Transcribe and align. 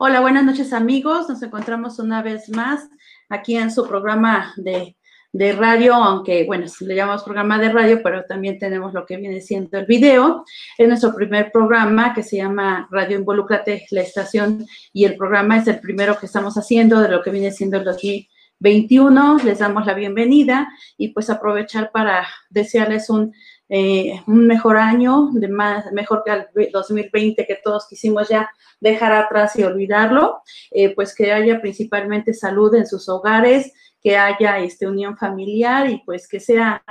Hola, 0.00 0.20
buenas 0.20 0.44
noches 0.44 0.72
amigos. 0.72 1.28
Nos 1.28 1.42
encontramos 1.42 1.98
una 1.98 2.22
vez 2.22 2.48
más 2.50 2.88
aquí 3.28 3.56
en 3.56 3.72
su 3.72 3.84
programa 3.84 4.54
de, 4.56 4.94
radio, 5.54 5.94
aunque 5.94 6.44
bueno, 6.44 6.66
le 6.82 6.94
llamamos 6.94 7.24
programa 7.24 7.58
de 7.58 7.70
radio, 7.70 8.00
pero 8.00 8.24
también 8.24 8.60
tenemos 8.60 8.94
lo 8.94 9.04
que 9.04 9.16
viene 9.16 9.40
siendo 9.40 9.76
el 9.76 9.86
video. 9.86 10.44
Es 10.78 10.86
nuestro 10.86 11.12
primer 11.16 11.50
programa 11.50 12.14
que 12.14 12.22
se 12.22 12.36
llama 12.36 12.86
Radio 12.92 13.18
Involúcrate, 13.18 13.88
la 13.90 14.02
estación, 14.02 14.64
y 14.92 15.04
el 15.04 15.16
programa 15.16 15.56
es 15.56 15.66
el 15.66 15.80
primero 15.80 16.16
que 16.16 16.26
estamos 16.26 16.54
haciendo 16.54 17.00
de 17.00 17.08
lo 17.08 17.20
que 17.20 17.30
viene 17.32 17.50
siendo 17.50 17.78
el 17.78 17.84
2021. 17.84 19.38
Les 19.42 19.58
damos 19.58 19.84
la 19.84 19.94
bienvenida 19.94 20.68
y 20.96 21.08
pues 21.08 21.28
aprovechar 21.28 21.90
para 21.90 22.24
desearles 22.50 23.10
un 23.10 23.32
eh, 23.68 24.22
un 24.26 24.46
mejor 24.46 24.76
año, 24.76 25.28
de 25.32 25.48
más, 25.48 25.92
mejor 25.92 26.22
que 26.24 26.32
el 26.32 26.70
2020 26.72 27.46
que 27.46 27.58
todos 27.62 27.86
quisimos 27.88 28.28
ya 28.28 28.50
dejar 28.80 29.12
atrás 29.12 29.56
y 29.56 29.62
olvidarlo, 29.62 30.42
eh, 30.70 30.94
pues 30.94 31.14
que 31.14 31.32
haya 31.32 31.60
principalmente 31.60 32.32
salud 32.32 32.74
en 32.74 32.86
sus 32.86 33.08
hogares, 33.08 33.72
que 34.00 34.16
haya 34.16 34.58
este, 34.58 34.86
unión 34.86 35.16
familiar 35.16 35.90
y 35.90 36.02
pues 36.04 36.28
que 36.28 36.40
sea, 36.40 36.82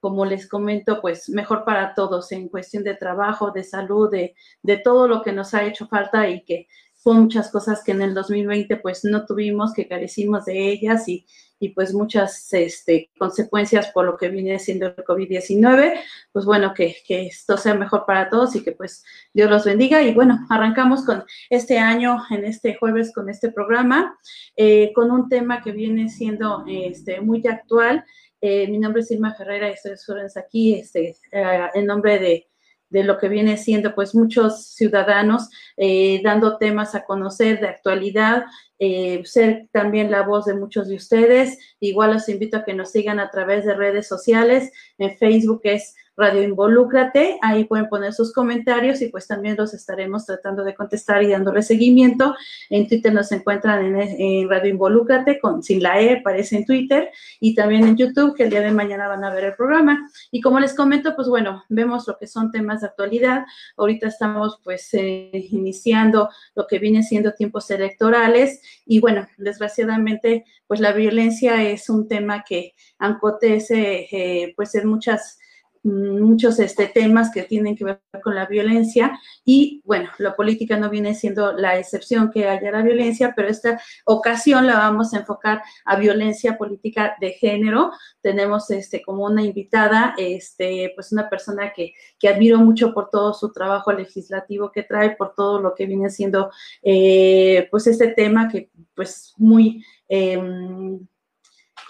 como 0.00 0.24
les 0.24 0.48
comento, 0.48 1.00
pues 1.00 1.28
mejor 1.28 1.64
para 1.64 1.94
todos 1.94 2.32
en 2.32 2.48
cuestión 2.48 2.82
de 2.82 2.94
trabajo, 2.94 3.50
de 3.50 3.62
salud, 3.62 4.10
de, 4.10 4.34
de 4.62 4.78
todo 4.78 5.06
lo 5.06 5.22
que 5.22 5.32
nos 5.32 5.54
ha 5.54 5.64
hecho 5.64 5.86
falta 5.86 6.28
y 6.28 6.44
que 6.44 6.66
fue 6.94 7.14
muchas 7.14 7.50
cosas 7.50 7.82
que 7.84 7.92
en 7.92 8.02
el 8.02 8.14
2020 8.14 8.76
pues 8.76 9.04
no 9.04 9.26
tuvimos, 9.26 9.72
que 9.72 9.88
carecimos 9.88 10.44
de 10.44 10.68
ellas 10.68 11.08
y, 11.08 11.26
y 11.62 11.68
pues 11.68 11.94
muchas 11.94 12.52
este, 12.54 13.08
consecuencias 13.16 13.92
por 13.92 14.04
lo 14.04 14.16
que 14.16 14.28
viene 14.28 14.58
siendo 14.58 14.86
el 14.86 14.96
COVID-19. 14.96 15.94
Pues 16.32 16.44
bueno, 16.44 16.74
que, 16.74 16.96
que, 17.06 17.26
esto 17.28 17.56
sea 17.56 17.74
mejor 17.74 18.04
para 18.04 18.28
todos 18.28 18.56
y 18.56 18.64
que 18.64 18.72
pues 18.72 19.04
Dios 19.32 19.48
los 19.48 19.64
bendiga. 19.64 20.02
Y 20.02 20.12
bueno, 20.12 20.44
arrancamos 20.50 21.06
con 21.06 21.22
este 21.50 21.78
año, 21.78 22.18
en 22.30 22.44
este 22.46 22.74
jueves, 22.74 23.12
con 23.14 23.28
este 23.28 23.52
programa, 23.52 24.18
eh, 24.56 24.92
con 24.92 25.12
un 25.12 25.28
tema 25.28 25.62
que 25.62 25.70
viene 25.70 26.08
siendo 26.08 26.64
este, 26.66 27.20
muy 27.20 27.46
actual. 27.46 28.04
Eh, 28.40 28.66
mi 28.66 28.78
nombre 28.78 29.02
es 29.02 29.10
Irma 29.12 29.32
Ferreira, 29.32 29.68
estoy 29.68 29.94
aquí 30.34 30.74
este, 30.74 31.16
eh, 31.30 31.68
en 31.74 31.86
nombre 31.86 32.18
de 32.18 32.48
de 32.92 33.04
lo 33.04 33.18
que 33.18 33.28
viene 33.28 33.56
siendo 33.56 33.94
pues 33.94 34.14
muchos 34.14 34.66
ciudadanos 34.66 35.48
eh, 35.76 36.20
dando 36.22 36.58
temas 36.58 36.94
a 36.94 37.04
conocer 37.04 37.58
de 37.58 37.68
actualidad, 37.68 38.44
eh, 38.78 39.22
ser 39.24 39.68
también 39.72 40.10
la 40.10 40.22
voz 40.22 40.44
de 40.44 40.54
muchos 40.54 40.88
de 40.88 40.96
ustedes. 40.96 41.58
Igual 41.80 42.12
los 42.12 42.28
invito 42.28 42.58
a 42.58 42.64
que 42.64 42.74
nos 42.74 42.92
sigan 42.92 43.18
a 43.18 43.30
través 43.30 43.64
de 43.64 43.74
redes 43.74 44.06
sociales. 44.06 44.70
En 44.98 45.16
Facebook 45.16 45.62
es 45.64 45.94
Radio 46.16 46.42
Involúcrate, 46.42 47.38
ahí 47.40 47.64
pueden 47.64 47.88
poner 47.88 48.12
sus 48.12 48.32
comentarios 48.32 49.00
y 49.00 49.08
pues 49.08 49.26
también 49.26 49.56
los 49.56 49.72
estaremos 49.72 50.26
tratando 50.26 50.62
de 50.62 50.74
contestar 50.74 51.22
y 51.22 51.30
dándole 51.30 51.62
seguimiento. 51.62 52.34
En 52.68 52.86
Twitter 52.86 53.12
nos 53.14 53.32
encuentran 53.32 53.96
en, 53.96 54.48
Radio 54.48 54.70
Involúcrate, 54.70 55.40
con, 55.40 55.62
sin 55.62 55.82
la 55.82 56.00
E, 56.00 56.18
aparece 56.18 56.56
en 56.56 56.66
Twitter, 56.66 57.10
y 57.40 57.54
también 57.54 57.84
en 57.84 57.96
YouTube, 57.96 58.36
que 58.36 58.44
el 58.44 58.50
día 58.50 58.60
de 58.60 58.72
mañana 58.72 59.08
van 59.08 59.24
a 59.24 59.32
ver 59.32 59.44
el 59.44 59.54
programa. 59.54 60.10
Y 60.30 60.40
como 60.40 60.60
les 60.60 60.74
comento, 60.74 61.16
pues 61.16 61.28
bueno, 61.28 61.64
vemos 61.68 62.06
lo 62.06 62.18
que 62.18 62.26
son 62.26 62.50
temas 62.50 62.82
de 62.82 62.88
actualidad. 62.88 63.44
Ahorita 63.76 64.06
estamos 64.08 64.60
pues 64.62 64.92
eh, 64.92 65.30
iniciando 65.32 66.28
lo 66.54 66.66
que 66.66 66.78
viene 66.78 67.02
siendo 67.02 67.32
tiempos 67.32 67.70
electorales 67.70 68.60
y 68.84 69.00
bueno, 69.00 69.26
desgraciadamente 69.38 70.44
pues 70.66 70.80
la 70.80 70.92
violencia 70.92 71.62
es 71.62 71.88
un 71.88 72.08
tema 72.08 72.44
que 72.46 72.74
acontece 72.98 74.08
eh, 74.10 74.52
pues 74.56 74.74
en 74.74 74.88
muchas 74.88 75.38
muchos 75.82 76.58
este, 76.60 76.86
temas 76.86 77.32
que 77.32 77.42
tienen 77.42 77.76
que 77.76 77.84
ver 77.84 78.00
con 78.22 78.34
la 78.34 78.46
violencia 78.46 79.18
y 79.44 79.82
bueno, 79.84 80.10
la 80.18 80.34
política 80.34 80.76
no 80.76 80.90
viene 80.90 81.14
siendo 81.14 81.52
la 81.52 81.78
excepción 81.78 82.30
que 82.30 82.48
haya 82.48 82.70
la 82.70 82.82
violencia, 82.82 83.32
pero 83.34 83.48
esta 83.48 83.80
ocasión 84.04 84.66
la 84.66 84.74
vamos 84.74 85.12
a 85.12 85.18
enfocar 85.18 85.62
a 85.84 85.96
violencia 85.96 86.56
política 86.56 87.16
de 87.20 87.32
género. 87.32 87.90
Tenemos 88.20 88.70
este, 88.70 89.02
como 89.02 89.24
una 89.24 89.42
invitada, 89.42 90.14
este, 90.16 90.92
pues 90.94 91.12
una 91.12 91.28
persona 91.28 91.72
que, 91.72 91.94
que 92.18 92.28
admiro 92.28 92.58
mucho 92.58 92.94
por 92.94 93.10
todo 93.10 93.34
su 93.34 93.52
trabajo 93.52 93.92
legislativo 93.92 94.70
que 94.70 94.84
trae, 94.84 95.16
por 95.16 95.34
todo 95.34 95.60
lo 95.60 95.74
que 95.74 95.86
viene 95.86 96.10
siendo 96.10 96.50
eh, 96.82 97.68
pues 97.70 97.86
este 97.86 98.08
tema 98.08 98.48
que 98.48 98.70
pues 98.94 99.34
muy... 99.36 99.84
Em, 100.08 101.06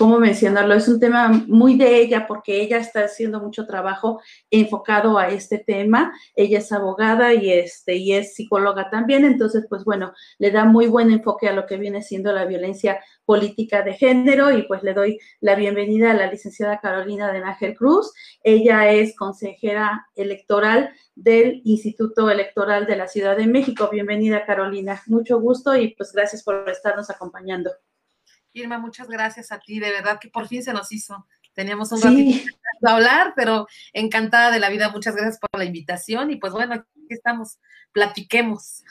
cómo 0.03 0.19
mencionarlo, 0.19 0.75
es 0.75 0.89
un 0.89 0.99
tema 0.99 1.29
muy 1.47 1.77
de 1.77 1.99
ella 1.99 2.27
porque 2.27 2.61
ella 2.61 2.79
está 2.79 3.05
haciendo 3.05 3.39
mucho 3.39 3.69
trabajo 3.69 4.21
enfocado 4.51 5.17
a 5.17 5.29
este 5.29 5.59
tema. 5.59 6.13
Ella 6.35 6.59
es 6.59 6.73
abogada 6.73 7.33
y, 7.35 7.53
este, 7.53 7.95
y 7.95 8.13
es 8.13 8.35
psicóloga 8.35 8.91
también, 8.91 9.25
entonces, 9.25 9.65
pues 9.69 9.85
bueno, 9.85 10.13
le 10.39 10.51
da 10.51 10.65
muy 10.65 10.89
buen 10.89 11.13
enfoque 11.13 11.49
a 11.49 11.53
lo 11.53 11.67
que 11.67 11.77
viene 11.77 12.03
siendo 12.03 12.33
la 12.33 12.47
violencia 12.47 12.99
política 13.25 13.83
de 13.83 13.93
género 13.95 14.51
y 14.51 14.63
pues 14.63 14.83
le 14.83 14.93
doy 14.93 15.21
la 15.39 15.55
bienvenida 15.55 16.11
a 16.11 16.15
la 16.15 16.27
licenciada 16.27 16.81
Carolina 16.81 17.33
de 17.33 17.39
Nájel 17.39 17.77
Cruz. 17.77 18.13
Ella 18.43 18.91
es 18.91 19.15
consejera 19.15 20.09
electoral 20.17 20.91
del 21.15 21.63
Instituto 21.65 22.29
Electoral 22.29 22.87
de 22.87 22.97
la 22.97 23.07
Ciudad 23.07 23.37
de 23.37 23.47
México. 23.47 23.89
Bienvenida, 23.89 24.45
Carolina. 24.45 25.01
Mucho 25.07 25.39
gusto 25.39 25.77
y 25.77 25.95
pues 25.95 26.11
gracias 26.13 26.43
por 26.43 26.69
estarnos 26.69 27.09
acompañando. 27.09 27.71
Irma, 28.53 28.79
muchas 28.79 29.09
gracias 29.09 29.51
a 29.53 29.59
ti, 29.59 29.81
de 29.81 29.91
verdad 29.91 30.19
que 30.21 30.29
por 30.29 30.47
fin 30.47 30.63
se 30.63 30.73
nos 30.73 30.93
hizo. 30.93 31.27
Teníamos 31.55 31.93
un 31.93 32.03
ratito 32.03 32.47
de 32.81 32.91
hablar, 32.91 33.35
pero 33.37 33.67
encantada 33.93 34.51
de 34.51 34.59
la 34.59 34.71
vida. 34.71 34.91
Muchas 34.91 35.15
gracias 35.15 35.39
por 35.39 35.59
la 35.59 35.65
invitación 35.65 36.31
y 36.31 36.37
pues 36.37 36.53
bueno, 36.53 36.75
aquí 36.75 36.87
estamos, 37.09 37.59
platiquemos. 37.93 38.83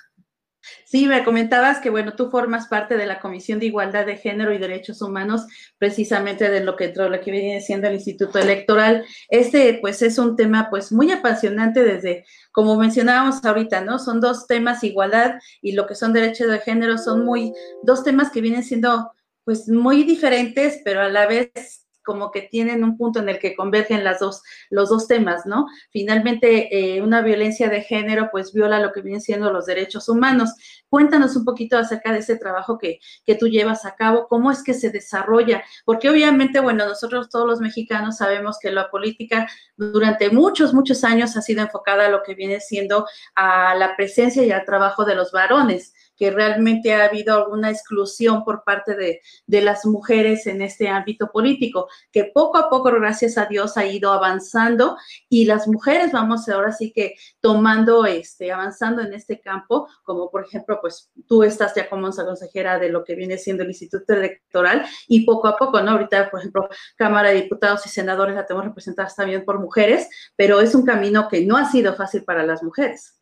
Sí, 0.86 1.08
me 1.08 1.24
comentabas 1.24 1.80
que, 1.80 1.90
bueno, 1.90 2.14
tú 2.14 2.30
formas 2.30 2.68
parte 2.68 2.96
de 2.96 3.08
la 3.08 3.20
Comisión 3.20 3.60
de 3.60 3.66
Igualdad 3.66 4.06
de 4.06 4.18
Género 4.18 4.54
y 4.54 4.60
Derechos 4.60 5.02
Humanos, 5.02 5.48
precisamente 5.80 6.52
de 6.52 6.64
lo 6.64 6.76
que, 6.76 6.94
lo 6.96 7.20
que 7.20 7.32
viene 7.32 7.62
siendo 7.62 7.88
el 7.88 7.96
Instituto 7.96 8.38
Electoral. 8.38 9.04
Este, 9.30 9.80
pues, 9.82 10.04
es 10.04 10.20
un 10.20 10.36
tema, 10.36 10.70
pues, 10.70 10.92
muy 10.92 11.12
apasionante 11.12 11.84
desde, 11.84 12.26
como 12.52 12.78
mencionábamos 12.78 13.44
ahorita, 13.44 13.82
¿no? 13.82 13.98
Son 13.98 14.22
dos 14.22 14.46
temas, 14.46 14.84
igualdad 14.84 15.40
y 15.64 15.72
lo 15.72 15.88
que 15.88 15.96
son 15.96 16.14
derechos 16.14 16.48
de 16.48 16.60
género, 16.60 17.00
son 17.00 17.26
muy, 17.26 17.54
dos 17.82 18.04
temas 18.04 18.30
que 18.32 18.42
vienen 18.42 18.64
siendo 18.64 19.12
pues 19.44 19.68
muy 19.68 20.04
diferentes, 20.04 20.82
pero 20.84 21.02
a 21.02 21.10
la 21.10 21.28
vez 21.28 21.82
como 22.04 22.32
que 22.32 22.42
tienen 22.42 22.84
un 22.84 22.98
punto 22.98 23.20
en 23.20 23.30
el 23.30 23.40
que 23.40 23.56
convergen 23.56 24.04
las 24.04 24.20
dos, 24.20 24.42
los 24.70 24.90
dos 24.90 25.08
temas, 25.08 25.46
¿no? 25.46 25.68
Finalmente, 25.92 26.96
eh, 26.96 27.02
una 27.02 27.22
violencia 27.22 27.70
de 27.70 27.82
género, 27.82 28.30
pues 28.32 28.54
viola 28.54 28.80
lo 28.80 28.92
que 28.92 29.02
vienen 29.02 29.22
siendo 29.22 29.52
los 29.52 29.66
derechos 29.66 30.10
humanos. 30.10 30.52
Cuéntanos 30.90 31.36
un 31.36 31.46
poquito 31.46 31.78
acerca 31.78 32.12
de 32.12 32.20
ese 32.20 32.38
trabajo 32.38 32.78
que, 32.78 33.00
que 33.26 33.36
tú 33.36 33.48
llevas 33.48 33.86
a 33.86 33.96
cabo, 33.96 34.28
cómo 34.28 34.52
es 34.52 34.64
que 34.64 34.74
se 34.74 34.90
desarrolla, 34.90 35.64
porque 35.86 36.10
obviamente, 36.10 36.60
bueno, 36.60 36.86
nosotros 36.86 37.30
todos 37.30 37.48
los 37.48 37.60
mexicanos 37.60 38.18
sabemos 38.18 38.58
que 38.60 38.72
la 38.72 38.90
política 38.90 39.48
durante 39.78 40.30
muchos, 40.32 40.74
muchos 40.74 41.04
años 41.04 41.38
ha 41.38 41.42
sido 41.42 41.62
enfocada 41.62 42.08
a 42.08 42.10
lo 42.10 42.24
que 42.24 42.36
viene 42.36 42.60
siendo 42.60 43.06
a 43.36 43.76
la 43.76 43.96
presencia 43.96 44.44
y 44.44 44.52
al 44.52 44.66
trabajo 44.66 45.06
de 45.06 45.16
los 45.16 45.32
varones 45.32 45.94
que 46.22 46.30
realmente 46.30 46.94
ha 46.94 47.06
habido 47.06 47.36
alguna 47.36 47.72
exclusión 47.72 48.44
por 48.44 48.64
parte 48.64 48.96
de, 48.96 49.22
las 49.48 49.88
mujeres 49.88 50.46
en 50.46 50.62
este 50.62 50.88
ámbito 50.88 51.32
político, 51.32 51.88
que 52.12 52.26
poco 52.26 52.60
a 52.60 52.70
poco, 52.70 52.92
gracias 52.92 53.40
a 53.40 53.48
Dios, 53.48 53.76
ha 53.76 53.88
ido 53.88 54.12
avanzando 54.12 54.98
y 55.30 55.46
las 55.46 55.68
mujeres 55.68 56.12
vamos 56.12 56.48
ahora 56.48 56.74
sí 56.74 56.94
que 56.94 57.16
tomando, 57.40 58.06
este, 58.06 58.52
avanzando 58.52 59.02
en 59.02 59.16
este 59.16 59.42
campo, 59.42 59.88
como 60.04 60.30
por 60.30 60.46
ejemplo, 60.46 60.78
pues 60.80 61.10
tú 61.28 61.42
estás 61.42 61.74
ya 61.74 61.90
como 61.90 62.12
consejera 62.12 62.78
de 62.78 62.90
lo 62.90 63.04
que 63.04 63.16
viene 63.16 63.40
siendo 63.40 63.64
el 63.64 63.70
Instituto 63.70 64.14
Electoral 64.14 64.86
y 65.08 65.26
poco 65.26 65.48
a 65.48 65.58
poco, 65.58 65.82
¿no? 65.82 65.94
Ahorita, 65.94 66.30
por 66.30 66.42
ejemplo, 66.42 66.70
Cámara 66.98 67.30
de 67.30 67.42
Diputados 67.42 67.84
y 67.88 67.90
Senadores 67.90 68.36
la 68.36 68.46
tenemos 68.46 68.68
representadas 68.68 69.16
también 69.16 69.44
por 69.44 69.60
mujeres, 69.60 70.08
pero 70.36 70.62
es 70.62 70.76
un 70.76 70.86
camino 70.86 71.28
que 71.28 71.44
no 71.48 71.58
ha 71.58 71.66
sido 71.66 71.96
fácil 71.96 72.24
para 72.24 72.46
las 72.46 72.62
mujeres. 72.62 73.21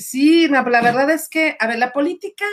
Sí, 0.00 0.48
la, 0.48 0.62
verdad 0.62 1.10
es 1.10 1.28
que, 1.28 1.56
a 1.60 1.66
ver, 1.66 1.78
la 1.78 1.92
política 1.92 2.46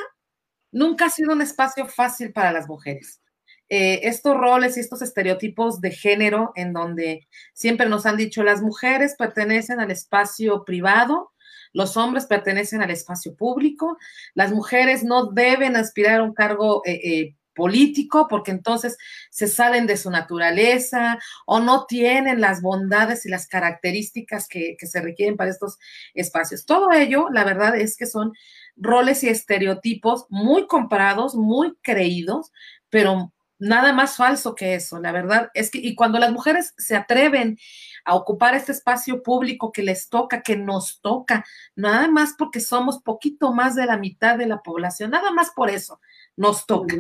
nunca 0.72 1.06
ha 1.06 1.10
sido 1.10 1.32
un 1.32 1.42
espacio 1.42 1.88
fácil 1.88 2.34
para 2.34 2.52
las 2.52 2.68
mujeres. 2.68 3.22
Eh, 3.70 4.02
estos 4.04 4.36
roles 4.38 4.78
y 4.78 4.82
estos 4.82 5.02
estereotipos 5.02 5.82
de 5.82 5.92
género 5.92 6.52
en 6.56 6.74
donde 6.74 7.28
siempre 7.54 7.90
nos 7.90 8.06
han 8.06 8.16
dicho 8.16 8.42
las 8.42 8.62
mujeres 8.62 9.16
pertenecen 9.18 9.82
al 9.82 9.92
espacio 9.92 10.64
privado, 10.64 11.34
los 11.74 11.98
hombres 11.98 12.26
pertenecen 12.26 12.82
al 12.82 12.92
espacio 12.92 13.36
público, 13.36 13.98
las 14.34 14.54
mujeres 14.54 15.04
no 15.04 15.26
deben 15.26 15.76
aspirar 15.76 16.22
a 16.22 16.24
un 16.24 16.34
cargo 16.34 16.82
eh, 16.86 16.94
eh, 16.94 17.36
político, 17.58 18.28
porque 18.30 18.52
entonces 18.52 18.98
se 19.32 19.48
salen 19.48 19.88
de 19.88 19.98
su 19.98 20.12
naturaleza 20.12 21.18
o 21.48 21.60
no 21.60 21.86
tienen 21.88 22.40
las 22.40 22.62
bondades 22.62 23.26
y 23.26 23.30
las 23.30 23.48
características 23.48 24.48
que, 24.48 24.78
se 24.80 25.02
requieren 25.02 25.36
para 25.36 25.50
estos 25.50 25.78
espacios. 26.14 26.66
Todo 26.66 26.92
ello, 26.92 27.28
la 27.32 27.44
verdad 27.44 27.76
es 27.76 27.98
que 27.98 28.06
son 28.06 28.32
roles 28.76 29.24
y 29.24 29.30
estereotipos 29.30 30.28
muy 30.30 30.68
comprados, 30.68 31.36
muy 31.36 31.76
creídos, 31.82 32.52
pero 32.90 33.34
nada 33.58 33.92
más 33.92 34.16
falso 34.16 34.54
que 34.54 34.76
eso. 34.76 35.00
La 35.00 35.12
verdad 35.12 35.50
es 35.56 35.72
que, 35.72 35.80
y 35.80 35.96
cuando 35.96 36.20
las 36.20 36.32
mujeres 36.32 36.76
se 36.78 36.96
atreven 36.96 37.58
a 38.06 38.14
ocupar 38.14 38.54
este 38.54 38.72
espacio 38.72 39.24
público 39.24 39.72
que 39.72 39.82
les 39.82 40.10
toca, 40.10 40.44
que 40.44 40.56
nos 40.56 41.02
toca, 41.02 41.44
nada 41.76 42.08
más 42.08 42.36
porque 42.38 42.60
somos 42.60 43.02
poquito 43.02 43.52
más 43.52 43.74
de 43.76 43.88
la 43.88 43.98
mitad 43.98 44.38
de 44.38 44.46
la 44.46 44.62
población, 44.62 45.10
nada 45.10 45.32
más 45.32 45.50
por 45.56 45.72
eso 45.72 46.00
nos 46.36 46.68
toca 46.68 46.96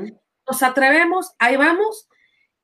nos 0.47 0.63
atrevemos, 0.63 1.33
ahí 1.39 1.55
vamos, 1.57 2.07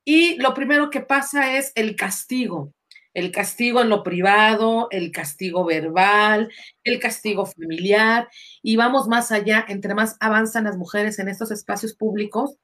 y 0.05 0.35
lo 0.37 0.53
primero 0.53 0.89
que 0.89 1.01
pasa 1.01 1.57
es 1.57 1.71
el 1.75 1.95
castigo. 1.95 2.73
El 3.13 3.31
castigo 3.31 3.81
en 3.81 3.89
lo 3.89 4.01
privado, 4.01 4.87
el 4.89 5.11
castigo 5.11 5.65
verbal, 5.65 6.51
el 6.83 6.99
castigo 6.99 7.45
familiar, 7.45 8.27
y 8.63 8.75
vamos 8.75 9.07
más 9.07 9.31
allá, 9.31 9.63
entre 9.67 9.93
más 9.93 10.17
avanzan 10.19 10.63
las 10.63 10.77
mujeres 10.77 11.19
en 11.19 11.27
estos 11.27 11.51
espacios 11.51 11.93
públicos, 11.93 12.57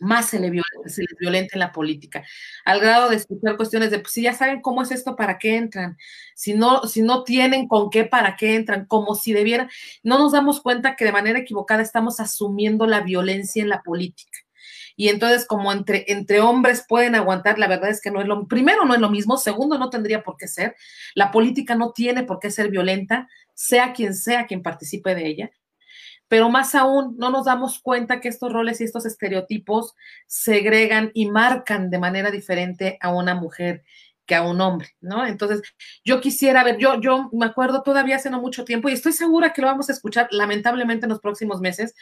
más 0.00 0.26
se, 0.26 0.38
le 0.38 0.50
les 0.50 0.98
violenta 1.18 1.54
en 1.54 1.60
la 1.60 1.72
política, 1.72 2.24
al 2.64 2.80
grado 2.80 3.08
de 3.10 3.16
escuchar 3.16 3.56
cuestiones 3.56 3.90
de, 3.90 3.98
pues, 3.98 4.12
si 4.12 4.22
ya 4.22 4.34
saben 4.34 4.60
cómo 4.60 4.82
es 4.82 4.90
esto, 4.92 5.16
¿para 5.16 5.38
qué 5.38 5.56
entran? 5.56 5.96
Si 6.34 6.54
no, 6.54 6.82
si 6.86 7.02
no 7.02 7.24
tienen 7.24 7.66
con 7.66 7.90
qué, 7.90 8.04
¿para 8.04 8.36
qué 8.36 8.54
entran? 8.54 8.86
Como 8.86 9.14
si 9.14 9.32
debieran, 9.32 9.70
no 10.02 10.18
nos 10.18 10.32
damos 10.32 10.60
cuenta 10.60 10.96
que 10.96 11.04
de 11.04 11.12
manera 11.12 11.38
equivocada 11.38 11.82
estamos 11.82 12.20
asumiendo 12.20 12.86
la 12.86 13.00
violencia 13.00 13.62
en 13.62 13.70
la 13.70 13.82
política 13.82 14.38
y 14.98 15.10
entonces 15.10 15.46
como 15.46 15.70
entre, 15.70 16.40
hombres 16.40 16.84
pueden 16.86 17.14
aguantar, 17.14 17.56
la 17.56 17.68
verdad 17.68 17.88
es 17.88 18.00
que 18.00 18.10
no 18.10 18.20
es 18.20 18.26
lo, 18.26 18.48
primero 18.48 18.84
no 18.84 18.94
es 18.94 19.00
lo 19.00 19.08
mismo, 19.08 19.36
segundo 19.36 19.78
no 19.78 19.90
tendría 19.90 20.24
por 20.24 20.36
qué 20.36 20.48
ser, 20.48 20.74
la 21.14 21.30
política 21.30 21.76
no 21.76 21.92
tiene 21.92 22.24
por 22.24 22.40
qué 22.40 22.50
ser 22.50 22.68
violenta, 22.68 23.28
sea 23.54 23.92
quien 23.92 24.12
sea 24.12 24.46
quien 24.46 24.60
participe 24.60 25.14
de 25.14 25.28
ella, 25.28 25.50
pero 26.26 26.50
más 26.50 26.74
aún 26.74 27.14
no 27.16 27.30
nos 27.30 27.44
damos 27.44 27.78
cuenta 27.78 28.20
que 28.20 28.26
estos 28.26 28.52
roles 28.52 28.80
y 28.80 28.84
estos 28.84 29.06
estereotipos 29.06 29.94
segregan 30.26 31.12
y 31.14 31.30
marcan 31.30 31.90
de 31.90 32.00
manera 32.00 32.32
diferente 32.32 32.98
a 33.00 33.14
una 33.14 33.36
mujer 33.36 33.84
que 34.28 34.34
a 34.34 34.42
un 34.42 34.60
hombre, 34.60 34.94
¿no? 35.00 35.26
Entonces, 35.26 35.62
yo 36.04 36.20
quisiera 36.20 36.62
ver, 36.62 36.76
yo, 36.76 37.00
yo 37.00 37.30
me 37.32 37.46
acuerdo 37.46 37.82
todavía 37.82 38.16
hace 38.16 38.28
no 38.28 38.40
mucho 38.40 38.64
tiempo 38.64 38.88
y 38.88 38.92
estoy 38.92 39.12
segura 39.12 39.54
que 39.54 39.62
lo 39.62 39.68
vamos 39.68 39.88
a 39.88 39.92
escuchar 39.92 40.28
lamentablemente 40.30 41.06
en 41.06 41.10
los 41.10 41.20
próximos 41.20 41.62
meses, 41.62 41.94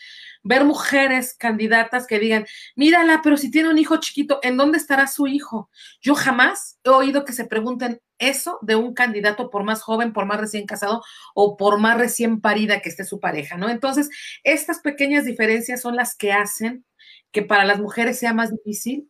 ver 0.42 0.64
mujeres 0.64 1.35
candidatas 1.38 2.06
que 2.06 2.18
digan, 2.18 2.45
mírala, 2.75 3.21
pero 3.23 3.37
si 3.37 3.50
tiene 3.50 3.71
un 3.71 3.78
hijo 3.78 3.99
chiquito, 3.99 4.40
¿en 4.42 4.56
dónde 4.56 4.76
estará 4.76 5.06
su 5.06 5.28
hijo? 5.28 5.71
Yo 6.02 6.16
jamás 6.16 6.78
he 6.83 6.90
oído 6.90 7.25
que 7.25 7.33
se 7.33 7.47
pregunten 7.47 8.02
eso 8.18 8.59
de 8.61 8.75
un 8.75 8.92
candidato 8.92 9.49
por 9.49 9.62
más 9.62 9.83
joven, 9.83 10.12
por 10.12 10.26
más 10.26 10.40
recién 10.40 10.66
casado 10.66 11.04
o 11.33 11.56
por 11.56 11.78
más 11.78 11.97
recién 11.97 12.40
parida 12.40 12.80
que 12.80 12.88
esté 12.88 13.04
su 13.04 13.21
pareja, 13.21 13.56
¿no? 13.56 13.68
Entonces, 13.68 14.11
estas 14.42 14.80
pequeñas 14.80 15.25
diferencias 15.25 15.80
son 15.80 15.95
las 15.95 16.16
que 16.16 16.33
hacen 16.33 16.85
que 17.30 17.42
para 17.42 17.64
las 17.64 17.78
mujeres 17.78 18.18
sea 18.18 18.33
más 18.33 18.50
difícil. 18.50 19.09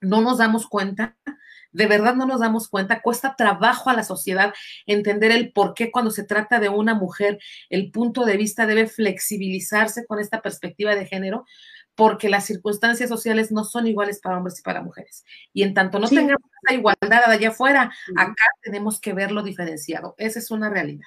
No 0.00 0.22
nos 0.22 0.38
damos 0.38 0.66
cuenta 0.66 1.18
de 1.78 1.86
verdad 1.86 2.16
no 2.16 2.26
nos 2.26 2.40
damos 2.40 2.68
cuenta, 2.68 3.00
cuesta 3.00 3.36
trabajo 3.36 3.88
a 3.88 3.94
la 3.94 4.02
sociedad 4.02 4.52
entender 4.84 5.30
el 5.30 5.52
por 5.52 5.74
qué 5.74 5.92
cuando 5.92 6.10
se 6.10 6.24
trata 6.24 6.58
de 6.58 6.68
una 6.68 6.94
mujer, 6.94 7.38
el 7.70 7.92
punto 7.92 8.24
de 8.24 8.36
vista 8.36 8.66
debe 8.66 8.88
flexibilizarse 8.88 10.04
con 10.04 10.18
esta 10.18 10.42
perspectiva 10.42 10.96
de 10.96 11.06
género, 11.06 11.46
porque 11.94 12.28
las 12.28 12.46
circunstancias 12.46 13.08
sociales 13.08 13.52
no 13.52 13.62
son 13.62 13.86
iguales 13.86 14.20
para 14.20 14.38
hombres 14.38 14.58
y 14.58 14.62
para 14.62 14.82
mujeres. 14.82 15.24
Y 15.52 15.62
en 15.62 15.72
tanto 15.72 16.00
no 16.00 16.08
tengamos 16.08 16.50
esa 16.64 16.74
igualdad 16.74 17.30
allá 17.30 17.50
afuera, 17.50 17.92
acá 18.16 18.44
tenemos 18.60 19.00
que 19.00 19.12
verlo 19.12 19.44
diferenciado. 19.44 20.16
Esa 20.18 20.40
es 20.40 20.50
una 20.50 20.70
realidad. 20.70 21.06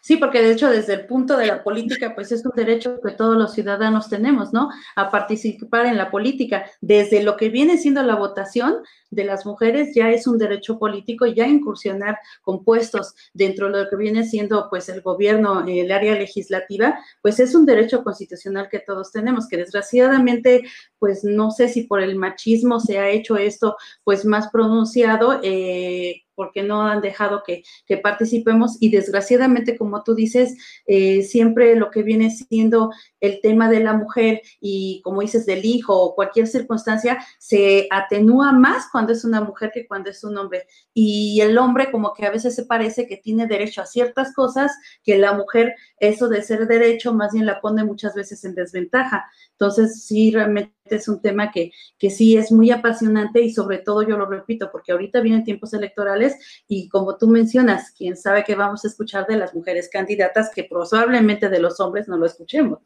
Sí, 0.00 0.16
porque 0.16 0.42
de 0.42 0.52
hecho 0.52 0.70
desde 0.70 0.94
el 0.94 1.06
punto 1.06 1.36
de 1.36 1.46
la 1.46 1.62
política, 1.62 2.14
pues 2.14 2.32
es 2.32 2.44
un 2.44 2.52
derecho 2.54 3.00
que 3.04 3.12
todos 3.12 3.36
los 3.36 3.52
ciudadanos 3.52 4.08
tenemos, 4.08 4.52
¿no? 4.52 4.70
A 4.96 5.10
participar 5.10 5.86
en 5.86 5.96
la 5.96 6.10
política. 6.10 6.66
Desde 6.80 7.22
lo 7.22 7.36
que 7.36 7.48
viene 7.48 7.78
siendo 7.78 8.02
la 8.02 8.16
votación 8.16 8.76
de 9.10 9.24
las 9.24 9.46
mujeres 9.46 9.94
ya 9.94 10.10
es 10.10 10.26
un 10.26 10.38
derecho 10.38 10.78
político 10.78 11.26
ya 11.26 11.46
incursionar 11.46 12.18
con 12.42 12.64
puestos 12.64 13.14
dentro 13.32 13.70
de 13.70 13.84
lo 13.84 13.90
que 13.90 13.96
viene 13.96 14.24
siendo 14.24 14.68
pues 14.70 14.88
el 14.88 15.00
gobierno, 15.00 15.64
el 15.66 15.90
área 15.90 16.14
legislativa, 16.14 16.98
pues 17.22 17.40
es 17.40 17.54
un 17.54 17.66
derecho 17.66 18.02
constitucional 18.04 18.68
que 18.70 18.80
todos 18.80 19.12
tenemos, 19.12 19.48
que 19.48 19.56
desgraciadamente 19.56 20.64
pues 20.98 21.24
no 21.24 21.50
sé 21.50 21.68
si 21.68 21.84
por 21.84 22.00
el 22.00 22.16
machismo 22.16 22.80
se 22.80 22.98
ha 22.98 23.08
hecho 23.08 23.36
esto 23.36 23.76
pues 24.04 24.24
más 24.24 24.48
pronunciado. 24.50 25.40
Eh, 25.42 26.22
porque 26.38 26.62
no 26.62 26.82
han 26.82 27.00
dejado 27.00 27.42
que, 27.44 27.64
participemos 28.00 28.76
y 28.78 28.90
desgraciadamente, 28.90 29.76
como 29.76 30.04
tú 30.04 30.14
dices, 30.14 30.56
eh, 30.86 31.24
siempre 31.24 31.74
lo 31.74 31.90
que 31.90 32.04
viene 32.04 32.30
siendo 32.30 32.92
el 33.20 33.40
tema 33.40 33.68
de 33.68 33.80
la 33.80 33.94
mujer 33.94 34.40
y 34.60 35.00
como 35.02 35.20
dices 35.20 35.46
del 35.46 35.64
hijo 35.64 36.00
o 36.00 36.14
cualquier 36.14 36.46
circunstancia 36.46 37.18
se 37.40 37.88
atenúa 37.90 38.52
más 38.52 38.86
cuando 38.98 39.12
es 39.12 39.24
una 39.24 39.40
mujer 39.40 39.70
que 39.72 39.86
cuando 39.86 40.10
es 40.10 40.24
un 40.24 40.36
hombre. 40.36 40.66
Y 40.92 41.40
el 41.40 41.56
hombre 41.56 41.92
como 41.92 42.14
que 42.14 42.26
a 42.26 42.32
veces 42.32 42.56
se 42.56 42.64
parece 42.64 43.06
que 43.06 43.16
tiene 43.16 43.46
derecho 43.46 43.80
a 43.80 43.86
ciertas 43.86 44.34
cosas 44.34 44.72
que 45.04 45.16
la 45.16 45.34
mujer 45.34 45.76
eso 46.00 46.28
de 46.28 46.42
ser 46.42 46.66
derecho 46.66 47.14
más 47.14 47.32
bien 47.32 47.46
la 47.46 47.60
pone 47.60 47.84
muchas 47.84 48.16
veces 48.16 48.44
en 48.44 48.56
desventaja. 48.56 49.30
Entonces, 49.52 50.04
sí, 50.04 50.32
realmente 50.32 50.74
es 50.86 51.06
un 51.06 51.22
tema 51.22 51.52
que, 51.52 51.70
que 51.96 52.10
sí 52.10 52.36
es 52.36 52.50
muy 52.50 52.72
apasionante 52.72 53.40
y 53.40 53.52
sobre 53.52 53.78
todo 53.78 54.02
yo 54.02 54.16
lo 54.16 54.26
repito, 54.26 54.68
porque 54.72 54.90
ahorita 54.90 55.20
vienen 55.20 55.44
tiempos 55.44 55.72
electorales 55.74 56.34
y 56.66 56.88
como 56.88 57.18
tú 57.18 57.28
mencionas, 57.28 57.92
quién 57.96 58.16
sabe 58.16 58.42
qué 58.42 58.56
vamos 58.56 58.84
a 58.84 58.88
escuchar 58.88 59.28
de 59.28 59.36
las 59.36 59.54
mujeres 59.54 59.88
candidatas 59.92 60.50
que 60.52 60.64
probablemente 60.64 61.48
de 61.48 61.60
los 61.60 61.78
hombres 61.78 62.08
no 62.08 62.16
lo 62.16 62.26
escuchemos. 62.26 62.80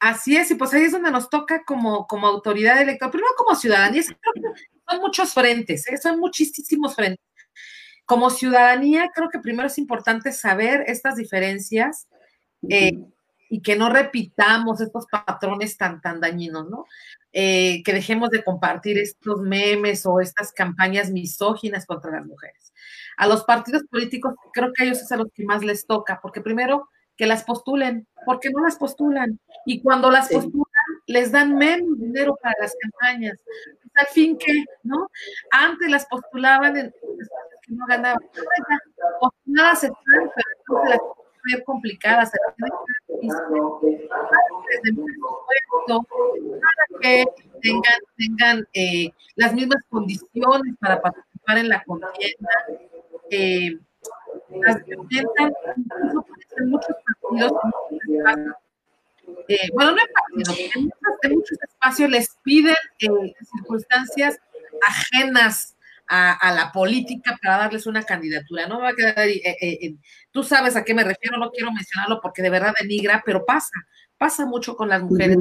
Así 0.00 0.36
es, 0.36 0.50
y 0.50 0.54
pues 0.54 0.72
ahí 0.74 0.84
es 0.84 0.92
donde 0.92 1.10
nos 1.10 1.28
toca 1.28 1.64
como, 1.64 2.06
como 2.06 2.28
autoridad 2.28 2.80
electoral, 2.80 3.10
primero 3.10 3.32
como 3.36 3.56
ciudadanía, 3.56 4.02
son 4.02 5.00
muchos 5.00 5.34
frentes, 5.34 5.88
¿eh? 5.88 5.98
son 5.98 6.20
muchísimos 6.20 6.94
frentes. 6.94 7.24
Como 8.04 8.30
ciudadanía, 8.30 9.10
creo 9.14 9.28
que 9.28 9.40
primero 9.40 9.66
es 9.66 9.76
importante 9.78 10.32
saber 10.32 10.84
estas 10.86 11.16
diferencias, 11.16 12.08
eh, 12.68 12.92
y 13.50 13.62
que 13.62 13.76
no 13.76 13.88
repitamos 13.88 14.80
estos 14.80 15.06
patrones 15.06 15.76
tan, 15.76 16.00
tan 16.00 16.20
dañinos, 16.20 16.68
¿no? 16.68 16.84
Eh, 17.32 17.82
que 17.84 17.92
dejemos 17.92 18.30
de 18.30 18.44
compartir 18.44 18.98
estos 18.98 19.40
memes 19.40 20.04
o 20.06 20.20
estas 20.20 20.52
campañas 20.52 21.10
misóginas 21.10 21.86
contra 21.86 22.10
las 22.10 22.26
mujeres. 22.26 22.72
A 23.16 23.26
los 23.26 23.44
partidos 23.44 23.84
políticos, 23.90 24.34
creo 24.52 24.72
que 24.72 24.82
a 24.82 24.86
ellos 24.86 25.00
es 25.00 25.10
a 25.12 25.16
los 25.16 25.28
que 25.32 25.44
más 25.44 25.64
les 25.64 25.86
toca, 25.86 26.20
porque 26.22 26.40
primero 26.40 26.88
que 27.18 27.26
las 27.26 27.44
postulen, 27.44 28.06
porque 28.24 28.48
no 28.50 28.62
las 28.62 28.76
postulan. 28.76 29.38
Y 29.66 29.82
cuando 29.82 30.10
las 30.10 30.28
postulan, 30.28 30.66
les 31.06 31.32
dan 31.32 31.56
menos 31.56 31.98
dinero 31.98 32.38
para 32.40 32.54
las 32.60 32.74
campañas. 32.80 33.38
Pues, 33.44 33.92
al 33.96 34.06
fin 34.06 34.38
que, 34.38 34.64
¿no? 34.84 35.10
Antes 35.50 35.90
las 35.90 36.06
postulaban 36.06 36.76
en 36.76 36.94
que 37.62 37.72
no 37.72 37.84
ganaban. 37.86 38.22
Postuladas 39.20 39.84
están, 39.84 39.96
pero 40.06 40.48
entonces 40.58 41.00
las 41.44 41.62
complicadas, 41.64 42.30
para 42.30 42.68
que 47.00 47.24
tengan, 47.62 48.00
tengan 48.16 48.68
eh, 48.74 49.10
las 49.34 49.54
mismas 49.54 49.82
condiciones 49.88 50.74
para 50.80 51.00
participar 51.00 51.58
en 51.58 51.68
la 51.68 51.82
contienda. 51.82 52.50
Eh, 53.30 53.78
las 54.60 54.84
violentan, 54.84 55.52
incluso 55.76 56.26
en 56.56 56.70
muchos 56.70 56.96
partidos, 57.04 57.52
eh, 59.48 59.70
bueno, 59.74 59.92
no 59.92 59.98
en 59.98 60.12
partidos, 60.12 60.58
en 60.74 60.82
muchos, 60.84 61.00
en 61.22 61.32
muchos 61.32 61.58
espacios 61.62 62.10
les 62.10 62.36
piden 62.42 62.76
eh, 63.00 63.34
circunstancias 63.56 64.38
ajenas 64.86 65.76
a, 66.08 66.52
la 66.54 66.72
política 66.72 67.38
para 67.42 67.58
darles 67.58 67.86
una 67.86 68.02
candidatura. 68.02 68.66
No 68.66 68.76
me 68.76 68.84
va 68.84 68.88
a 68.90 68.94
quedar 68.94 69.18
ahí. 69.18 69.40
Eh, 69.44 69.56
eh, 69.60 69.94
tú 70.30 70.42
sabes 70.42 70.76
a 70.76 70.84
qué 70.84 70.94
me 70.94 71.04
refiero, 71.04 71.36
no 71.38 71.50
quiero 71.50 71.72
mencionarlo 71.72 72.20
porque 72.20 72.42
de 72.42 72.50
verdad 72.50 72.74
denigra, 72.80 73.22
pero 73.24 73.44
pasa, 73.44 73.70
pasa 74.16 74.46
mucho 74.46 74.76
con 74.76 74.88
las 74.88 75.02
mujeres 75.02 75.38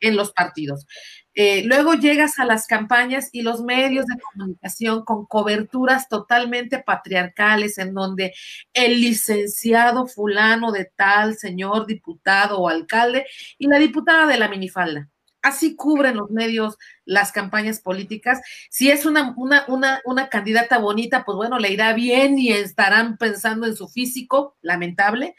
en 0.00 0.16
los 0.16 0.32
partidos. 0.32 0.86
Eh, 1.34 1.62
luego 1.64 1.94
llegas 1.94 2.38
a 2.38 2.44
las 2.44 2.66
campañas 2.66 3.28
y 3.32 3.42
los 3.42 3.62
medios 3.62 4.06
de 4.06 4.20
comunicación 4.20 5.04
con 5.04 5.24
coberturas 5.26 6.08
totalmente 6.08 6.80
patriarcales 6.80 7.78
en 7.78 7.94
donde 7.94 8.34
el 8.72 9.00
licenciado 9.00 10.06
fulano 10.06 10.72
de 10.72 10.86
tal, 10.96 11.36
señor 11.36 11.86
diputado 11.86 12.58
o 12.58 12.68
alcalde 12.68 13.26
y 13.56 13.68
la 13.68 13.78
diputada 13.78 14.26
de 14.26 14.38
la 14.38 14.48
minifalda 14.48 15.08
Así 15.42 15.76
cubren 15.76 16.16
los 16.16 16.30
medios 16.30 16.76
las 17.04 17.30
campañas 17.30 17.80
políticas. 17.80 18.40
Si 18.70 18.90
es 18.90 19.06
una, 19.06 19.34
una, 19.36 19.64
una, 20.04 20.28
candidata 20.28 20.78
bonita, 20.78 21.24
pues 21.24 21.36
bueno, 21.36 21.58
le 21.58 21.70
irá 21.70 21.92
bien 21.92 22.38
y 22.38 22.50
estarán 22.50 23.16
pensando 23.16 23.66
en 23.66 23.76
su 23.76 23.88
físico, 23.88 24.56
lamentable, 24.60 25.36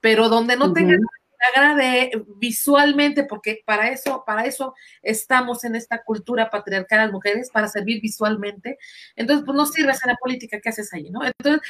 pero 0.00 0.28
donde 0.28 0.56
no 0.56 0.72
tengan 0.72 1.00
agrade 1.46 2.10
visualmente, 2.36 3.24
porque 3.24 3.62
para 3.64 3.90
eso, 3.90 4.24
para 4.26 4.44
eso 4.44 4.74
estamos 5.02 5.64
en 5.64 5.76
esta 5.76 6.02
cultura 6.02 6.50
patriarcal 6.50 6.98
las 6.98 7.12
mujeres, 7.12 7.50
para 7.50 7.68
servir 7.68 8.00
visualmente. 8.00 8.78
Entonces, 9.16 9.44
pues 9.44 9.56
no 9.56 9.66
sirves 9.66 10.00
en 10.04 10.12
la 10.12 10.16
política, 10.16 10.60
¿qué 10.60 10.68
haces 10.68 10.92
ahí? 10.92 11.10
¿no? 11.10 11.20
Entonces, 11.24 11.60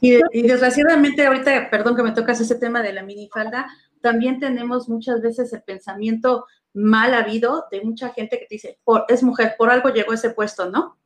y, 0.00 0.18
y, 0.32 0.42
desgraciadamente 0.42 1.26
ahorita, 1.26 1.70
perdón 1.70 1.96
que 1.96 2.02
me 2.02 2.12
tocas 2.12 2.40
ese 2.40 2.56
tema 2.56 2.82
de 2.82 2.92
la 2.92 3.02
minifalda, 3.02 3.66
también 4.00 4.38
tenemos 4.38 4.88
muchas 4.88 5.22
veces 5.22 5.52
el 5.52 5.62
pensamiento 5.62 6.46
mal 6.74 7.14
habido 7.14 7.66
de 7.70 7.80
mucha 7.82 8.10
gente 8.10 8.38
que 8.38 8.46
dice, 8.50 8.78
por, 8.84 9.04
es 9.08 9.22
mujer, 9.22 9.54
por 9.56 9.70
algo 9.70 9.88
llegó 9.88 10.12
a 10.12 10.16
ese 10.16 10.30
puesto, 10.30 10.70
¿no? 10.70 10.98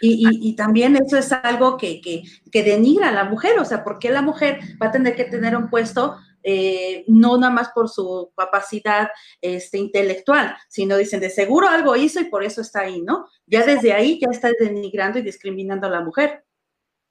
Y, 0.00 0.54
también 0.56 0.96
eso 0.96 1.16
es 1.16 1.32
algo 1.32 1.76
que, 1.76 2.00
que, 2.00 2.62
denigra 2.62 3.08
a 3.08 3.12
la 3.12 3.24
mujer, 3.24 3.58
o 3.58 3.64
sea, 3.64 3.82
¿por 3.82 3.98
qué 3.98 4.10
la 4.10 4.20
mujer 4.20 4.60
va 4.82 4.88
a 4.88 4.92
tener 4.92 5.16
que 5.16 5.24
tener 5.24 5.56
un 5.56 5.70
puesto 5.70 6.18
eh, 6.48 7.04
no 7.08 7.36
nada 7.38 7.52
más 7.52 7.70
por 7.70 7.88
su 7.88 8.32
capacidad 8.36 9.08
este, 9.40 9.78
intelectual, 9.78 10.56
sino 10.68 10.96
dicen, 10.96 11.18
de 11.18 11.28
seguro 11.28 11.66
algo 11.66 11.96
hizo 11.96 12.20
y 12.20 12.26
por 12.26 12.44
eso 12.44 12.60
está 12.60 12.82
ahí, 12.82 13.02
¿no? 13.02 13.26
Ya 13.46 13.66
desde 13.66 13.92
ahí 13.92 14.20
ya 14.20 14.28
está 14.30 14.50
denigrando 14.56 15.18
y 15.18 15.22
discriminando 15.22 15.88
a 15.88 15.90
la 15.90 16.02
mujer. 16.02 16.44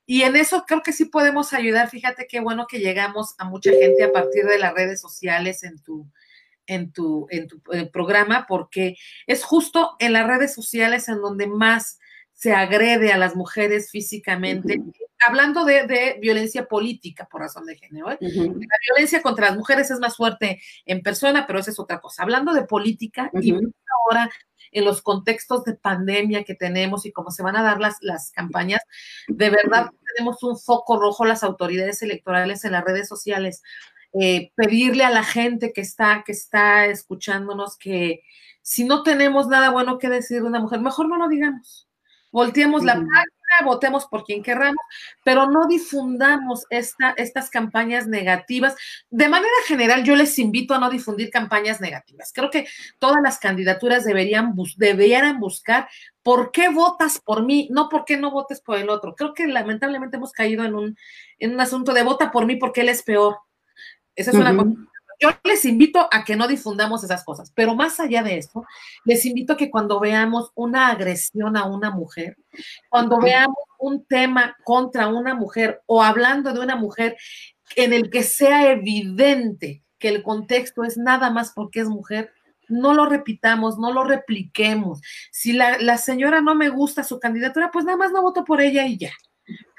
Y 0.05 0.21
en 0.21 0.37
eso 0.37 0.63
creo 0.65 0.81
que 0.81 0.93
sí 0.93 1.03
podemos 1.03 1.51
ayudar. 1.51 1.89
Fíjate 1.89 2.27
qué 2.29 2.39
bueno 2.39 2.65
que 2.65 2.79
llegamos 2.79 3.35
a 3.37 3.43
mucha 3.43 3.71
gente 3.71 4.05
a 4.05 4.13
partir 4.13 4.45
de 4.45 4.57
las 4.57 4.73
redes 4.73 5.01
sociales 5.01 5.63
en 5.63 5.81
tu, 5.81 6.09
en 6.65 6.93
tu, 6.93 7.27
en 7.29 7.49
tu 7.49 7.61
eh, 7.73 7.89
programa, 7.91 8.45
porque 8.47 8.95
es 9.27 9.43
justo 9.43 9.97
en 9.99 10.13
las 10.13 10.27
redes 10.27 10.53
sociales 10.53 11.09
en 11.09 11.19
donde 11.19 11.47
más 11.47 11.99
se 12.31 12.53
agrede 12.53 13.11
a 13.11 13.17
las 13.17 13.35
mujeres 13.35 13.91
físicamente, 13.91 14.79
hablando 15.27 15.65
de, 15.65 16.17
violencia 16.21 16.65
política 16.65 17.27
por 17.29 17.41
razón 17.41 17.65
de 17.65 17.77
género. 17.77 18.11
¿eh? 18.11 18.17
La 18.21 18.77
violencia 18.89 19.21
contra 19.21 19.47
las 19.47 19.57
mujeres 19.57 19.91
es 19.91 19.99
más 19.99 20.15
fuerte 20.15 20.61
en 20.85 21.01
persona, 21.01 21.45
pero 21.47 21.59
esa 21.59 21.71
es 21.71 21.79
otra 21.79 21.99
cosa. 21.99 22.23
Hablando 22.23 22.53
de 22.53 22.63
política, 22.63 23.29
y 23.41 23.53
ahora 23.53 24.29
en 24.71 24.83
los 24.83 25.01
contextos 25.01 25.63
de 25.63 25.75
pandemia 25.75 26.43
que 26.43 26.55
tenemos 26.55 27.05
y 27.05 27.11
cómo 27.11 27.31
se 27.31 27.43
van 27.43 27.55
a 27.55 27.63
dar 27.63 27.79
las, 27.79 27.97
las 28.01 28.31
campañas, 28.31 28.81
de 29.27 29.49
verdad 29.49 29.89
tenemos 30.15 30.43
un 30.43 30.57
foco 30.57 30.99
rojo 30.99 31.25
las 31.25 31.43
autoridades 31.43 32.01
electorales 32.01 32.65
en 32.65 32.73
las 32.73 32.83
redes 32.83 33.07
sociales 33.07 33.61
eh, 34.17 34.53
pedirle 34.55 35.03
a 35.03 35.09
la 35.09 35.23
gente 35.25 35.73
que 35.73 35.81
está, 35.81 36.23
que 36.25 36.31
está 36.31 36.85
escuchándonos 36.85 37.77
que 37.77 38.21
si 38.61 38.85
no 38.85 39.03
tenemos 39.03 39.47
nada 39.47 39.71
bueno 39.71 39.99
que 39.99 40.07
decir 40.07 40.41
de 40.41 40.47
una 40.47 40.61
mujer, 40.61 40.79
mejor 40.79 41.09
no 41.09 41.17
lo 41.17 41.27
digamos. 41.27 41.89
volteemos 42.31 42.85
la 42.85 42.93
página, 42.93 43.23
votemos 43.63 44.05
por 44.05 44.23
quien 44.23 44.43
querramos, 44.43 44.83
pero 45.23 45.49
no 45.49 45.67
difundamos 45.67 46.65
esta, 46.69 47.13
estas 47.17 47.49
campañas 47.49 48.07
negativas. 48.07 48.75
De 49.09 49.29
manera 49.29 49.53
general, 49.67 50.03
yo 50.03 50.15
les 50.15 50.37
invito 50.39 50.73
a 50.73 50.79
no 50.79 50.89
difundir 50.89 51.29
campañas 51.29 51.81
negativas. 51.81 52.31
Creo 52.33 52.49
que 52.49 52.67
todas 52.99 53.21
las 53.23 53.39
candidaturas 53.39 54.03
deberían, 54.03 54.53
deberían 54.77 55.39
buscar 55.39 55.87
por 56.23 56.51
qué 56.51 56.69
votas 56.69 57.19
por 57.19 57.45
mí, 57.45 57.67
no 57.71 57.89
por 57.89 58.05
qué 58.05 58.17
no 58.17 58.31
votes 58.31 58.61
por 58.61 58.77
el 58.77 58.89
otro. 58.89 59.15
Creo 59.15 59.33
que 59.33 59.47
lamentablemente 59.47 60.17
hemos 60.17 60.31
caído 60.31 60.63
en 60.63 60.75
un, 60.75 60.97
en 61.39 61.53
un 61.53 61.61
asunto 61.61 61.93
de 61.93 62.03
vota 62.03 62.31
por 62.31 62.45
mí 62.45 62.55
porque 62.55 62.81
él 62.81 62.89
es 62.89 63.03
peor. 63.03 63.37
Esa 64.15 64.31
es 64.31 64.37
una 64.37 64.55
cosa 64.55 64.71
yo 65.19 65.29
les 65.43 65.65
invito 65.65 66.07
a 66.11 66.23
que 66.23 66.35
no 66.35 66.47
difundamos 66.47 67.03
esas 67.03 67.23
cosas, 67.23 67.51
pero 67.55 67.75
más 67.75 67.99
allá 67.99 68.23
de 68.23 68.37
eso, 68.37 68.65
les 69.03 69.25
invito 69.25 69.53
a 69.53 69.57
que 69.57 69.69
cuando 69.69 69.99
veamos 69.99 70.51
una 70.55 70.89
agresión 70.89 71.57
a 71.57 71.65
una 71.65 71.91
mujer, 71.91 72.37
cuando 72.89 73.19
veamos 73.19 73.57
un 73.79 74.05
tema 74.05 74.55
contra 74.63 75.07
una 75.07 75.33
mujer 75.33 75.81
o 75.85 76.03
hablando 76.03 76.53
de 76.53 76.59
una 76.59 76.75
mujer 76.75 77.17
en 77.75 77.93
el 77.93 78.09
que 78.09 78.23
sea 78.23 78.71
evidente 78.71 79.83
que 79.97 80.09
el 80.09 80.23
contexto 80.23 80.83
es 80.83 80.97
nada 80.97 81.29
más 81.29 81.51
porque 81.53 81.81
es 81.81 81.87
mujer, 81.87 82.31
no 82.67 82.93
lo 82.93 83.05
repitamos, 83.05 83.77
no 83.77 83.93
lo 83.93 84.03
repliquemos. 84.03 85.01
Si 85.31 85.53
la, 85.53 85.77
la 85.77 85.97
señora 85.97 86.41
no 86.41 86.55
me 86.55 86.69
gusta 86.69 87.03
su 87.03 87.19
candidatura, 87.19 87.71
pues 87.71 87.85
nada 87.85 87.97
más 87.97 88.11
no 88.11 88.21
voto 88.21 88.43
por 88.43 88.61
ella 88.61 88.85
y 88.85 88.97
ya 88.97 89.11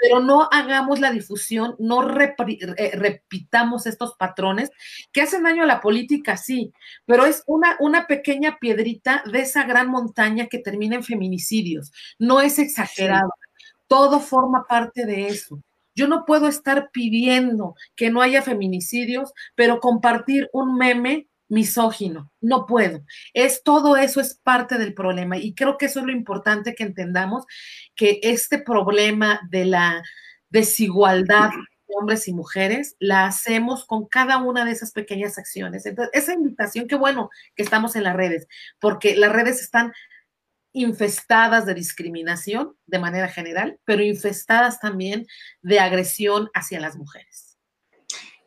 pero 0.01 0.21
no 0.21 0.49
hagamos 0.51 1.01
la 1.01 1.11
difusión, 1.11 1.75
no 1.79 2.03
repitamos 2.03 3.87
estos 3.87 4.15
patrones 4.15 4.71
que 5.13 5.23
hacen 5.23 5.43
daño 5.43 5.65
a 5.65 5.67
la 5.67 5.81
política, 5.81 6.37
sí, 6.37 6.73
pero 7.05 7.27
es 7.27 7.43
una, 7.47 7.77
una 7.81 8.07
pequeña 8.07 8.59
piedrita 8.59 9.23
de 9.31 9.41
esa 9.41 9.65
gran 9.65 9.89
montaña 9.89 10.47
que 10.47 10.59
termina 10.59 10.97
en 10.97 11.05
feminicidios. 11.05 11.93
No 12.19 12.41
es 12.41 12.59
exagerado, 12.59 13.31
todo 13.89 14.21
forma 14.21 14.65
parte 14.69 15.07
de 15.07 15.29
eso. 15.29 15.61
Yo 15.95 16.09
no 16.09 16.25
puedo 16.27 16.47
estar 16.47 16.91
pidiendo 16.93 17.75
que 17.97 18.11
no 18.11 18.21
haya 18.21 18.43
feminicidios, 18.43 19.33
pero 19.55 19.81
compartir 19.81 20.51
un 20.53 20.77
meme 20.77 21.27
misógino, 21.49 22.33
no 22.41 22.67
puedo. 22.67 23.05
Es 23.35 23.63
todo 23.63 23.97
eso 23.97 24.21
es 24.21 24.35
parte 24.35 24.79
del 24.79 24.95
problema 24.95 25.37
y 25.39 25.55
creo 25.55 25.79
que 25.79 25.87
eso 25.87 26.01
es 26.01 26.07
lo 26.07 26.13
importante 26.13 26.75
que 26.75 26.85
entendamos 26.85 27.45
que 27.95 28.21
este 28.23 28.59
problema 28.59 29.41
de 29.51 29.65
la 29.65 30.03
desigualdad 30.49 31.51
de 31.51 31.95
hombres 31.99 32.27
y 32.29 32.33
mujeres 32.33 32.97
la 32.99 33.27
hacemos 33.27 33.85
con 33.85 34.07
cada 34.07 34.39
una 34.39 34.65
de 34.65 34.73
esas 34.73 34.93
pequeñas 34.93 35.39
acciones. 35.39 35.87
Entonces, 35.87 36.11
esa 36.15 36.35
invitación, 36.35 36.89
qué 36.89 36.97
bueno 36.97 37.31
que 37.55 37.63
estamos 37.63 37.97
en 37.97 38.05
las 38.05 38.17
redes, 38.17 38.49
porque 38.81 39.17
las 39.17 39.33
redes 39.33 39.61
están 39.61 39.93
infestadas 40.73 41.65
de 41.65 41.75
discriminación 41.75 42.77
de 42.87 42.99
manera 42.99 43.29
general, 43.29 43.79
pero 43.85 44.03
infestadas 44.03 44.79
también 44.79 45.27
de 45.63 45.81
agresión 45.81 46.51
hacia 46.53 46.81
las 46.81 46.97
mujeres. 46.97 47.57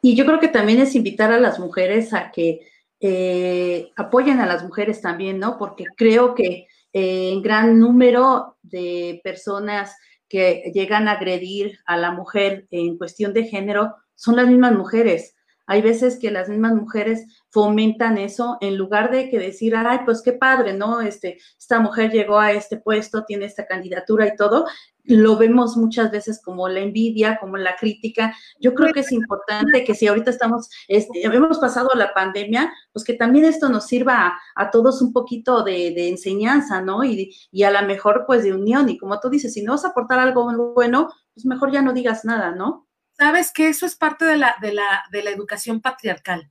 Y 0.02 0.16
yo 0.16 0.26
creo 0.26 0.40
que 0.40 0.48
también 0.48 0.80
es 0.80 0.96
invitar 0.96 1.32
a 1.32 1.40
las 1.40 1.60
mujeres 1.60 2.14
a 2.14 2.32
que 2.32 2.69
eh, 3.00 3.92
apoyen 3.96 4.40
a 4.40 4.46
las 4.46 4.64
mujeres 4.64 5.02
también, 5.02 5.40
¿no? 5.40 5.58
Porque 5.58 5.86
creo 5.96 6.36
que 6.36 6.68
eh, 6.94 7.32
en 7.32 7.42
gran 7.42 7.80
número 7.80 8.58
de 8.62 9.22
personas 9.24 9.96
que 10.28 10.72
llegan 10.74 11.08
a 11.08 11.14
agredir 11.14 11.80
a 11.86 11.98
la 11.98 12.12
mujer 12.12 12.68
en 12.72 12.98
cuestión 12.98 13.34
de 13.34 13.46
género 13.46 13.96
son 14.16 14.36
las 14.36 14.48
mismas 14.48 14.74
mujeres. 14.74 15.36
Hay 15.66 15.82
veces 15.82 16.20
que 16.20 16.32
las 16.32 16.50
mismas 16.50 16.74
mujeres 16.74 17.26
fomentan 17.52 18.18
eso 18.18 18.58
en 18.62 18.78
lugar 18.78 19.12
de 19.12 19.30
que 19.30 19.40
decir, 19.40 19.76
ay, 19.76 20.00
pues 20.06 20.22
qué 20.22 20.34
padre, 20.34 20.74
¿no? 20.74 21.02
Este, 21.02 21.40
esta 21.58 21.80
mujer 21.80 22.12
llegó 22.12 22.40
a 22.40 22.52
este 22.52 22.78
puesto, 22.78 23.26
tiene 23.26 23.46
esta 23.46 23.66
candidatura 23.66 24.28
y 24.28 24.36
todo. 24.36 24.68
Lo 25.04 25.38
vemos 25.38 25.76
muchas 25.76 26.12
veces 26.12 26.40
como 26.44 26.70
la 26.70 26.82
envidia, 26.82 27.40
como 27.40 27.58
la 27.58 27.76
crítica. 27.76 28.36
Yo 28.60 28.76
creo 28.76 28.94
que 28.94 29.00
es 29.00 29.12
importante 29.12 29.84
que 29.84 29.96
si 29.96 30.08
ahorita 30.08 30.30
estamos, 30.30 30.70
este, 30.88 31.24
hemos 31.24 31.58
pasado 31.58 31.90
la 31.96 32.14
pandemia, 32.14 32.72
pues 32.94 33.04
que 33.04 33.14
también 33.14 33.46
esto 33.46 33.70
nos 33.70 33.88
sirva 33.88 34.40
a, 34.56 34.72
todos 34.72 35.02
un 35.02 35.12
poquito 35.12 35.64
de, 35.64 36.10
enseñanza, 36.10 36.82
¿no? 36.82 37.04
Y, 37.04 37.36
y 37.52 37.64
a 37.64 37.72
la 37.72 37.82
mejor, 37.82 38.26
pues, 38.28 38.44
de 38.44 38.54
unión. 38.54 38.90
Y 38.90 38.98
como 38.98 39.20
tú 39.20 39.30
dices, 39.30 39.54
si 39.54 39.64
no 39.64 39.72
vas 39.72 39.86
a 39.86 39.90
aportar 39.90 40.20
algo 40.20 40.74
bueno, 40.76 41.10
pues 41.34 41.46
mejor 41.46 41.72
ya 41.72 41.82
no 41.82 41.94
digas 41.94 42.26
nada, 42.26 42.52
¿no? 42.52 42.90
sabes 43.20 43.52
que 43.52 43.68
eso 43.68 43.86
es 43.86 43.96
parte 43.96 44.24
de 44.24 44.38
la, 44.38 44.56
de 44.62 44.74
la, 44.74 45.04
de 45.12 45.22
la 45.24 45.30
educación 45.30 45.82
patriarcal. 45.82 46.50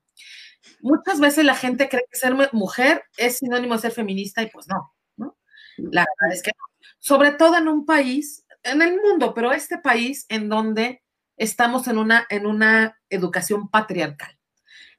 Muchas 0.80 1.20
veces 1.20 1.44
la 1.44 1.54
gente 1.54 1.88
cree 1.88 2.04
que 2.10 2.18
ser 2.18 2.34
mujer 2.52 3.02
es 3.16 3.38
sinónimo 3.38 3.74
de 3.74 3.80
ser 3.80 3.92
feminista 3.92 4.42
y 4.42 4.50
pues 4.50 4.66
no. 4.68 4.94
La 5.76 6.04
verdad 6.20 6.36
es 6.36 6.42
que 6.42 6.50
no. 6.50 6.88
Sobre 6.98 7.32
todo 7.32 7.56
en 7.56 7.68
un 7.68 7.86
país, 7.86 8.44
en 8.64 8.82
el 8.82 9.00
mundo, 9.00 9.32
pero 9.32 9.52
este 9.52 9.78
país 9.78 10.26
en 10.28 10.48
donde 10.48 11.02
estamos 11.36 11.86
en 11.86 11.98
una, 11.98 12.26
en 12.30 12.46
una 12.46 12.98
educación 13.10 13.70
patriarcal, 13.70 14.36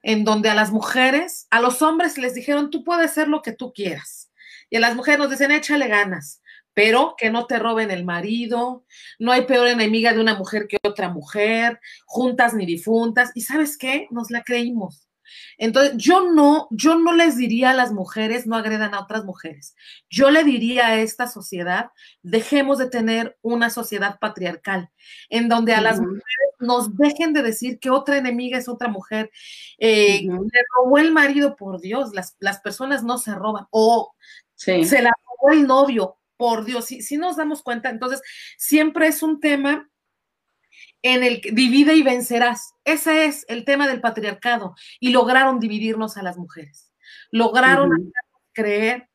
en 0.02 0.24
donde 0.24 0.48
a 0.48 0.54
las 0.54 0.70
mujeres, 0.70 1.46
a 1.50 1.60
los 1.60 1.82
hombres 1.82 2.16
les 2.16 2.34
dijeron, 2.34 2.70
tú 2.70 2.82
puedes 2.82 3.10
ser 3.10 3.28
lo 3.28 3.42
que 3.42 3.52
tú 3.52 3.72
quieras. 3.74 4.32
Y 4.70 4.76
a 4.76 4.80
las 4.80 4.96
mujeres 4.96 5.18
nos 5.18 5.30
dicen, 5.30 5.50
échale 5.50 5.88
ganas 5.88 6.40
pero 6.74 7.14
que 7.18 7.30
no 7.30 7.46
te 7.46 7.58
roben 7.58 7.90
el 7.90 8.04
marido, 8.04 8.84
no 9.18 9.32
hay 9.32 9.42
peor 9.42 9.68
enemiga 9.68 10.12
de 10.12 10.20
una 10.20 10.36
mujer 10.36 10.66
que 10.66 10.78
otra 10.82 11.08
mujer, 11.08 11.80
juntas 12.06 12.54
ni 12.54 12.64
difuntas, 12.64 13.32
y 13.34 13.42
sabes 13.42 13.76
qué, 13.76 14.06
nos 14.10 14.30
la 14.30 14.42
creímos. 14.42 15.09
Entonces, 15.58 15.94
yo 15.96 16.30
no, 16.30 16.68
yo 16.70 16.96
no 16.96 17.12
les 17.12 17.36
diría 17.36 17.70
a 17.70 17.74
las 17.74 17.92
mujeres 17.92 18.46
no 18.46 18.56
agredan 18.56 18.94
a 18.94 19.00
otras 19.00 19.24
mujeres. 19.24 19.74
Yo 20.08 20.30
le 20.30 20.44
diría 20.44 20.88
a 20.88 21.00
esta 21.00 21.26
sociedad, 21.26 21.90
dejemos 22.22 22.78
de 22.78 22.88
tener 22.88 23.38
una 23.42 23.70
sociedad 23.70 24.18
patriarcal, 24.18 24.90
en 25.28 25.48
donde 25.48 25.74
a 25.74 25.80
las 25.80 26.00
mujeres 26.00 26.24
nos 26.58 26.96
dejen 26.96 27.32
de 27.32 27.42
decir 27.42 27.78
que 27.78 27.90
otra 27.90 28.18
enemiga 28.18 28.58
es 28.58 28.68
otra 28.68 28.88
mujer. 28.88 29.30
Eh, 29.78 30.22
Le 30.22 30.62
robó 30.76 30.98
el 30.98 31.12
marido, 31.12 31.56
por 31.56 31.80
Dios, 31.80 32.12
las, 32.14 32.36
las 32.38 32.60
personas 32.60 33.02
no 33.02 33.18
se 33.18 33.34
roban. 33.34 33.66
O 33.70 34.14
se 34.54 35.02
la 35.02 35.12
robó 35.26 35.52
el 35.52 35.66
novio, 35.66 36.18
por 36.40 36.64
Dios, 36.64 36.86
si, 36.86 37.18
nos 37.18 37.36
damos 37.36 37.62
cuenta, 37.62 37.90
entonces 37.90 38.22
siempre 38.56 39.08
es 39.08 39.22
un 39.22 39.40
tema 39.40 39.89
en 41.02 41.22
el 41.22 41.40
que 41.40 41.52
divide 41.52 41.94
y 41.94 42.02
vencerás. 42.02 42.74
Ese 42.84 43.24
es 43.24 43.44
el 43.48 43.64
tema 43.64 43.88
del 43.88 44.00
patriarcado 44.00 44.74
y 44.98 45.10
lograron 45.10 45.60
dividirnos 45.60 46.16
a 46.16 46.22
las 46.22 46.36
mujeres. 46.36 46.92
Lograron 47.30 48.12
creer 48.52 49.08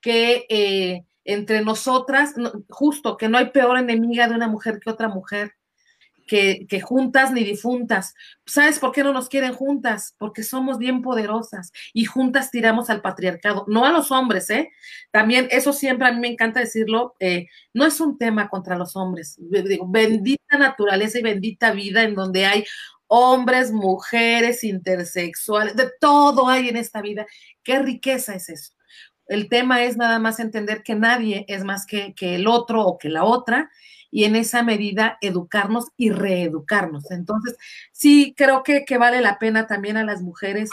que 0.00 0.46
eh, 0.48 1.04
entre 1.24 1.62
nosotras, 1.62 2.34
justo 2.68 3.16
que 3.16 3.28
no 3.28 3.38
hay 3.38 3.50
peor 3.50 3.78
enemiga 3.78 4.28
de 4.28 4.34
una 4.34 4.48
mujer 4.48 4.80
que 4.80 4.90
otra 4.90 5.08
mujer, 5.08 5.52
que, 6.26 6.80
juntas 6.80 7.32
ni 7.32 7.44
difuntas. 7.44 8.14
¿Sabes 8.44 8.78
por 8.78 8.92
qué 8.92 9.02
no 9.02 9.12
nos 9.12 9.28
quieren 9.28 9.54
juntas? 9.54 10.14
Porque 10.18 10.42
somos 10.42 10.78
bien 10.78 11.02
poderosas 11.02 11.72
y 11.92 12.04
juntas 12.04 12.50
tiramos 12.50 12.90
al 12.90 13.00
patriarcado, 13.00 13.64
no 13.68 13.86
a 13.86 13.92
los 13.92 14.10
hombres, 14.10 14.50
¿eh? 14.50 14.70
También 15.10 15.48
eso 15.50 15.72
siempre 15.72 16.08
a 16.08 16.12
mí 16.12 16.20
me 16.20 16.28
encanta 16.28 16.60
decirlo, 16.60 17.14
eh, 17.20 17.46
no 17.72 17.86
es 17.86 18.00
un 18.00 18.18
tema 18.18 18.48
contra 18.48 18.76
los 18.76 18.96
hombres. 18.96 19.36
Digo, 19.38 19.86
bendita 19.88 20.58
naturaleza 20.58 21.18
y 21.18 21.22
bendita 21.22 21.70
vida 21.70 22.02
en 22.02 22.14
donde 22.14 22.46
hay 22.46 22.64
hombres, 23.08 23.72
mujeres, 23.72 24.64
intersexuales, 24.64 25.76
de 25.76 25.90
todo 26.00 26.48
hay 26.48 26.68
en 26.68 26.76
esta 26.76 27.00
vida. 27.00 27.26
¿Qué 27.62 27.78
riqueza 27.78 28.34
es 28.34 28.48
eso? 28.48 28.72
El 29.28 29.48
tema 29.48 29.84
es 29.84 29.96
nada 29.96 30.18
más 30.18 30.38
entender 30.38 30.82
que 30.82 30.94
nadie 30.94 31.44
es 31.48 31.64
más 31.64 31.86
que, 31.86 32.14
que 32.14 32.36
el 32.36 32.46
otro 32.46 32.84
o 32.84 32.98
que 32.98 33.08
la 33.08 33.24
otra 33.24 33.70
y 34.10 34.24
en 34.24 34.36
esa 34.36 34.62
medida 34.62 35.18
educarnos 35.20 35.86
y 35.96 36.10
reeducarnos. 36.10 37.10
Entonces, 37.10 37.56
sí, 37.92 38.34
creo 38.36 38.62
que, 38.62 38.84
vale 38.98 39.20
la 39.20 39.38
pena 39.38 39.66
también 39.66 39.96
a 39.96 40.04
las 40.04 40.22
mujeres 40.22 40.70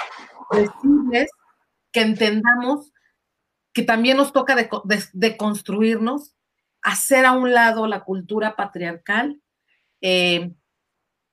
decirles 0.52 1.30
que 1.92 2.02
entendamos 2.02 2.92
que 3.74 3.84
también 3.84 4.18
nos 4.18 4.34
toca 4.34 4.56
de, 4.56 5.38
construirnos, 5.38 6.36
hacer 6.82 7.26
a 7.26 7.32
un 7.32 7.54
lado 7.54 7.88
la 7.88 8.04
cultura 8.04 8.56
patriarcal. 8.56 9.42
Eh, 10.02 10.54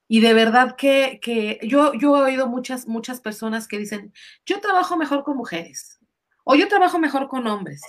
y 0.09 0.21
de 0.21 0.35
verdad 0.35 0.75
que, 0.75 1.21
que, 1.23 1.61
yo, 1.63 1.93
yo 1.95 2.17
he 2.17 2.23
oído 2.23 2.49
muchas, 2.49 2.89
muchas 2.89 3.21
personas 3.21 3.69
que 3.69 3.79
dicen, 3.79 4.13
yo 4.47 4.61
trabajo 4.61 4.97
mejor 4.97 5.23
con 5.23 5.37
mujeres 5.37 6.01
o 6.45 6.55
yo 6.55 6.67
trabajo 6.67 6.99
mejor 6.99 7.29
con 7.29 7.47
hombres. 7.47 7.83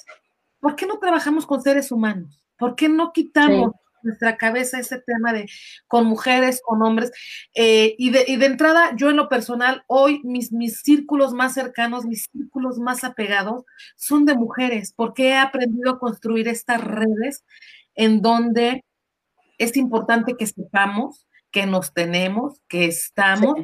¿Por 0.59 0.75
qué 0.75 0.85
no 0.85 0.99
trabajamos 0.99 1.47
con 1.47 1.61
seres 1.61 1.91
humanos? 1.91 2.43
¿Por 2.57 2.75
qué 2.75 2.89
no 2.89 3.11
quitamos 3.11 3.71
nuestra 4.03 4.37
cabeza 4.37 4.79
ese 4.79 4.99
tema 4.99 5.33
de 5.33 5.47
con 5.87 6.05
mujeres, 6.05 6.61
con 6.63 6.81
hombres. 6.81 7.11
Eh, 7.53 7.95
y, 7.97 8.09
de, 8.11 8.25
y, 8.27 8.37
de, 8.37 8.45
entrada, 8.45 8.95
yo 8.95 9.09
en 9.09 9.17
lo 9.17 9.29
personal, 9.29 9.83
hoy 9.87 10.21
mis, 10.23 10.51
mis 10.51 10.81
círculos 10.81 11.33
más 11.33 11.53
cercanos, 11.53 12.05
mis 12.05 12.29
círculos 12.31 12.79
más 12.79 13.03
apegados 13.03 13.63
son 13.95 14.25
de 14.25 14.35
mujeres, 14.35 14.93
porque 14.95 15.29
he 15.29 15.37
aprendido 15.37 15.91
a 15.91 15.99
construir 15.99 16.47
estas 16.47 16.83
redes 16.83 17.43
en 17.95 18.21
donde 18.21 18.83
es 19.57 19.77
importante 19.77 20.35
que 20.37 20.47
sepamos 20.47 21.27
que 21.51 21.65
nos 21.65 21.93
tenemos, 21.93 22.61
que 22.67 22.85
estamos, 22.85 23.55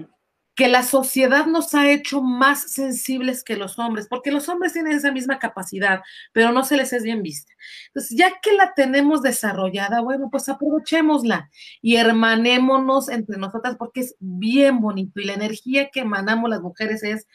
que 0.57 0.67
la 0.67 0.81
sociedad 0.81 1.45
nos 1.45 1.75
ha 1.75 1.87
hecho 1.91 2.23
más 2.23 2.71
sensibles 2.71 3.43
que 3.43 3.55
los 3.57 3.77
hombres, 3.77 4.07
porque 4.09 4.31
los 4.31 4.49
hombres 4.49 4.73
tienen 4.73 4.93
esa 4.93 5.11
misma 5.11 5.37
capacidad, 5.37 6.01
pero 6.33 6.51
no 6.51 6.63
se 6.63 6.77
les 6.77 6.91
es 6.93 7.03
bien 7.03 7.21
vista. 7.21 7.53
Entonces, 7.89 8.17
ya 8.17 8.31
que 8.41 8.53
la 8.53 8.73
tenemos 8.73 9.21
desarrollada, 9.21 10.01
bueno, 10.01 10.29
pues 10.31 10.49
aprovechémosla 10.49 11.51
y 11.79 11.97
hermanémonos 11.97 13.07
entre 13.07 13.37
nosotras 13.37 13.75
porque 13.77 13.99
es 13.99 14.15
bien 14.19 14.81
bonito 14.81 15.21
y 15.21 15.25
la 15.25 15.33
energía 15.35 15.89
que 15.91 15.99
emanamos 15.99 16.49
las 16.49 16.61
mujeres 16.61 17.03
es 17.03 17.27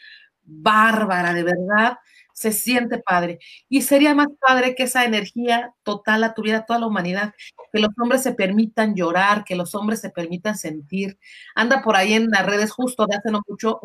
bárbara, 0.42 1.32
de 1.32 1.44
verdad 1.44 1.98
se 2.34 2.52
siente 2.52 2.98
padre. 2.98 3.38
Y 3.68 3.82
sería 3.82 4.14
más 4.14 4.28
padre 4.40 4.74
que 4.74 4.84
esa 4.84 5.04
energía 5.04 5.74
total 5.82 6.22
la 6.22 6.34
tuviera 6.34 6.64
toda 6.64 6.80
la 6.80 6.86
humanidad, 6.86 7.34
que 7.72 7.80
los 7.80 7.90
hombres 8.00 8.22
se 8.22 8.34
permitan 8.34 8.94
llorar, 8.94 9.44
que 9.44 9.56
los 9.56 9.74
hombres 9.74 10.00
se 10.00 10.10
permitan 10.10 10.56
sentir. 10.56 11.18
Anda 11.54 11.82
por 11.82 11.96
ahí 11.96 12.14
en 12.14 12.30
las 12.30 12.46
redes 12.46 12.70
justo 12.72 13.06
de 13.06 13.16
hace 13.16 13.30
no 13.30 13.42
mucho 13.46 13.80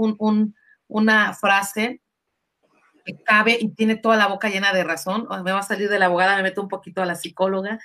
una 0.87 1.33
frase 1.33 2.01
que 3.05 3.15
cabe 3.23 3.57
y 3.59 3.69
tiene 3.69 3.95
toda 3.95 4.17
la 4.17 4.27
boca 4.27 4.49
llena 4.49 4.73
de 4.73 4.83
razón. 4.83 5.27
Me 5.43 5.51
va 5.51 5.59
a 5.59 5.63
salir 5.63 5.89
de 5.89 5.99
la 5.99 6.07
abogada, 6.07 6.37
me 6.37 6.43
meto 6.43 6.61
un 6.61 6.67
poquito 6.67 7.01
a 7.01 7.05
la 7.05 7.15
psicóloga. 7.15 7.79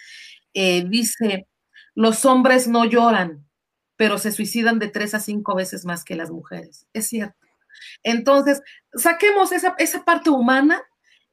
Eh, 0.55 0.85
dice, 0.88 1.46
los 1.94 2.25
hombres 2.25 2.68
no 2.68 2.85
lloran, 2.85 3.46
pero 3.96 4.18
se 4.18 4.33
suicidan 4.33 4.79
de 4.79 4.88
tres 4.88 5.14
a 5.14 5.20
cinco 5.20 5.55
veces 5.55 5.85
más 5.85 6.05
que 6.05 6.16
las 6.16 6.31
mujeres. 6.31 6.87
Es 6.92 7.09
cierto. 7.09 7.41
Entonces, 8.02 8.62
saquemos 8.94 9.52
esa, 9.52 10.04
parte 10.04 10.30
humana, 10.30 10.82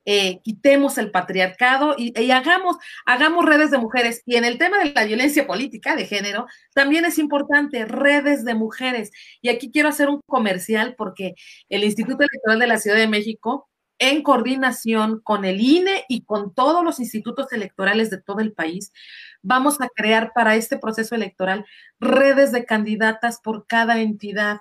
eh, 0.06 0.39
quitemos 0.43 0.97
el 0.97 1.12
patriarcado 1.12 1.95
y, 1.97 2.32
hagamos, 2.32 2.78
hagamos 3.06 3.45
redes 3.45 3.71
de 3.71 3.78
mujeres. 3.78 4.23
Y 4.25 4.36
en 4.36 4.45
el 4.45 4.58
tema 4.58 4.80
de 4.80 4.93
la 4.93 5.06
violencia 5.06 5.45
política 5.45 5.95
de 5.95 6.06
género, 6.06 6.47
también 6.73 7.06
es 7.06 7.19
importante 7.19 7.86
redes 7.86 8.45
de 8.45 8.56
mujeres. 8.56 9.12
Y 9.41 9.49
aquí 9.49 9.71
quiero 9.71 9.89
hacer 9.89 10.10
un 10.10 10.21
comercial 10.25 10.95
porque 10.97 11.36
el 11.69 11.84
Instituto 11.84 12.23
Electoral 12.23 12.60
de 12.60 12.67
la 12.67 12.78
Ciudad 12.78 12.97
de 12.97 13.08
México, 13.08 13.69
en 13.99 14.23
coordinación 14.23 15.19
con 15.21 15.43
el 15.43 15.60
INE 15.60 16.06
y 16.08 16.23
con 16.23 16.54
todos 16.54 16.84
los 16.86 17.02
institutos 17.02 17.52
electorales 17.52 18.10
de 18.10 18.21
todo 18.21 18.39
el 18.39 18.54
país, 18.54 18.93
vamos 19.41 19.82
a 19.82 19.89
crear 19.93 20.32
para 20.34 20.56
este 20.56 20.78
proceso 20.78 21.15
electoral 21.15 21.65
redes 21.99 22.52
de 22.52 22.65
candidatas 22.65 23.41
por 23.41 23.67
cada 23.67 23.99
entidad 23.99 24.60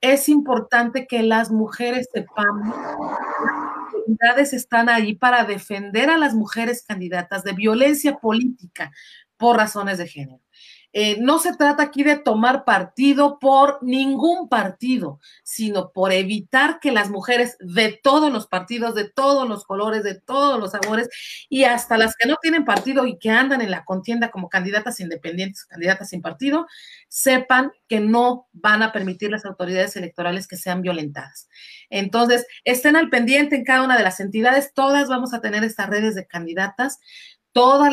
es 0.00 0.28
importante 0.28 1.06
que 1.06 1.22
las 1.22 1.50
mujeres 1.50 2.08
sepamos 2.12 2.76
las 2.76 3.94
autoridades 3.94 4.52
están 4.52 4.88
ahí 4.88 5.14
para 5.14 5.44
defender 5.44 6.10
a 6.10 6.18
las 6.18 6.34
mujeres 6.34 6.84
candidatas 6.86 7.42
de 7.44 7.52
violencia 7.52 8.16
política 8.18 8.92
por 9.36 9.56
razones 9.56 9.98
de 9.98 10.06
género. 10.06 10.40
Eh, 10.98 11.18
no 11.20 11.38
se 11.38 11.54
trata 11.54 11.82
aquí 11.82 12.02
de 12.04 12.16
tomar 12.16 12.64
partido 12.64 13.38
por 13.38 13.82
ningún 13.82 14.48
partido, 14.48 15.20
sino 15.44 15.92
por 15.92 16.10
evitar 16.10 16.80
que 16.80 16.90
las 16.90 17.10
mujeres 17.10 17.58
de 17.60 18.00
todos 18.02 18.32
los 18.32 18.46
partidos, 18.46 18.94
de 18.94 19.06
todos 19.06 19.46
los 19.46 19.66
colores, 19.66 20.04
de 20.04 20.18
todos 20.18 20.58
los 20.58 20.70
sabores, 20.70 21.10
y 21.50 21.64
hasta 21.64 21.98
las 21.98 22.16
que 22.16 22.26
no 22.26 22.36
tienen 22.40 22.64
partido 22.64 23.06
y 23.06 23.18
que 23.18 23.28
andan 23.28 23.60
en 23.60 23.70
la 23.70 23.84
contienda 23.84 24.30
como 24.30 24.48
candidatas 24.48 24.98
independientes, 24.98 25.66
candidatas 25.66 26.08
sin 26.08 26.22
partido, 26.22 26.66
sepan 27.08 27.72
que 27.88 28.00
no 28.00 28.48
van 28.54 28.82
a 28.82 28.92
permitir 28.92 29.30
las 29.30 29.44
autoridades 29.44 29.96
electorales 29.96 30.48
que 30.48 30.56
sean 30.56 30.80
violentadas. 30.80 31.50
Entonces, 31.90 32.46
estén 32.64 32.96
al 32.96 33.10
pendiente 33.10 33.54
en 33.56 33.64
cada 33.64 33.84
una 33.84 33.98
de 33.98 34.02
las 34.02 34.18
entidades, 34.18 34.72
todas 34.72 35.10
vamos 35.10 35.34
a 35.34 35.42
tener 35.42 35.62
estas 35.62 35.90
redes 35.90 36.14
de 36.14 36.26
candidatas 36.26 37.00
todas 37.56 37.90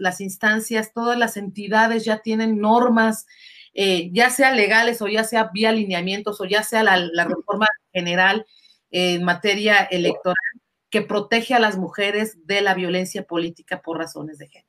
las, 0.00 0.20
instancias, 0.20 0.92
todas 0.92 1.16
las 1.16 1.36
entidades 1.36 2.04
ya 2.04 2.18
tienen 2.18 2.58
normas, 2.58 3.26
eh, 3.72 4.10
ya 4.12 4.28
sea 4.28 4.50
legales 4.50 5.00
o 5.02 5.06
ya 5.06 5.22
sea 5.22 5.50
vía 5.54 5.68
alineamientos 5.68 6.40
o 6.40 6.44
ya 6.46 6.64
sea 6.64 6.82
la, 6.82 7.24
reforma 7.24 7.68
general 7.92 8.44
en 8.90 9.22
materia 9.22 9.84
electoral 9.84 10.34
que 10.90 11.02
protege 11.02 11.54
a 11.54 11.60
las 11.60 11.78
mujeres 11.78 12.44
de 12.44 12.60
la 12.60 12.74
violencia 12.74 13.22
política 13.22 13.82
por 13.82 13.98
razones 13.98 14.38
de 14.38 14.48
género. 14.48 14.68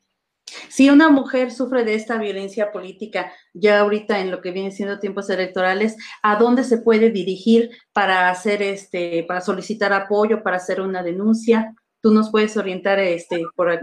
Si 0.70 0.92
una 0.92 1.10
mujer 1.10 1.52
sufre 1.52 1.84
de 1.84 1.96
esta 1.96 2.20
violencia 2.20 2.72
política 2.72 3.34
ya 3.52 3.80
ahorita 3.80 4.20
en 4.20 4.30
lo 4.30 4.42
que 4.42 4.52
viene 4.52 4.70
siendo 4.70 5.00
tiempos 5.00 5.28
electorales, 5.32 5.98
¿a 6.22 6.36
dónde 6.36 6.64
se 6.64 6.78
puede 6.78 7.10
dirigir 7.10 7.72
para 7.94 8.30
hacer 8.30 8.62
este, 8.62 9.24
para 9.24 9.42
solicitar 9.42 9.92
apoyo, 9.92 10.44
para 10.44 10.58
hacer 10.58 10.82
una 10.82 11.02
denuncia? 11.02 11.74
¿Tú 12.06 12.14
nos 12.14 12.30
puedes 12.30 12.56
orientar 12.56 13.00
este, 13.00 13.42
por 13.56 13.80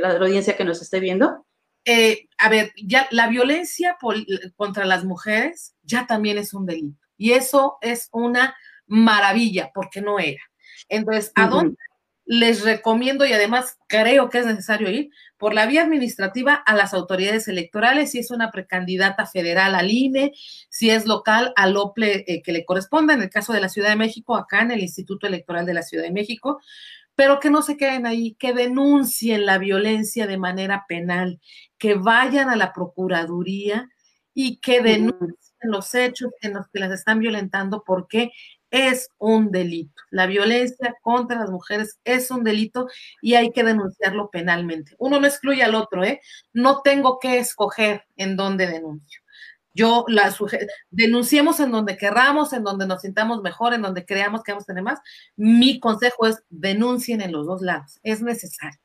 la, 0.00 0.08
audiencia 0.18 0.56
que 0.56 0.64
nos 0.64 0.80
esté 0.80 1.00
viendo? 1.00 1.44
Eh, 1.84 2.26
a 2.38 2.48
ver, 2.48 2.72
ya 2.82 3.06
la 3.10 3.28
violencia 3.28 3.98
contra 4.56 4.86
las 4.86 5.04
mujeres 5.04 5.74
ya 5.82 6.06
también 6.06 6.38
es 6.38 6.54
un 6.54 6.64
delito. 6.64 7.06
Y 7.18 7.32
eso 7.32 7.76
es 7.82 8.08
una 8.10 8.56
maravilla, 8.86 9.70
porque 9.74 10.00
no 10.00 10.18
era. 10.18 10.40
Entonces, 10.88 11.30
¿a 11.34 11.46
dónde 11.46 11.76
les 12.24 12.64
recomiendo 12.64 13.26
y 13.26 13.34
además 13.34 13.76
creo 13.86 14.30
que 14.30 14.38
es 14.38 14.46
necesario 14.46 14.88
ir? 14.88 15.10
Por 15.36 15.52
la 15.52 15.66
vía 15.66 15.82
administrativa 15.82 16.54
a 16.54 16.74
las 16.74 16.94
autoridades 16.94 17.48
electorales, 17.48 18.12
si 18.12 18.18
es 18.18 18.30
una 18.30 18.50
precandidata 18.50 19.26
federal 19.26 19.74
al 19.74 19.90
INE, 19.90 20.32
si 20.70 20.88
es 20.88 21.04
local 21.04 21.52
al 21.56 21.76
OPLE 21.76 22.24
eh, 22.26 22.42
que 22.42 22.52
le 22.52 22.64
corresponda, 22.64 23.12
en 23.12 23.20
el 23.20 23.28
caso 23.28 23.52
de 23.52 23.60
la 23.60 23.68
Ciudad 23.68 23.90
de 23.90 23.96
México, 23.96 24.36
acá 24.36 24.62
en 24.62 24.70
el 24.70 24.80
Instituto 24.80 25.26
Electoral 25.26 25.66
de 25.66 25.74
la 25.74 25.82
Ciudad 25.82 26.04
de 26.04 26.12
México, 26.12 26.62
pero 27.22 27.38
que 27.38 27.50
no 27.50 27.62
se 27.62 27.76
queden 27.76 28.04
ahí, 28.04 28.34
que 28.34 28.52
denuncien 28.52 29.46
la 29.46 29.56
violencia 29.58 30.26
de 30.26 30.38
manera 30.38 30.86
penal, 30.88 31.40
que 31.78 31.94
vayan 31.94 32.50
a 32.50 32.56
la 32.56 32.72
Procuraduría 32.72 33.88
y 34.34 34.56
que 34.56 34.82
denuncien 34.82 35.36
los 35.60 35.94
hechos 35.94 36.32
en 36.40 36.54
los 36.54 36.66
que 36.72 36.80
las 36.80 36.90
están 36.90 37.20
violentando 37.20 37.84
porque 37.86 38.32
es 38.72 39.08
un 39.18 39.52
delito. 39.52 40.02
La 40.10 40.26
violencia 40.26 40.96
contra 41.00 41.38
las 41.38 41.50
mujeres 41.50 42.00
es 42.02 42.28
un 42.32 42.42
delito 42.42 42.88
y 43.20 43.34
hay 43.34 43.52
que 43.52 43.62
denunciarlo 43.62 44.28
penalmente. 44.28 44.96
Uno 44.98 45.20
no 45.20 45.26
excluye 45.28 45.62
al 45.62 45.76
otro, 45.76 46.02
¿eh? 46.02 46.20
No 46.52 46.82
tengo 46.82 47.20
que 47.20 47.38
escoger 47.38 48.04
en 48.16 48.34
dónde 48.34 48.66
denuncio. 48.66 49.21
Yo 49.74 50.04
la 50.08 50.34
denunciemos 50.90 51.60
en 51.60 51.70
donde 51.70 51.96
querramos, 51.96 52.52
en 52.52 52.64
donde 52.64 52.86
nos 52.86 53.02
sintamos 53.02 53.42
mejor, 53.42 53.74
en 53.74 53.82
donde 53.82 54.04
creamos 54.04 54.42
que 54.42 54.52
vamos 54.52 54.64
a 54.64 54.66
tener 54.66 54.82
más. 54.82 55.00
Mi 55.36 55.80
consejo 55.80 56.26
es 56.26 56.42
denuncien 56.50 57.20
en 57.20 57.32
los 57.32 57.46
dos 57.46 57.62
lados. 57.62 57.98
Es 58.02 58.22
necesario. 58.22 58.78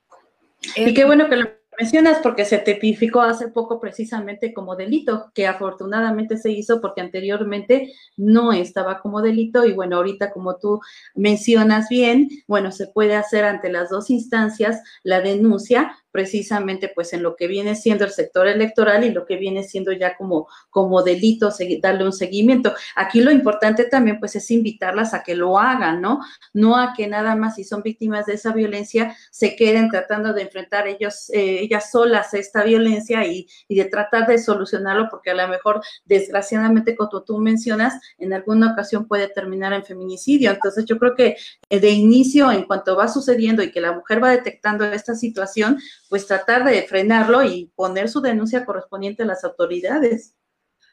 y 0.76 0.94
qué 0.94 1.06
bueno 1.06 1.30
que 1.30 1.38
lo 1.38 1.50
mencionas 1.80 2.20
porque 2.24 2.46
se 2.46 2.58
tipificó 2.58 3.22
hace 3.22 3.50
poco 3.50 3.80
precisamente 3.80 4.54
como 4.54 4.76
delito, 4.76 5.32
que 5.34 5.48
afortunadamente 5.48 6.38
se 6.38 6.52
hizo 6.52 6.82
porque 6.82 7.02
anteriormente 7.02 7.94
no 8.16 8.52
estaba 8.52 9.00
como 9.00 9.22
delito 9.22 9.66
y 9.66 9.74
bueno, 9.74 9.98
ahorita 9.98 10.32
como 10.32 10.58
tú 10.58 10.82
mencionas 11.14 11.88
bien, 11.90 12.30
bueno, 12.48 12.72
se 12.72 12.88
puede 12.88 13.16
hacer 13.16 13.46
ante 13.46 13.70
las 13.70 13.90
dos 13.90 14.10
instancias 14.10 14.82
la 15.04 15.22
denuncia 15.22 15.96
precisamente 16.18 16.92
pues 16.96 17.14
en 17.14 17.22
lo 17.22 17.36
que 17.36 17.46
viene 17.46 17.76
siendo 17.76 18.04
el 18.04 18.10
sector 18.10 18.48
electoral 18.48 19.04
y 19.04 19.12
lo 19.12 19.24
que 19.24 19.36
viene 19.36 19.62
siendo 19.62 19.92
ya 19.92 20.18
como, 20.18 20.48
como 20.72 21.04
delito, 21.04 21.52
darle 21.80 22.06
un 22.06 22.12
seguimiento. 22.12 22.74
Aquí 22.96 23.22
lo 23.22 23.30
importante 23.30 23.84
también 23.84 24.20
pues 24.20 24.36
es 24.36 24.50
invitarlas 24.50 25.14
a 25.14 25.22
que 25.22 25.36
lo 25.36 25.60
hagan, 25.60 26.02
¿no? 26.02 26.22
No 26.54 26.76
a 26.76 26.96
que 26.98 27.06
nada 27.06 27.36
más 27.36 27.54
si 27.54 27.64
son 27.64 27.84
víctimas 27.84 28.26
de 28.26 28.34
esa 28.34 28.52
violencia 28.52 29.16
se 29.30 29.56
queden 29.56 29.92
tratando 29.92 30.34
de 30.34 30.42
enfrentar 30.42 30.88
ellos, 30.88 31.30
eh, 31.30 31.60
ellas 31.60 31.92
solas 31.92 32.34
esta 32.34 32.64
violencia 32.64 33.24
y, 33.28 33.48
y 33.68 33.76
de 33.76 33.86
tratar 33.86 34.26
de 34.26 34.40
solucionarlo 34.40 35.10
porque 35.12 35.30
a 35.30 35.36
lo 35.36 35.48
mejor 35.48 35.82
desgraciadamente 36.06 36.96
como 36.96 37.22
tú 37.24 37.38
mencionas 37.38 37.94
en 38.18 38.34
alguna 38.34 38.72
ocasión 38.72 39.08
puede 39.08 39.28
terminar 39.28 39.72
en 39.74 39.86
feminicidio. 39.86 40.50
Entonces 40.50 40.86
yo 40.86 40.98
creo 40.98 41.14
que 41.14 41.38
eh, 41.70 41.80
de 41.80 41.92
inicio 41.92 42.52
en 42.52 42.64
cuanto 42.64 42.96
va 42.96 43.08
sucediendo 43.08 43.62
y 43.62 43.70
que 43.70 43.82
la 43.82 43.92
mujer 43.92 44.24
va 44.24 44.32
detectando 44.32 44.84
esta 44.86 45.14
situación, 45.14 45.78
pues 46.10 46.28
tratar 46.28 46.64
de 46.64 46.84
frenarlo 46.84 47.44
y 47.44 47.72
poner 47.76 48.10
su 48.10 48.22
denuncia 48.22 48.66
correspondiente 48.66 49.24
a 49.24 49.28
las 49.28 49.44
autoridades. 49.44 50.36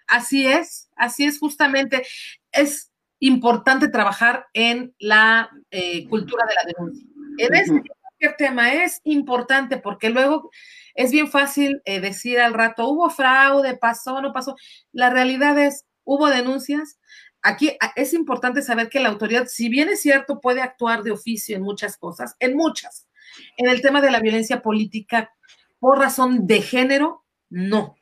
Así 0.07 0.47
es, 0.47 0.91
así 0.97 1.25
es 1.25 1.39
justamente. 1.39 2.05
Es 2.53 2.91
importante 3.21 3.89
trabajar 3.89 4.47
en 4.53 4.95
la 4.99 5.51
eh, 5.71 6.09
cultura 6.09 6.45
de 6.47 6.55
la 6.55 6.73
denuncia. 6.73 7.07
En 7.39 7.55
este 7.55 8.37
tema 8.37 8.73
es 8.73 9.01
importante 9.05 9.79
porque 9.79 10.11
luego 10.11 10.51
es 10.95 11.11
bien 11.11 11.29
fácil 11.29 11.83
eh, 11.85 12.01
decir 12.01 12.39
al 12.39 12.55
rato, 12.55 12.89
hubo 12.89 13.11
fraude, 13.11 13.77
pasó, 13.77 14.21
no 14.21 14.33
pasó. 14.33 14.57
La 14.93 15.11
realidad 15.11 15.59
es, 15.59 15.85
hubo 16.05 16.29
denuncias. 16.29 16.99
Aquí 17.43 17.77
es 17.97 18.15
importante 18.15 18.63
saber 18.63 18.89
que 18.89 19.01
la 19.01 19.11
autoridad, 19.11 19.47
si 19.49 19.69
bien 19.69 19.89
es 19.89 20.01
cierto, 20.01 20.41
puede 20.41 20.63
actuar 20.63 21.03
de 21.03 21.11
oficio 21.11 21.57
en 21.57 21.63
muchas 21.63 21.99
cosas, 21.99 22.37
en 22.39 22.57
muchas, 22.57 23.07
en 23.57 23.69
el 23.69 23.83
tema 23.83 24.01
de 24.01 24.11
la 24.11 24.21
violencia 24.21 24.63
política 24.63 25.35
por 25.79 25.99
razón 25.99 26.47
de 26.47 26.63
género, 26.63 27.25
no. 27.51 27.97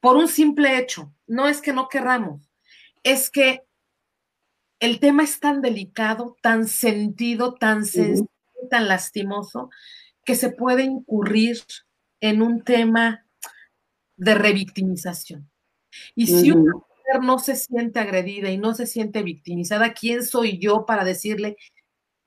Por 0.00 0.16
un 0.16 0.28
simple 0.28 0.78
hecho, 0.78 1.14
no 1.26 1.48
es 1.48 1.60
que 1.60 1.72
no 1.72 1.88
querramos, 1.88 2.50
es 3.04 3.30
que 3.30 3.62
el 4.80 4.98
tema 4.98 5.22
es 5.22 5.38
tan 5.38 5.62
delicado, 5.62 6.36
tan 6.42 6.66
sentido, 6.66 7.54
tan 7.54 7.84
sensible, 7.86 8.28
tan 8.68 8.88
lastimoso, 8.88 9.70
que 10.24 10.34
se 10.34 10.50
puede 10.50 10.82
incurrir 10.82 11.58
en 12.20 12.42
un 12.42 12.64
tema 12.64 13.24
de 14.16 14.34
revictimización. 14.34 15.48
Y 16.14 16.26
si 16.26 16.50
una 16.50 16.74
mujer 16.74 17.22
no 17.22 17.38
se 17.38 17.56
siente 17.56 18.00
agredida 18.00 18.50
y 18.50 18.58
no 18.58 18.74
se 18.74 18.86
siente 18.86 19.22
victimizada, 19.22 19.92
¿quién 19.92 20.24
soy 20.24 20.58
yo 20.58 20.86
para 20.86 21.04
decirle, 21.04 21.56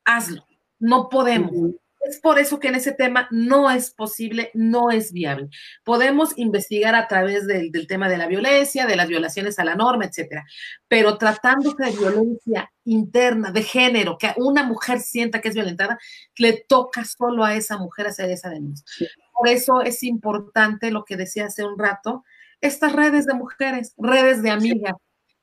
hazlo? 0.05 0.45
No 0.79 1.09
podemos. 1.09 1.75
Es 2.07 2.19
por 2.19 2.37
eso 2.37 2.59
que 2.59 2.67
en 2.67 2.75
ese 2.75 2.91
tema 2.91 3.27
no 3.31 3.71
es 3.71 3.89
posible, 3.89 4.51
no 4.53 4.91
es 4.91 5.11
viable. 5.11 5.49
Podemos 5.83 6.37
investigar 6.37 6.93
a 6.93 7.07
través 7.07 7.47
del, 7.47 7.71
tema 7.87 8.07
de 8.07 8.17
la 8.17 8.27
violencia, 8.27 8.85
de 8.85 8.95
las 8.95 9.07
violaciones 9.07 9.57
a 9.57 9.65
la 9.65 9.75
norma, 9.75 10.05
etcétera, 10.05 10.45
pero 10.87 11.17
tratándose 11.17 11.83
de 11.83 11.91
violencia 11.91 12.71
interna, 12.83 13.51
de 13.51 13.63
género, 13.63 14.17
que 14.19 14.33
una 14.37 14.63
mujer 14.63 14.99
sienta 14.99 15.41
que 15.41 15.49
es 15.49 15.55
violentada, 15.55 15.97
le 16.37 16.63
toca 16.67 17.03
solo 17.05 17.43
a 17.43 17.55
esa 17.55 17.77
mujer 17.79 18.05
hacer 18.07 18.29
esa 18.29 18.49
denuncia. 18.49 18.85
Por 19.33 19.47
eso 19.49 19.81
es 19.81 20.03
importante 20.03 20.91
lo 20.91 21.05
que 21.05 21.17
decía 21.17 21.47
hace 21.47 21.63
un 21.63 21.79
rato, 21.79 22.23
estas 22.61 22.93
redes 22.93 23.25
de 23.25 23.33
mujeres, 23.33 23.95
redes 23.97 24.43
de 24.43 24.51
amigas, 24.51 24.93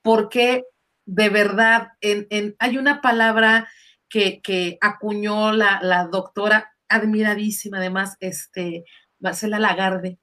porque 0.01 0.65
de 1.07 1.29
verdad 1.29 1.89
en, 2.01 2.55
hay 2.61 2.79
una 2.79 3.01
palabra 3.01 3.69
que, 4.13 4.79
acuñó 4.81 5.53
la, 5.53 6.09
doctora 6.11 6.73
admiradísima, 6.89 7.79
además, 7.79 8.17
este, 8.21 8.85
Marcela 9.19 9.59
Lagarde, 9.59 10.19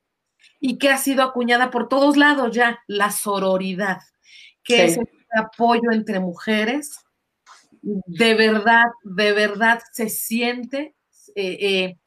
y 0.59 0.77
que 0.77 0.89
ha 0.89 0.97
sido 0.97 1.23
acuñada 1.23 1.71
por 1.71 1.89
todos 1.89 2.15
lados 2.15 2.55
ya, 2.55 2.79
la 2.87 3.11
sororidad, 3.11 4.01
que 4.63 4.85
es 4.85 4.97
el 4.97 5.09
apoyo 5.35 5.91
entre 5.91 6.19
mujeres. 6.19 6.99
De 7.81 8.35
verdad, 8.35 8.85
de 9.03 9.31
verdad 9.31 9.81
se 9.93 10.09
siente. 10.09 10.95
Eh, 11.35 11.57
eh, 11.61 11.97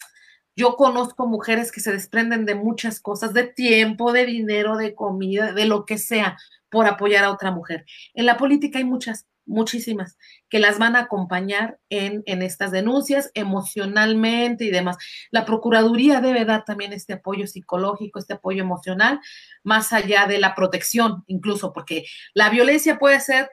yo 0.54 0.76
conozco 0.76 1.26
mujeres 1.26 1.72
que 1.72 1.80
se 1.80 1.92
desprenden 1.92 2.44
de 2.44 2.54
muchas 2.54 3.00
cosas, 3.00 3.32
de 3.32 3.44
tiempo, 3.44 4.12
de 4.12 4.26
dinero, 4.26 4.76
de 4.76 4.94
comida, 4.94 5.52
de 5.52 5.64
lo 5.64 5.86
que 5.86 5.96
sea, 5.98 6.36
por 6.68 6.86
apoyar 6.86 7.24
a 7.24 7.32
otra 7.32 7.50
mujer. 7.50 7.86
En 8.14 8.26
la 8.26 8.36
política 8.36 8.78
hay 8.78 8.84
muchas, 8.84 9.26
muchísimas, 9.44 10.16
que 10.48 10.58
las 10.58 10.78
van 10.78 10.96
a 10.96 11.00
acompañar 11.00 11.78
en, 11.88 12.22
en, 12.26 12.42
estas 12.42 12.70
denuncias 12.70 13.30
emocionalmente 13.34 14.64
y 14.64 14.70
demás. 14.70 14.96
La 15.30 15.44
Procuraduría 15.44 16.20
debe 16.20 16.44
dar 16.44 16.64
también 16.64 16.92
este 16.92 17.14
apoyo 17.14 17.46
psicológico, 17.46 18.18
este 18.18 18.34
apoyo 18.34 18.62
emocional, 18.62 19.20
más 19.62 19.92
allá 19.92 20.26
de 20.26 20.38
la 20.38 20.54
protección, 20.54 21.24
incluso, 21.26 21.72
porque 21.72 22.04
la 22.34 22.50
violencia 22.50 22.98
puede 22.98 23.20
ser, 23.20 23.50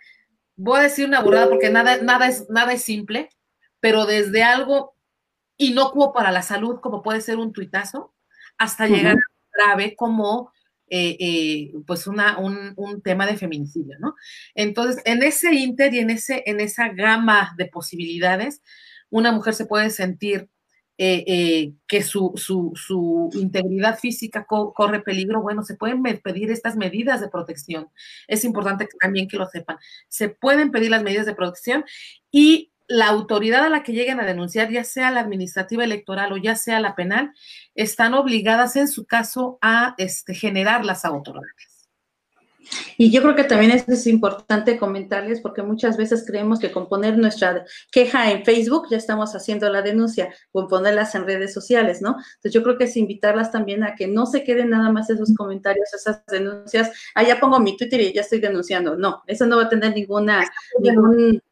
voy 0.55 0.79
a 0.79 0.83
decir 0.83 1.05
una 1.05 1.21
burrada, 1.21 1.49
porque 1.49 1.69
nada, 1.69 1.97
nada, 1.97 2.27
es, 2.27 2.49
nada 2.49 2.73
es 2.73 2.83
simple, 2.83 3.29
pero 3.79 4.05
desde 4.05 4.43
algo 4.43 4.95
inocuo 5.57 6.13
para 6.13 6.31
la 6.31 6.41
salud, 6.41 6.79
como 6.81 7.01
puede 7.01 7.21
ser 7.21 7.37
un 7.37 7.53
tuitazo, 7.53 8.13
hasta 8.57 8.87
llegar 8.87 9.15
a 9.15 9.65
grave 9.65 9.95
como 9.95 10.51
eh, 10.89 11.17
eh, 11.19 11.73
pues 11.85 12.07
una, 12.07 12.37
un, 12.39 13.01
tema 13.03 13.25
de 13.25 13.37
feminicidio, 13.37 13.97
¿no? 13.99 14.15
Entonces, 14.55 15.01
en 15.05 15.23
ese 15.23 15.53
inter 15.53 15.93
y 15.93 15.99
en, 15.99 16.09
ese, 16.09 16.43
en 16.45 16.59
esa 16.59 16.89
gama 16.89 17.53
de 17.57 17.67
posibilidades, 17.67 18.61
una 19.09 19.31
mujer 19.31 19.53
se 19.53 19.65
puede 19.65 19.89
sentir 19.89 20.49
eh, 20.97 21.73
que 21.87 22.03
su, 22.03 22.33
su, 22.35 23.29
integridad 23.33 23.97
física 23.97 24.45
corre 24.45 25.01
peligro, 25.01 25.41
bueno, 25.41 25.63
se 25.63 25.75
pueden 25.75 26.03
pedir 26.03 26.51
estas 26.51 26.75
medidas 26.75 27.21
de 27.21 27.29
protección. 27.29 27.87
Es 28.27 28.43
importante 28.43 28.87
también 28.99 29.27
que 29.27 29.37
lo 29.37 29.47
sepan. 29.47 29.77
Se 30.09 30.29
pueden 30.29 30.71
pedir 30.71 30.91
las 30.91 31.03
medidas 31.03 31.25
de 31.25 31.35
protección 31.35 31.85
y 32.31 32.71
la 32.89 33.07
autoridad 33.07 33.63
a 33.63 33.69
la 33.69 33.83
que 33.83 33.93
lleguen 33.93 34.19
a 34.19 34.25
denunciar, 34.25 34.71
ya 34.71 34.83
sea 34.83 35.11
la 35.11 35.19
administrativa 35.21 35.83
electoral 35.83 36.33
o 36.33 36.37
ya 36.37 36.55
sea 36.55 36.79
la 36.79 36.95
penal, 36.95 37.33
están 37.75 38.15
obligadas 38.15 38.75
en 38.75 38.87
su 38.87 39.05
caso 39.05 39.59
a 39.61 39.93
este, 39.99 40.33
generar 40.33 40.83
las 40.83 41.05
autoridades. 41.05 41.68
Y 42.97 43.11
yo 43.11 43.21
creo 43.21 43.35
que 43.35 43.45
también 43.45 43.71
es 43.71 44.07
importante 44.07 44.77
comentarles 44.77 45.41
porque 45.41 45.61
muchas 45.61 45.97
veces 45.97 46.25
creemos 46.27 46.59
que 46.59 46.71
con 46.71 46.87
poner 46.87 47.17
nuestra 47.17 47.65
queja 47.91 48.31
en 48.31 48.43
Facebook 48.43 48.87
ya 48.91 48.97
estamos 48.97 49.35
haciendo 49.35 49.69
la 49.69 49.81
denuncia, 49.81 50.33
con 50.51 50.67
ponerlas 50.67 51.15
en 51.15 51.25
redes 51.25 51.53
sociales, 51.53 52.01
¿no? 52.01 52.09
Entonces 52.09 52.53
yo 52.53 52.63
creo 52.63 52.77
que 52.77 52.83
es 52.85 52.97
invitarlas 52.97 53.51
también 53.51 53.83
a 53.83 53.95
que 53.95 54.07
no 54.07 54.25
se 54.25 54.43
queden 54.43 54.69
nada 54.71 54.91
más 54.91 55.09
esos 55.09 55.33
comentarios, 55.35 55.93
esas 55.93 56.25
denuncias, 56.25 56.91
ah, 57.15 57.23
ya 57.23 57.39
pongo 57.39 57.59
mi 57.59 57.77
Twitter 57.77 58.01
y 58.01 58.13
ya 58.13 58.21
estoy 58.21 58.39
denunciando. 58.39 58.95
No, 58.95 59.23
eso 59.27 59.45
no 59.45 59.57
va 59.57 59.63
a 59.63 59.69
tener 59.69 59.93
ninguna, 59.93 60.49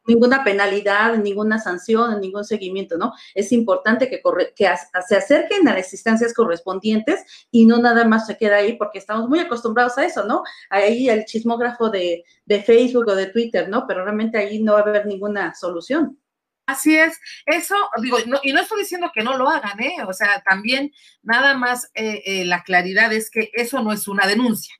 ninguna 0.06 0.44
penalidad, 0.44 1.16
ninguna 1.16 1.58
sanción, 1.58 2.20
ningún 2.20 2.44
seguimiento, 2.44 2.98
¿no? 2.98 3.12
Es 3.34 3.52
importante 3.52 4.10
que, 4.10 4.20
que 4.54 4.68
se 5.08 5.16
acerquen 5.16 5.66
a 5.68 5.74
las 5.74 5.92
instancias 5.92 6.34
correspondientes 6.34 7.24
y 7.50 7.66
no 7.66 7.78
nada 7.78 8.04
más 8.04 8.26
se 8.26 8.36
queda 8.36 8.56
ahí 8.56 8.74
porque 8.74 8.98
estamos 8.98 9.28
muy 9.28 9.38
acostumbrados 9.38 9.96
a 9.98 10.04
eso, 10.04 10.24
¿no? 10.24 10.42
Ahí 10.68 10.97
el 11.08 11.24
chismógrafo 11.24 11.90
de, 11.90 12.24
Facebook 12.64 13.08
o 13.08 13.14
de 13.14 13.26
Twitter, 13.26 13.68
¿no? 13.68 13.86
Pero 13.86 14.04
realmente 14.04 14.38
ahí 14.38 14.62
no 14.62 14.72
va 14.72 14.80
a 14.80 14.82
haber 14.82 15.06
ninguna 15.06 15.54
solución. 15.54 16.18
Así 16.66 16.96
es, 16.96 17.18
eso, 17.46 17.74
digo, 18.02 18.18
y 18.42 18.52
no 18.52 18.60
estoy 18.60 18.80
diciendo 18.80 19.10
que 19.14 19.22
no 19.22 19.38
lo 19.38 19.48
hagan, 19.48 19.80
¿eh? 19.80 19.96
O 20.06 20.12
sea, 20.12 20.42
también 20.42 20.92
nada 21.22 21.56
más 21.56 21.90
eh, 21.94 22.22
eh, 22.26 22.44
la 22.44 22.62
claridad 22.62 23.10
es 23.12 23.30
que 23.30 23.50
eso 23.54 23.82
no 23.82 23.92
es 23.92 24.06
una 24.06 24.26
denuncia. 24.26 24.74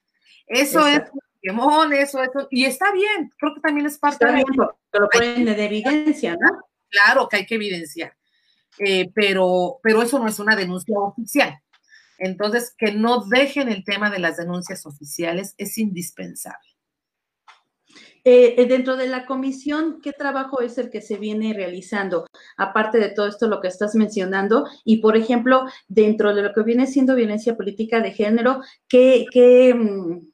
Eso 0.47 0.87
es 0.87 1.03
un 1.13 1.93
eso, 1.93 2.23
eso, 2.23 2.49
y 2.51 2.65
está 2.65 2.93
bien, 2.93 3.31
creo 3.39 3.55
que 3.55 3.61
también 3.61 3.87
es 3.87 3.99
parte 3.99 4.25
está 4.25 4.37
de. 4.37 4.45
Bien, 4.45 4.69
lo 4.93 5.09
ponen 5.09 5.45
de 5.45 5.65
evidencia, 5.65 6.33
¿no? 6.33 6.61
Claro 6.91 7.29
que 7.29 7.37
hay 7.37 7.47
que 7.47 7.55
evidenciar, 7.55 8.15
eh, 8.79 9.11
pero, 9.15 9.79
pero 9.83 10.03
eso 10.03 10.19
no 10.19 10.27
es 10.27 10.39
una 10.39 10.57
denuncia 10.57 10.99
oficial. 10.99 11.59
Entonces, 12.19 12.75
que 12.77 12.93
no 12.93 13.25
dejen 13.25 13.69
el 13.69 13.85
tema 13.85 14.11
de 14.11 14.19
las 14.19 14.37
denuncias 14.37 14.85
oficiales 14.87 15.55
es 15.57 15.79
indispensable. 15.79 16.69
Eh, 18.25 18.57
eh, 18.59 18.67
dentro 18.67 18.97
de 18.97 19.07
la 19.07 19.25
comisión, 19.27 20.01
¿qué 20.03 20.13
trabajo 20.13 20.61
es 20.61 20.77
el 20.77 20.91
que 20.91 21.01
se 21.01 21.17
viene 21.17 21.55
realizando? 21.55 22.27
Aparte 22.57 22.99
de 22.99 23.11
todo 23.11 23.27
esto, 23.27 23.49
lo 23.49 23.61
que 23.61 23.69
estás 23.69 23.95
mencionando, 23.95 24.67
y 24.85 24.99
por 24.99 25.17
ejemplo, 25.17 25.65
dentro 25.87 26.35
de 26.35 26.43
lo 26.43 26.53
que 26.53 26.63
viene 26.63 26.87
siendo 26.87 27.15
violencia 27.15 27.57
política 27.57 28.01
de 28.01 28.13
género, 28.13 28.61
¿qué, 28.89 29.25
qué, 29.33 29.75
mm, 29.75 30.29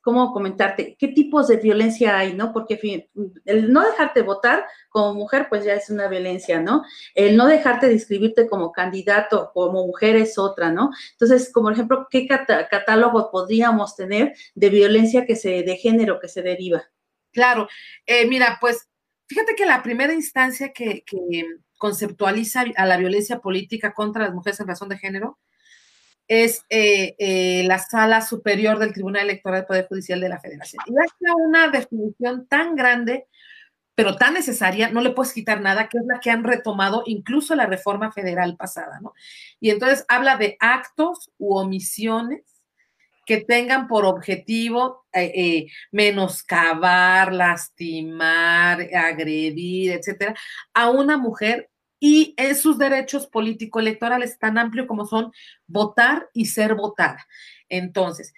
¿cómo 0.00 0.32
comentarte? 0.32 0.96
¿Qué 0.98 1.08
tipos 1.08 1.48
de 1.48 1.56
violencia 1.56 2.18
hay, 2.18 2.34
no? 2.34 2.52
Porque 2.52 3.08
el 3.44 3.72
no 3.72 3.84
dejarte 3.84 4.22
votar 4.22 4.64
como 4.88 5.14
mujer, 5.14 5.46
pues 5.48 5.64
ya 5.64 5.74
es 5.74 5.90
una 5.90 6.08
violencia, 6.08 6.60
¿no? 6.60 6.84
El 7.14 7.36
no 7.36 7.46
dejarte 7.46 7.88
de 7.88 8.48
como 8.48 8.72
candidato, 8.72 9.50
como 9.52 9.86
mujer 9.86 10.16
es 10.16 10.38
otra, 10.38 10.70
¿no? 10.70 10.90
Entonces, 11.12 11.52
como 11.52 11.70
ejemplo, 11.70 12.06
¿qué 12.10 12.26
catálogo 12.26 13.30
podríamos 13.30 13.96
tener 13.96 14.34
de 14.54 14.70
violencia 14.70 15.26
que 15.26 15.36
se, 15.36 15.62
de 15.62 15.76
género 15.76 16.20
que 16.20 16.28
se 16.28 16.42
deriva? 16.42 16.82
Claro, 17.32 17.68
eh, 18.06 18.26
mira, 18.26 18.58
pues 18.60 18.88
fíjate 19.28 19.54
que 19.54 19.66
la 19.66 19.82
primera 19.82 20.12
instancia 20.12 20.72
que 20.72 21.04
conceptualiza 21.78 22.64
a 22.76 22.86
la 22.86 22.96
violencia 22.96 23.38
política 23.38 23.94
contra 23.94 24.24
las 24.24 24.34
mujeres 24.34 24.60
en 24.60 24.66
razón 24.66 24.88
de 24.88 24.98
género 24.98 25.38
es 26.30 26.64
eh, 26.70 27.16
eh, 27.18 27.64
la 27.66 27.80
sala 27.80 28.22
superior 28.22 28.78
del 28.78 28.92
Tribunal 28.92 29.24
Electoral 29.24 29.62
del 29.62 29.66
Poder 29.66 29.88
Judicial 29.88 30.20
de 30.20 30.28
la 30.28 30.38
Federación. 30.38 30.80
Y 30.86 30.92
hace 30.96 31.34
una 31.44 31.66
definición 31.70 32.46
tan 32.46 32.76
grande, 32.76 33.26
pero 33.96 34.14
tan 34.14 34.34
necesaria, 34.34 34.90
no 34.90 35.00
le 35.00 35.10
puedes 35.10 35.32
quitar 35.32 35.60
nada, 35.60 35.88
que 35.88 35.98
es 35.98 36.04
la 36.06 36.20
que 36.20 36.30
han 36.30 36.44
retomado 36.44 37.02
incluso 37.06 37.56
la 37.56 37.66
reforma 37.66 38.12
federal 38.12 38.56
pasada, 38.56 39.00
¿no? 39.02 39.12
Y 39.58 39.70
entonces 39.70 40.04
habla 40.06 40.36
de 40.36 40.56
actos 40.60 41.32
u 41.36 41.56
omisiones 41.56 42.42
que 43.26 43.38
tengan 43.38 43.88
por 43.88 44.04
objetivo 44.04 45.06
eh, 45.12 45.66
menoscabar, 45.90 47.32
lastimar, 47.32 48.82
agredir, 48.94 49.90
etcétera, 49.90 50.36
a 50.74 50.90
una 50.90 51.16
mujer 51.16 51.70
y 52.00 52.34
en 52.38 52.56
sus 52.56 52.78
derechos 52.78 53.26
político-electorales 53.26 54.38
tan 54.38 54.58
amplio 54.58 54.86
como 54.86 55.06
son 55.06 55.30
votar 55.66 56.28
y 56.32 56.46
ser 56.46 56.74
votada. 56.74 57.26
Entonces, 57.68 58.32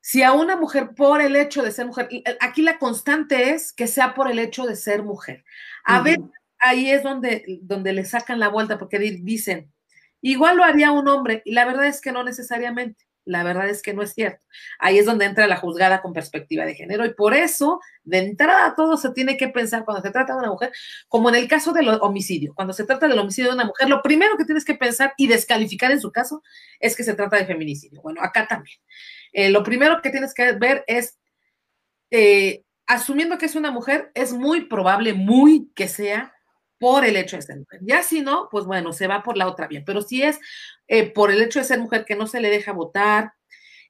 si 0.00 0.22
a 0.22 0.32
una 0.32 0.56
mujer 0.56 0.94
por 0.94 1.20
el 1.20 1.34
hecho 1.34 1.62
de 1.62 1.72
ser 1.72 1.86
mujer, 1.86 2.08
aquí 2.40 2.62
la 2.62 2.78
constante 2.78 3.50
es 3.50 3.72
que 3.72 3.86
sea 3.86 4.14
por 4.14 4.30
el 4.30 4.38
hecho 4.38 4.66
de 4.66 4.76
ser 4.76 5.02
mujer. 5.02 5.44
A 5.84 6.02
ver, 6.02 6.20
ahí 6.58 6.90
es 6.90 7.02
donde, 7.02 7.60
donde 7.62 7.92
le 7.92 8.04
sacan 8.04 8.38
la 8.38 8.48
vuelta 8.48 8.78
porque 8.78 8.98
dicen, 8.98 9.72
igual 10.20 10.58
lo 10.58 10.64
haría 10.64 10.92
un 10.92 11.08
hombre 11.08 11.42
y 11.44 11.52
la 11.52 11.64
verdad 11.64 11.86
es 11.86 12.00
que 12.00 12.12
no 12.12 12.22
necesariamente. 12.22 13.09
La 13.24 13.42
verdad 13.42 13.68
es 13.68 13.82
que 13.82 13.92
no 13.92 14.02
es 14.02 14.14
cierto. 14.14 14.40
Ahí 14.78 14.98
es 14.98 15.06
donde 15.06 15.26
entra 15.26 15.46
la 15.46 15.56
juzgada 15.56 16.00
con 16.00 16.12
perspectiva 16.12 16.64
de 16.64 16.74
género 16.74 17.04
y 17.04 17.14
por 17.14 17.34
eso, 17.34 17.80
de 18.02 18.18
entrada, 18.18 18.74
todo 18.74 18.96
se 18.96 19.12
tiene 19.12 19.36
que 19.36 19.48
pensar 19.48 19.84
cuando 19.84 20.02
se 20.02 20.10
trata 20.10 20.32
de 20.32 20.38
una 20.40 20.50
mujer, 20.50 20.72
como 21.08 21.28
en 21.28 21.34
el 21.34 21.46
caso 21.46 21.72
del 21.72 21.88
homicidio. 22.00 22.54
Cuando 22.54 22.72
se 22.72 22.84
trata 22.84 23.06
del 23.08 23.18
homicidio 23.18 23.50
de 23.50 23.56
una 23.56 23.66
mujer, 23.66 23.88
lo 23.88 24.02
primero 24.02 24.36
que 24.36 24.44
tienes 24.44 24.64
que 24.64 24.74
pensar 24.74 25.12
y 25.16 25.26
descalificar 25.26 25.90
en 25.90 26.00
su 26.00 26.10
caso 26.10 26.42
es 26.80 26.96
que 26.96 27.04
se 27.04 27.14
trata 27.14 27.36
de 27.36 27.46
feminicidio. 27.46 28.00
Bueno, 28.00 28.22
acá 28.22 28.46
también. 28.48 28.78
Eh, 29.32 29.50
lo 29.50 29.62
primero 29.62 30.00
que 30.02 30.10
tienes 30.10 30.34
que 30.34 30.52
ver 30.52 30.84
es, 30.86 31.18
eh, 32.10 32.64
asumiendo 32.86 33.38
que 33.38 33.46
es 33.46 33.54
una 33.54 33.70
mujer, 33.70 34.10
es 34.14 34.32
muy 34.32 34.62
probable, 34.64 35.12
muy 35.12 35.70
que 35.74 35.88
sea 35.88 36.34
por 36.80 37.04
el 37.04 37.14
hecho 37.16 37.36
de 37.36 37.42
ser 37.42 37.58
mujer. 37.58 37.80
Ya 37.82 38.02
si 38.02 38.22
no, 38.22 38.48
pues 38.50 38.64
bueno, 38.64 38.94
se 38.94 39.06
va 39.06 39.22
por 39.22 39.36
la 39.36 39.46
otra 39.46 39.68
vía. 39.68 39.82
Pero 39.84 40.00
si 40.00 40.22
es 40.22 40.40
eh, 40.90 41.08
por 41.08 41.30
el 41.30 41.40
hecho 41.40 41.60
de 41.60 41.64
ser 41.64 41.78
mujer 41.78 42.04
que 42.04 42.16
no 42.16 42.26
se 42.26 42.40
le 42.40 42.50
deja 42.50 42.72
votar, 42.72 43.34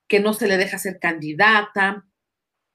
que 0.06 0.20
no 0.20 0.34
se 0.34 0.46
le 0.46 0.58
deja 0.58 0.76
ser 0.78 0.98
candidata, 0.98 2.04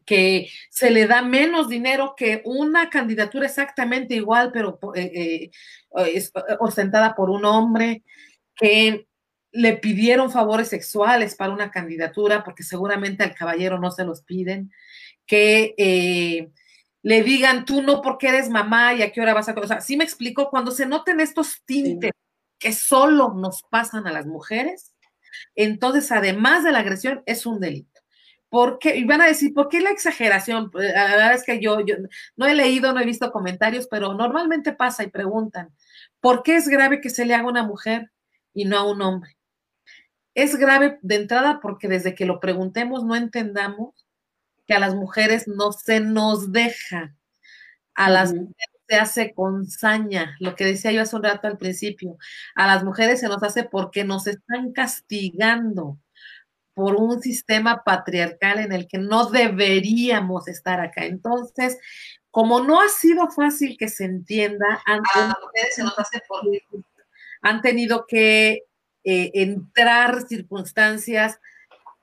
que 0.04 0.50
se 0.72 0.90
le 0.90 1.06
da 1.06 1.22
menos 1.22 1.70
dinero 1.70 2.16
que 2.18 2.42
una 2.44 2.90
candidatura 2.90 3.46
exactamente 3.46 4.16
igual, 4.16 4.52
pero 4.52 4.80
eh, 4.96 5.52
eh, 5.96 6.30
ostentada 6.60 7.14
por 7.14 7.30
un 7.30 7.46
hombre, 7.46 8.04
que 8.56 9.08
le 9.52 9.78
pidieron 9.78 10.32
favores 10.32 10.70
sexuales 10.70 11.36
para 11.36 11.54
una 11.54 11.70
candidatura, 11.70 12.44
porque 12.44 12.64
seguramente 12.64 13.24
al 13.24 13.36
caballero 13.36 13.80
no 13.80 13.92
se 13.92 14.06
los 14.06 14.24
piden, 14.24 14.72
que 15.28 15.76
eh, 15.78 16.50
le 17.04 17.22
digan 17.22 17.66
tú 17.66 17.84
no 17.84 18.02
porque 18.02 18.30
eres 18.30 18.50
mamá 18.50 18.96
y 18.96 19.04
a 19.04 19.12
qué 19.12 19.22
hora 19.22 19.36
vas 19.36 19.50
a... 19.50 19.54
O 19.54 19.68
sea, 19.68 19.82
sí 19.82 19.98
me 19.98 20.04
explico, 20.04 20.50
cuando 20.50 20.72
se 20.72 20.88
noten 20.88 21.20
estos 21.20 21.64
tintes 21.64 22.12
que 22.60 22.74
solo 22.74 23.34
nos 23.34 23.64
pasan 23.64 24.08
a 24.08 24.12
las 24.12 24.26
mujeres, 24.26 24.94
entonces 25.56 26.12
además 26.12 26.64
de 26.64 26.72
la 26.72 26.80
agresión 26.80 27.24
es 27.26 27.46
un 27.46 27.60
delito. 27.60 28.02
Porque, 28.50 28.96
y 28.96 29.04
van 29.04 29.22
a 29.22 29.28
decir, 29.28 29.54
¿por 29.54 29.68
qué 29.70 29.82
la 29.82 29.90
exageración? 29.90 30.72
Pues, 30.72 30.94
la 30.94 31.08
verdad 31.08 31.34
es 31.34 31.44
que 31.44 31.60
yo, 31.60 31.82
yo 31.82 31.96
no 32.38 32.46
he 32.46 32.56
leído, 32.56 32.94
no 32.94 33.02
he 33.02 33.06
visto 33.06 33.32
comentarios, 33.32 33.88
pero 33.90 34.14
normalmente 34.14 34.72
pasa 34.72 35.04
y 35.04 35.08
preguntan, 35.08 35.74
¿por 36.22 36.44
qué 36.44 36.56
es 36.56 36.68
grave 36.70 37.02
que 37.02 37.10
se 37.10 37.26
le 37.26 37.34
haga 37.34 37.46
a 37.46 37.50
una 37.50 37.64
mujer 37.64 38.12
y 38.54 38.66
no 38.66 38.78
a 38.78 38.90
un 38.90 39.02
hombre? 39.02 39.38
Es 40.36 40.56
grave 40.58 41.00
de 41.02 41.16
entrada 41.16 41.60
porque 41.62 41.88
desde 41.88 42.16
que 42.16 42.26
lo 42.26 42.40
preguntemos 42.40 43.04
no 43.04 43.16
entendamos 43.16 44.06
que 44.68 44.74
a 44.74 44.80
las 44.80 44.96
mujeres 44.96 45.48
no 45.48 45.72
se 45.72 46.00
nos 46.00 46.52
deja, 46.52 47.16
a 47.94 48.10
las 48.10 48.34
mujeres 48.34 48.75
se 48.88 48.96
hace 48.96 49.34
con 49.34 49.66
saña, 49.68 50.36
lo 50.40 50.56
que 50.56 50.66
decía 50.66 50.92
yo 50.92 51.02
hace 51.02 51.16
un 51.16 51.24
rato 51.24 51.48
al 51.48 51.58
principio, 51.58 52.18
a 52.56 52.68
las 52.68 52.84
mujeres 52.84 53.20
se 53.20 53.28
nos 53.28 53.42
hace 53.44 53.64
porque 53.64 54.04
nos 54.04 54.28
están 54.28 54.72
castigando 54.74 55.98
por 56.74 56.96
un 56.96 57.22
sistema 57.22 57.84
patriarcal 57.84 58.60
en 58.60 58.74
el 58.74 58.88
que 58.88 58.98
no 58.98 59.30
deberíamos 59.30 60.48
estar 60.48 60.82
acá. 60.82 61.06
Entonces, 61.06 61.78
como 62.32 62.60
no 62.60 62.82
ha 62.82 62.90
sido 62.90 63.32
fácil 63.32 63.78
que 63.78 63.88
se 63.88 64.04
entienda, 64.04 64.82
han, 64.86 65.02
han 67.42 67.62
tenido 67.62 68.06
que 68.08 68.64
eh, 69.06 69.32
entrar 69.36 70.28
circunstancias 70.28 71.40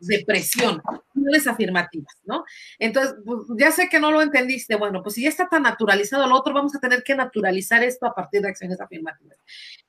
de 0.07 0.25
presión, 0.27 0.83
no 1.15 1.37
es 1.37 1.47
afirmativas, 1.47 2.15
¿no? 2.25 2.45
Entonces, 2.79 3.15
pues, 3.25 3.41
ya 3.59 3.71
sé 3.71 3.89
que 3.89 4.01
no 4.01 4.11
lo 4.11 4.23
entendiste, 4.23 4.77
bueno, 4.77 5.03
pues 5.03 5.15
si 5.15 5.23
ya 5.23 5.29
está 5.29 5.49
tan 5.49 5.63
naturalizado 5.63 6.27
lo 6.27 6.37
otro, 6.37 6.55
vamos 6.55 6.75
a 6.75 6.81
tener 6.81 7.03
que 7.03 7.15
naturalizar 7.15 7.83
esto 7.83 8.07
a 8.07 8.15
partir 8.15 8.43
de 8.43 8.49
acciones 8.49 8.81
afirmativas. 8.81 9.39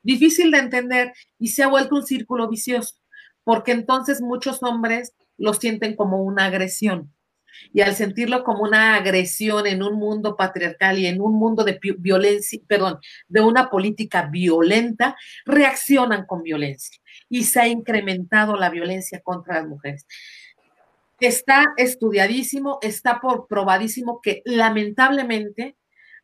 Difícil 0.02 0.52
de 0.52 0.60
entender 0.60 1.14
y 1.40 1.50
se 1.50 1.64
ha 1.64 1.68
vuelto 1.68 1.96
un 1.96 2.06
círculo 2.06 2.50
vicioso 2.50 2.96
porque 3.44 3.72
entonces 3.72 4.22
muchos 4.22 4.64
hombres 4.64 5.14
lo 5.38 5.54
sienten 5.54 5.96
como 5.96 6.24
una 6.24 6.46
agresión. 6.46 7.14
Y 7.74 7.82
al 7.82 7.96
sentirlo 7.96 8.44
como 8.44 8.64
una 8.64 8.96
agresión 8.96 9.68
en 9.68 9.84
un 9.84 9.96
mundo 9.96 10.36
patriarcal 10.36 11.00
y 11.00 11.08
en 11.08 11.22
un 11.22 11.36
mundo 11.36 11.64
de 11.64 11.80
violencia, 11.98 12.60
perdón, 12.68 13.00
de 13.28 13.42
una 13.42 13.70
política 13.70 14.28
violenta, 14.32 15.16
reaccionan 15.46 16.26
con 16.26 16.44
violencia. 16.44 17.00
Y 17.30 17.44
se 17.44 17.60
ha 17.60 17.68
incrementado 17.68 18.56
la 18.56 18.70
violencia 18.70 19.22
contra 19.22 19.56
las 19.56 19.68
mujeres. 19.68 20.06
Está 21.20 21.74
estudiadísimo, 21.78 22.80
está 22.82 23.22
por 23.22 23.48
probadísimo 23.48 24.20
que 24.22 24.42
lamentablemente 24.46 25.78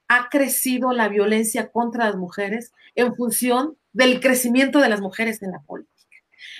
ha 0.07 0.27
crecido 0.29 0.91
la 0.91 1.07
violencia 1.07 1.71
contra 1.71 2.05
las 2.05 2.15
mujeres 2.15 2.73
en 2.95 3.15
función 3.15 3.77
del 3.93 4.19
crecimiento 4.19 4.79
de 4.79 4.89
las 4.89 5.01
mujeres 5.01 5.41
en 5.41 5.51
la 5.51 5.59
política. 5.59 5.98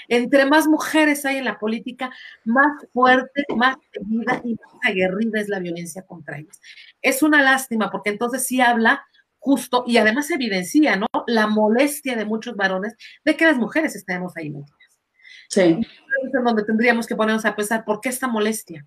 Entre 0.09 0.45
más 0.45 0.67
mujeres 0.67 1.25
hay 1.25 1.37
en 1.37 1.45
la 1.45 1.57
política, 1.59 2.11
más 2.43 2.85
fuerte, 2.91 3.45
más 3.55 3.77
seguida 3.93 4.41
y 4.43 4.55
más 4.55 4.73
aguerrida 4.83 5.39
es 5.39 5.47
la 5.47 5.59
violencia 5.59 6.01
contra 6.01 6.39
ellas. 6.39 6.59
Es 7.01 7.23
una 7.23 7.41
lástima 7.41 7.89
porque 7.89 8.09
entonces 8.09 8.45
sí 8.45 8.59
habla 8.59 9.05
justo 9.37 9.83
y 9.87 9.97
además 9.97 10.29
evidencia, 10.31 10.95
¿no? 10.97 11.07
La 11.27 11.47
molestia 11.47 12.15
de 12.15 12.25
muchos 12.25 12.55
varones 12.55 12.95
de 13.23 13.37
que 13.37 13.45
las 13.45 13.57
mujeres 13.57 13.95
estemos 13.95 14.35
ahí 14.35 14.49
metidas. 14.49 14.99
Sí. 15.47 15.79
Es 16.23 16.43
donde 16.43 16.63
tendríamos 16.63 17.07
que 17.07 17.15
ponernos 17.15 17.45
a 17.45 17.55
pensar, 17.55 17.85
¿por 17.85 18.01
qué 18.01 18.09
esta 18.09 18.27
molestia? 18.27 18.85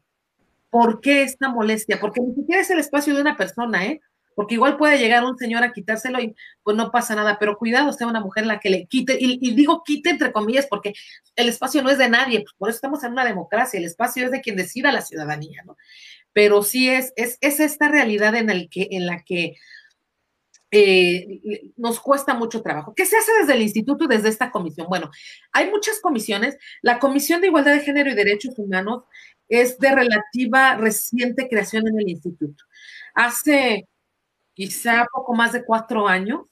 ¿Por 0.71 1.01
qué 1.01 1.23
esta 1.23 1.49
molestia? 1.49 1.99
Porque 2.01 2.21
ni 2.21 2.35
siquiera 2.35 2.61
es 2.61 2.71
el 2.71 2.79
espacio 2.79 3.15
de 3.15 3.21
una 3.21 3.37
persona, 3.37 3.87
¿eh? 3.87 4.01
Porque 4.35 4.55
igual 4.55 4.77
puede 4.77 4.99
llegar 4.99 5.25
un 5.25 5.37
señor 5.39 5.63
a 5.63 5.73
quitárselo 5.73 6.21
y 6.21 6.35
pues 6.63 6.77
no 6.77 6.91
pasa 6.91 7.15
nada, 7.15 7.39
pero 7.39 7.57
cuidado, 7.57 7.93
sea 7.93 8.07
una 8.07 8.21
mujer 8.21 8.47
la 8.47 8.61
que 8.61 8.71
le 8.71 8.87
quite, 8.87 9.17
y, 9.19 9.55
digo 9.55 9.83
quite 9.85 10.11
entre 10.11 10.33
comillas 10.33 10.67
porque 10.69 10.93
el 11.37 11.49
espacio 11.49 11.83
no 11.83 11.91
es 11.91 11.99
de 11.99 12.09
nadie, 12.09 12.41
pues 12.41 12.55
por 12.57 12.69
eso 12.69 12.77
estamos 12.77 13.03
en 13.05 13.13
una 13.13 13.25
democracia, 13.25 13.79
el 13.79 13.85
espacio 13.85 14.25
es 14.25 14.31
de 14.31 14.41
quien 14.41 14.57
decida 14.57 14.93
la 14.93 15.03
ciudadanía, 15.03 15.63
¿no? 15.65 15.77
Pero 16.33 16.63
sí 16.63 16.89
es, 16.89 17.13
es, 17.17 17.37
es 17.41 17.61
esta 17.61 17.89
realidad 17.89 18.35
en, 18.35 18.49
el 18.49 18.71
que, 18.71 18.89
en 18.91 19.07
la 19.07 19.23
que 19.23 19.57
eh, 20.75 21.71
nos 21.77 22.01
cuesta 22.01 22.33
mucho 22.33 22.63
trabajo. 22.63 22.95
¿Qué 22.95 23.05
se 23.05 23.19
hace 23.19 23.31
desde 23.41 23.53
el 23.53 23.61
instituto 23.61 24.07
desde 24.07 24.31
esta 24.31 24.51
comisión? 24.51 24.87
Bueno, 24.89 25.11
hay 25.53 25.71
muchas 25.71 26.01
comisiones. 26.01 26.57
La 26.81 26.99
Comisión 26.99 27.43
de 27.43 27.49
Igualdad 27.49 27.75
de 27.75 27.81
Género 27.81 28.11
y 28.11 28.15
Derechos 28.15 28.55
Humanos 28.57 29.05
es 29.51 29.79
de 29.79 29.95
relativa 29.95 30.77
reciente 30.77 31.47
creación 31.47 31.87
en 31.89 32.01
el 32.01 32.09
instituto. 32.09 32.65
Hace 33.15 33.87
quizá 34.55 35.07
poco 35.13 35.35
más 35.35 35.53
de 35.53 35.65
cuatro 35.65 36.09
años. 36.09 36.43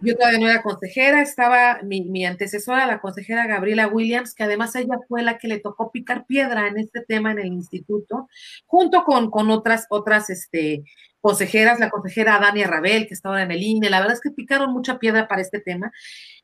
Yo 0.00 0.16
todavía 0.16 0.40
no 0.40 0.48
era 0.48 0.62
consejera, 0.62 1.22
estaba 1.22 1.80
mi, 1.84 2.26
antecesora, 2.26 2.86
la 2.86 3.00
consejera 3.00 3.46
Gabriela 3.46 3.86
Williams, 3.86 4.34
que 4.34 4.42
además 4.42 4.74
ella 4.74 4.98
fue 5.08 5.22
la 5.22 5.38
que 5.38 5.46
le 5.46 5.60
tocó 5.60 5.92
picar 5.92 6.26
piedra 6.26 6.66
en 6.66 6.76
este 6.78 7.02
tema 7.02 7.30
en 7.30 7.38
el 7.38 7.46
instituto, 7.46 8.28
junto 8.66 9.04
con, 9.04 9.30
con 9.30 9.48
otras, 9.50 9.86
otras 9.90 10.28
este, 10.28 10.82
consejeras, 11.20 11.78
la 11.78 11.88
consejera 11.88 12.40
Dania 12.40 12.66
Rabel, 12.66 13.06
que 13.06 13.14
está 13.14 13.28
ahora 13.28 13.44
en 13.44 13.52
el 13.52 13.62
INE. 13.62 13.90
La 13.90 14.00
verdad 14.00 14.14
es 14.16 14.20
que 14.20 14.32
picaron 14.32 14.72
mucha 14.72 14.98
piedra 14.98 15.28
para 15.28 15.40
este 15.40 15.60
tema 15.60 15.92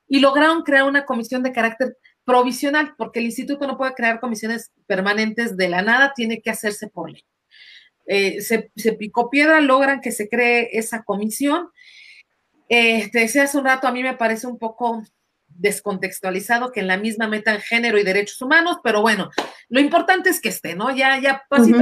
y 0.06 0.20
lograron 0.20 0.62
crear 0.62 0.84
una 0.84 1.04
comisión 1.04 1.42
de 1.42 1.52
carácter 1.52 1.96
provisional, 2.24 2.94
porque 2.96 3.18
el 3.18 3.26
instituto 3.26 3.66
no 3.66 3.76
puede 3.76 3.94
crear 3.94 4.20
comisiones 4.20 4.70
permanentes 4.86 5.56
de 5.56 5.68
la 5.68 5.82
nada, 5.82 6.12
tiene 6.14 6.40
que 6.40 6.50
hacerse 6.50 6.88
por 6.88 7.10
ley. 7.10 7.24
Eh, 8.10 8.40
se, 8.40 8.70
picó 8.94 9.28
piedra, 9.28 9.60
logran 9.60 10.00
que 10.00 10.12
se 10.12 10.28
cree 10.30 10.70
esa 10.72 11.02
comisión. 11.02 11.68
Eh, 12.70 13.10
te 13.10 13.20
decía 13.20 13.44
hace 13.44 13.58
un 13.58 13.66
rato, 13.66 13.86
a 13.86 13.92
mí 13.92 14.02
me 14.02 14.16
parece 14.16 14.46
un 14.46 14.58
poco 14.58 15.02
descontextualizado 15.46 16.72
que 16.72 16.80
en 16.80 16.86
la 16.86 16.96
misma 16.96 17.28
metan 17.28 17.60
género 17.60 17.98
y 17.98 18.04
derechos 18.04 18.40
humanos, 18.40 18.78
pero 18.82 19.02
bueno, 19.02 19.30
lo 19.68 19.80
importante 19.80 20.30
es 20.30 20.40
que 20.40 20.48
esté, 20.48 20.74
¿no? 20.74 20.94
Ya, 20.94 21.20
ya 21.20 21.44
pasito, 21.50 21.78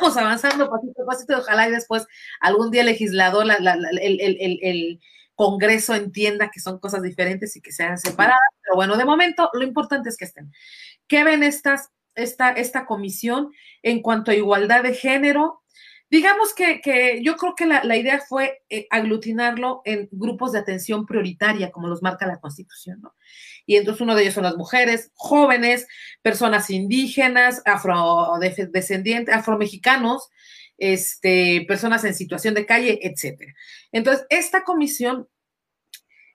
vamos 0.00 0.16
avanzando 0.16 0.68
pasito 0.68 1.02
a 1.02 1.06
pasito, 1.06 1.38
ojalá 1.38 1.68
y 1.68 1.72
después 1.72 2.06
algún 2.40 2.70
día 2.70 2.82
el 2.82 2.88
legislador, 2.88 3.46
el, 3.50 5.00
Congreso 5.34 5.94
entienda 5.94 6.50
que 6.50 6.60
son 6.60 6.78
cosas 6.78 7.02
diferentes 7.02 7.56
y 7.56 7.62
que 7.62 7.72
sean 7.72 7.98
separadas, 7.98 8.38
pero 8.62 8.76
bueno, 8.76 8.98
de 8.98 9.06
momento 9.06 9.48
lo 9.54 9.64
importante 9.64 10.10
es 10.10 10.18
que 10.18 10.26
estén. 10.26 10.52
¿Qué 11.08 11.24
ven 11.24 11.42
estas, 11.42 11.90
esta, 12.14 12.50
esta 12.50 12.84
comisión 12.84 13.50
en 13.82 14.02
cuanto 14.02 14.30
a 14.30 14.34
igualdad 14.34 14.82
de 14.82 14.94
género? 14.94 15.61
Digamos 16.12 16.52
que, 16.52 17.22
yo 17.22 17.36
creo 17.38 17.54
que 17.54 17.64
la, 17.64 17.96
idea 17.96 18.20
fue 18.20 18.60
eh, 18.68 18.86
aglutinarlo 18.90 19.80
en 19.86 20.10
grupos 20.12 20.52
de 20.52 20.58
atención 20.58 21.06
prioritaria, 21.06 21.70
como 21.70 21.88
los 21.88 22.02
marca 22.02 22.26
la 22.26 22.38
Constitución, 22.38 23.00
¿no? 23.00 23.14
Y 23.64 23.76
entonces 23.76 24.02
uno 24.02 24.14
de 24.14 24.20
ellos 24.20 24.34
son 24.34 24.42
las 24.42 24.58
mujeres, 24.58 25.10
jóvenes, 25.14 25.88
personas 26.20 26.68
indígenas, 26.68 27.62
afrodescendientes, 27.64 29.34
afromexicanos, 29.34 30.28
este, 30.76 31.64
personas 31.66 32.04
en 32.04 32.14
situación 32.14 32.52
de 32.52 32.66
calle, 32.66 32.98
etcétera. 33.00 33.54
Entonces, 33.90 34.26
esta 34.28 34.64
comisión 34.64 35.30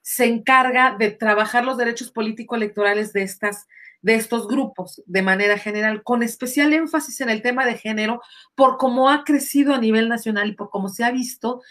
se 0.02 0.26
encarga 0.26 0.96
de 0.98 1.12
trabajar 1.12 1.64
los 1.64 1.78
derechos 1.78 2.10
político-electorales 2.10 3.14
de 3.14 3.22
estas 3.22 3.68
de 4.02 4.16
estos 4.16 4.48
grupos 4.48 5.02
de 5.06 5.22
manera 5.22 5.58
general, 5.58 6.04
con 6.04 6.24
especial 6.24 6.74
énfasis 6.74 7.22
en 7.22 7.30
el 7.30 7.42
tema 7.42 7.66
de 7.66 7.78
género, 7.78 8.22
por 8.56 8.78
cómo 8.78 9.10
ha 9.10 9.24
crecido 9.24 9.74
a 9.74 9.80
nivel 9.80 10.10
nacional 10.10 10.50
y 10.50 10.54
por 10.54 10.70
cómo 10.70 10.90
se 10.90 11.04
ha 11.04 11.12
visto 11.12 11.62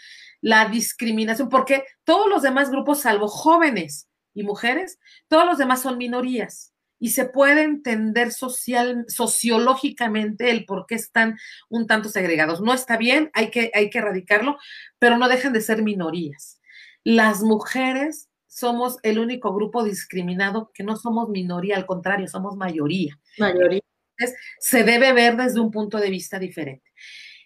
la 0.41 0.65
discriminación, 0.69 1.49
porque 1.49 1.83
todos 2.03 2.29
los 2.29 2.41
demás 2.41 2.69
grupos, 2.69 3.01
salvo 3.01 3.27
jóvenes 3.27 4.07
y 4.33 4.43
mujeres, 4.43 4.99
todos 5.27 5.45
los 5.45 5.57
demás 5.57 5.81
son 5.81 5.97
minorías 5.97 6.73
y 6.99 7.09
se 7.11 7.25
puede 7.25 7.63
entender 7.63 8.31
social, 8.31 9.05
sociológicamente 9.07 10.49
el 10.49 10.65
por 10.65 10.85
qué 10.87 10.95
están 10.95 11.37
un 11.69 11.87
tanto 11.87 12.09
segregados. 12.09 12.61
No 12.61 12.73
está 12.73 12.97
bien, 12.97 13.29
hay 13.33 13.51
que, 13.51 13.71
hay 13.73 13.89
que 13.89 13.99
erradicarlo, 13.99 14.57
pero 14.99 15.17
no 15.17 15.29
dejan 15.29 15.53
de 15.53 15.61
ser 15.61 15.83
minorías. 15.83 16.59
Las 17.03 17.41
mujeres 17.41 18.29
somos 18.57 18.97
el 19.03 19.19
único 19.19 19.53
grupo 19.53 19.83
discriminado 19.83 20.71
que 20.73 20.83
no 20.83 20.95
somos 20.95 21.29
minoría, 21.29 21.75
al 21.75 21.85
contrario, 21.85 22.27
somos 22.27 22.57
mayoría. 22.57 23.19
Mayoría. 23.37 23.81
Entonces, 24.17 24.39
se 24.59 24.83
debe 24.83 25.13
ver 25.13 25.37
desde 25.37 25.59
un 25.59 25.69
punto 25.69 25.99
de 25.99 26.09
vista 26.09 26.39
diferente. 26.39 26.91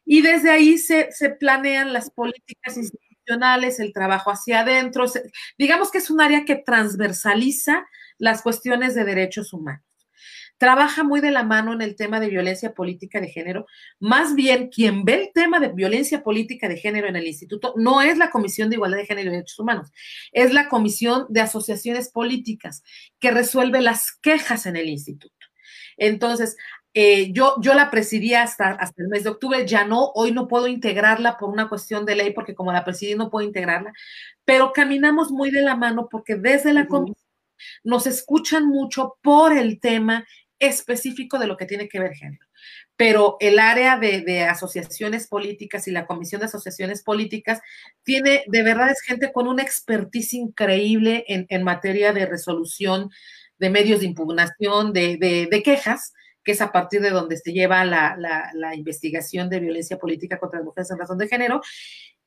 Y 0.06 0.22
desde 0.22 0.52
ahí 0.52 0.78
se, 0.78 1.10
planean 1.38 1.92
las 1.92 2.10
políticas 2.12 2.78
institucionales, 2.78 3.82
el 3.82 3.92
trabajo 3.92 4.32
hacia 4.32 4.62
adentro. 4.62 5.04
digamos 5.58 5.92
que 5.92 5.98
es 5.98 6.10
un 6.10 6.22
área 6.22 6.46
que 6.46 6.56
transversaliza 6.56 7.86
las 8.18 8.42
cuestiones 8.42 8.96
de 8.96 9.04
derechos 9.04 9.52
humanos. 9.52 9.84
Trabaja 10.62 11.04
muy 11.04 11.22
de 11.22 11.32
la 11.32 11.42
mano 11.42 11.74
en 11.74 11.82
el 11.82 11.96
tema 11.96 12.20
de 12.20 12.30
violencia 12.30 12.76
política 12.76 13.20
de 13.20 13.30
género. 13.30 13.66
Más 14.00 14.36
bien, 14.36 14.70
quien 14.70 15.04
ve 15.04 15.16
el 15.16 15.32
tema 15.34 15.60
de 15.60 15.70
violencia 15.70 16.22
política 16.22 16.70
de 16.70 16.78
género 16.78 17.08
en 17.08 17.16
el 17.16 17.26
instituto 17.26 17.74
no 17.78 18.04
es 18.04 18.20
la 18.20 18.30
Comisión 18.30 18.70
de 18.70 18.76
Igualdad 18.76 19.00
de 19.00 19.08
Género 19.08 19.30
y 19.30 19.32
Derechos 19.32 19.58
Humanos, 19.58 19.90
es 20.32 20.54
la 20.54 20.70
Comisión 20.70 21.26
de 21.30 21.42
Asociaciones 21.42 22.12
Políticas 22.12 22.84
que 23.20 23.32
resuelve 23.32 23.82
las 23.82 24.12
quejas 24.22 24.68
en 24.68 24.76
el 24.76 24.88
instituto. 24.88 25.34
Entonces, 25.98 26.56
eh, 26.94 27.32
yo, 27.34 27.56
yo 27.60 27.74
la 27.74 27.90
presidía 27.90 28.44
hasta, 28.44 28.70
hasta 28.70 29.02
el 29.02 29.10
mes 29.10 29.24
de 29.24 29.32
octubre, 29.32 29.66
ya 29.66 29.84
no, 29.84 30.12
hoy 30.14 30.32
no 30.32 30.48
puedo 30.48 30.68
integrarla 30.68 31.40
por 31.40 31.50
una 31.50 31.70
cuestión 31.70 32.06
de 32.06 32.18
ley, 32.18 32.34
porque 32.34 32.54
como 32.54 32.72
la 32.72 32.86
presidí 32.86 33.16
no 33.16 33.32
puedo 33.32 33.48
integrarla, 33.48 33.94
pero 34.46 34.74
caminamos 34.74 35.32
muy 35.32 35.50
de 35.50 35.64
la 35.64 35.76
mano 35.76 36.08
porque 36.08 36.36
desde 36.36 36.72
la 36.72 36.86
comisión 36.86 37.18
nos 37.84 38.06
escuchan 38.06 38.68
mucho 38.68 39.18
por 39.24 39.54
el 39.54 39.80
tema 39.80 40.24
específico 40.62 41.40
de 41.40 41.48
lo 41.48 41.58
que 41.58 41.66
tiene 41.66 41.90
que 41.90 42.00
ver 42.00 42.14
género. 42.14 42.46
Pero 42.96 43.36
el 43.40 43.60
área 43.60 43.98
de, 43.98 44.44
asociaciones 44.44 45.28
políticas 45.28 45.88
y 45.88 45.92
la 45.92 46.06
Comisión 46.06 46.40
de 46.40 46.46
Asociaciones 46.46 47.04
Políticas 47.04 47.60
tiene, 48.04 48.44
de 48.48 48.64
verdad, 48.64 48.92
es 48.92 49.02
gente 49.02 49.34
con 49.34 49.48
una 49.48 49.64
expertise 49.64 50.34
increíble 50.34 51.26
en, 51.28 51.64
materia 51.64 52.14
de 52.14 52.26
resolución 52.28 53.10
de 53.58 53.70
medios 53.70 54.00
de 54.00 54.06
impugnación, 54.06 54.94
de, 54.94 55.62
quejas, 55.66 56.14
que 56.44 56.54
es 56.54 56.62
a 56.62 56.72
partir 56.72 57.02
de 57.02 57.10
donde 57.10 57.38
se 57.38 57.54
lleva 57.54 57.84
la, 57.84 58.16
la, 58.54 58.76
investigación 58.76 59.50
de 59.50 59.60
violencia 59.60 59.98
política 59.98 60.40
contra 60.40 60.60
las 60.60 60.66
mujeres 60.66 60.92
en 60.92 61.00
razón 61.00 61.18
de 61.18 61.28
género. 61.28 61.62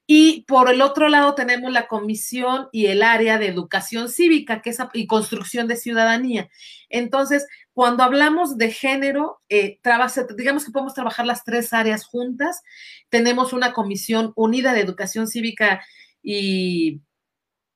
Y 0.06 0.42
por 0.42 0.70
el 0.70 0.82
otro 0.82 1.08
lado 1.08 1.34
tenemos 1.34 1.72
la 1.72 1.86
comisión 1.86 2.68
y 2.72 2.86
el 2.86 3.02
área 3.02 3.38
de 3.38 3.48
educación 3.48 4.08
cívica 4.10 4.60
que 4.60 4.70
es, 4.70 4.78
y 4.92 5.06
construcción 5.06 5.66
de 5.66 5.76
ciudadanía. 5.76 6.50
Entonces, 6.90 7.46
cuando 7.72 8.02
hablamos 8.02 8.58
de 8.58 8.70
género, 8.70 9.40
eh, 9.48 9.80
digamos 10.36 10.64
que 10.64 10.72
podemos 10.72 10.94
trabajar 10.94 11.26
las 11.26 11.42
tres 11.42 11.72
áreas 11.72 12.04
juntas. 12.04 12.62
Tenemos 13.08 13.52
una 13.52 13.72
comisión 13.72 14.32
unida 14.36 14.74
de 14.74 14.80
educación 14.80 15.26
cívica 15.26 15.82
y 16.22 17.00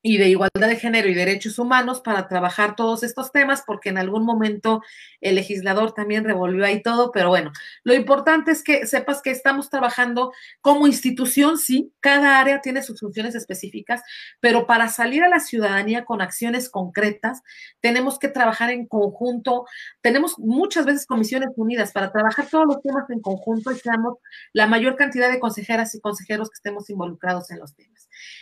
y 0.01 0.17
de 0.17 0.29
igualdad 0.29 0.69
de 0.69 0.77
género 0.77 1.09
y 1.09 1.13
derechos 1.13 1.59
humanos 1.59 2.01
para 2.01 2.27
trabajar 2.27 2.75
todos 2.75 3.03
estos 3.03 3.31
temas, 3.31 3.63
porque 3.65 3.89
en 3.89 3.97
algún 3.97 4.25
momento 4.25 4.81
el 5.19 5.35
legislador 5.35 5.93
también 5.93 6.23
revolvió 6.23 6.65
ahí 6.65 6.81
todo, 6.81 7.11
pero 7.11 7.29
bueno, 7.29 7.51
lo 7.83 7.93
importante 7.93 8.51
es 8.51 8.63
que 8.63 8.87
sepas 8.87 9.21
que 9.21 9.31
estamos 9.31 9.69
trabajando 9.69 10.31
como 10.61 10.87
institución, 10.87 11.57
sí, 11.57 11.91
cada 11.99 12.39
área 12.39 12.61
tiene 12.61 12.81
sus 12.81 12.99
funciones 13.01 13.35
específicas, 13.35 14.01
pero 14.39 14.65
para 14.67 14.87
salir 14.87 15.23
a 15.23 15.29
la 15.29 15.39
ciudadanía 15.39 16.05
con 16.05 16.21
acciones 16.21 16.69
concretas, 16.69 17.41
tenemos 17.81 18.19
que 18.19 18.29
trabajar 18.29 18.69
en 18.69 18.87
conjunto, 18.87 19.65
tenemos 20.01 20.39
muchas 20.39 20.85
veces 20.85 21.05
comisiones 21.05 21.49
unidas 21.57 21.91
para 21.91 22.11
trabajar 22.11 22.47
todos 22.49 22.65
los 22.65 22.81
temas 22.81 23.09
en 23.09 23.19
conjunto 23.19 23.71
y 23.71 23.79
seamos 23.79 24.17
la 24.53 24.67
mayor 24.67 24.95
cantidad 24.95 25.29
de 25.29 25.39
consejeras 25.39 25.93
y 25.95 25.99
consejeros 26.01 26.49
que 26.49 26.55
estemos 26.55 26.89
involucrados 26.89 27.51
en 27.51 27.59
los 27.59 27.75
temas. 27.75 27.98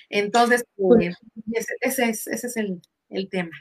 Entonces, 0.09 0.65
pues, 0.75 1.15
ese, 1.81 2.09
es, 2.09 2.27
ese 2.27 2.47
es 2.47 2.57
el, 2.57 2.81
el 3.09 3.29
tema. 3.29 3.51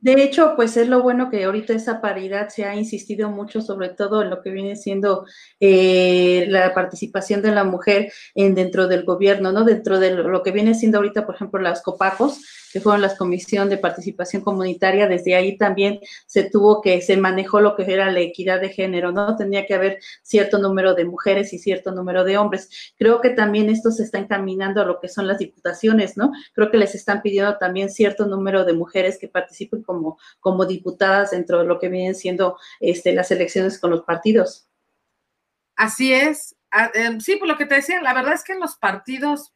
De 0.00 0.22
hecho, 0.22 0.52
pues 0.54 0.76
es 0.76 0.88
lo 0.88 1.02
bueno 1.02 1.28
que 1.28 1.42
ahorita 1.42 1.72
esa 1.72 2.00
paridad 2.00 2.50
se 2.50 2.64
ha 2.64 2.76
insistido 2.76 3.30
mucho, 3.30 3.60
sobre 3.60 3.88
todo 3.88 4.22
en 4.22 4.30
lo 4.30 4.42
que 4.42 4.50
viene 4.50 4.76
siendo 4.76 5.26
eh, 5.58 6.46
la 6.48 6.72
participación 6.72 7.42
de 7.42 7.50
la 7.50 7.64
mujer 7.64 8.12
en 8.36 8.54
dentro 8.54 8.86
del 8.86 9.04
gobierno, 9.04 9.50
¿no? 9.50 9.64
Dentro 9.64 9.98
de 9.98 10.12
lo 10.12 10.42
que 10.44 10.52
viene 10.52 10.74
siendo 10.74 10.98
ahorita, 10.98 11.26
por 11.26 11.34
ejemplo, 11.34 11.60
las 11.60 11.82
copacos, 11.82 12.40
que 12.72 12.80
fueron 12.80 13.02
las 13.02 13.16
comisiones 13.16 13.70
de 13.70 13.78
participación 13.78 14.42
comunitaria, 14.42 15.08
desde 15.08 15.34
ahí 15.34 15.56
también 15.56 16.00
se 16.26 16.48
tuvo 16.48 16.80
que, 16.80 17.00
se 17.00 17.16
manejó 17.16 17.60
lo 17.60 17.74
que 17.74 17.90
era 17.90 18.10
la 18.12 18.20
equidad 18.20 18.60
de 18.60 18.68
género, 18.68 19.12
¿no? 19.12 19.36
Tenía 19.36 19.66
que 19.66 19.74
haber 19.74 19.98
cierto 20.22 20.58
número 20.58 20.94
de 20.94 21.04
mujeres 21.04 21.52
y 21.52 21.58
cierto 21.58 21.92
número 21.92 22.24
de 22.24 22.36
hombres. 22.36 22.92
Creo 22.96 23.20
que 23.20 23.30
también 23.30 23.70
esto 23.70 23.90
se 23.90 24.02
está 24.02 24.18
encaminando 24.18 24.80
a 24.82 24.84
lo 24.84 25.00
que 25.00 25.08
son 25.08 25.26
las 25.26 25.38
diputaciones, 25.38 26.16
¿no? 26.16 26.32
Creo 26.52 26.70
que 26.70 26.76
les 26.76 26.94
están 26.94 27.22
pidiendo 27.22 27.56
también 27.58 27.90
cierto 27.90 28.26
número 28.26 28.64
de 28.64 28.74
mujeres 28.74 29.18
que 29.18 29.28
participen 29.28 29.82
como, 29.88 30.18
como 30.38 30.66
diputadas 30.66 31.30
dentro 31.30 31.58
de 31.58 31.64
lo 31.64 31.78
que 31.80 31.88
vienen 31.88 32.14
siendo 32.14 32.58
este, 32.78 33.14
las 33.14 33.30
elecciones 33.30 33.80
con 33.80 33.90
los 33.90 34.02
partidos. 34.02 34.68
Así 35.74 36.12
es. 36.12 36.54
Ah, 36.70 36.90
em, 36.92 37.18
sí, 37.20 37.36
por 37.36 37.48
lo 37.48 37.56
que 37.56 37.64
te 37.64 37.76
decía, 37.76 38.02
la 38.02 38.12
verdad 38.12 38.34
es 38.34 38.44
que 38.44 38.52
en 38.52 38.60
los 38.60 38.76
partidos 38.76 39.54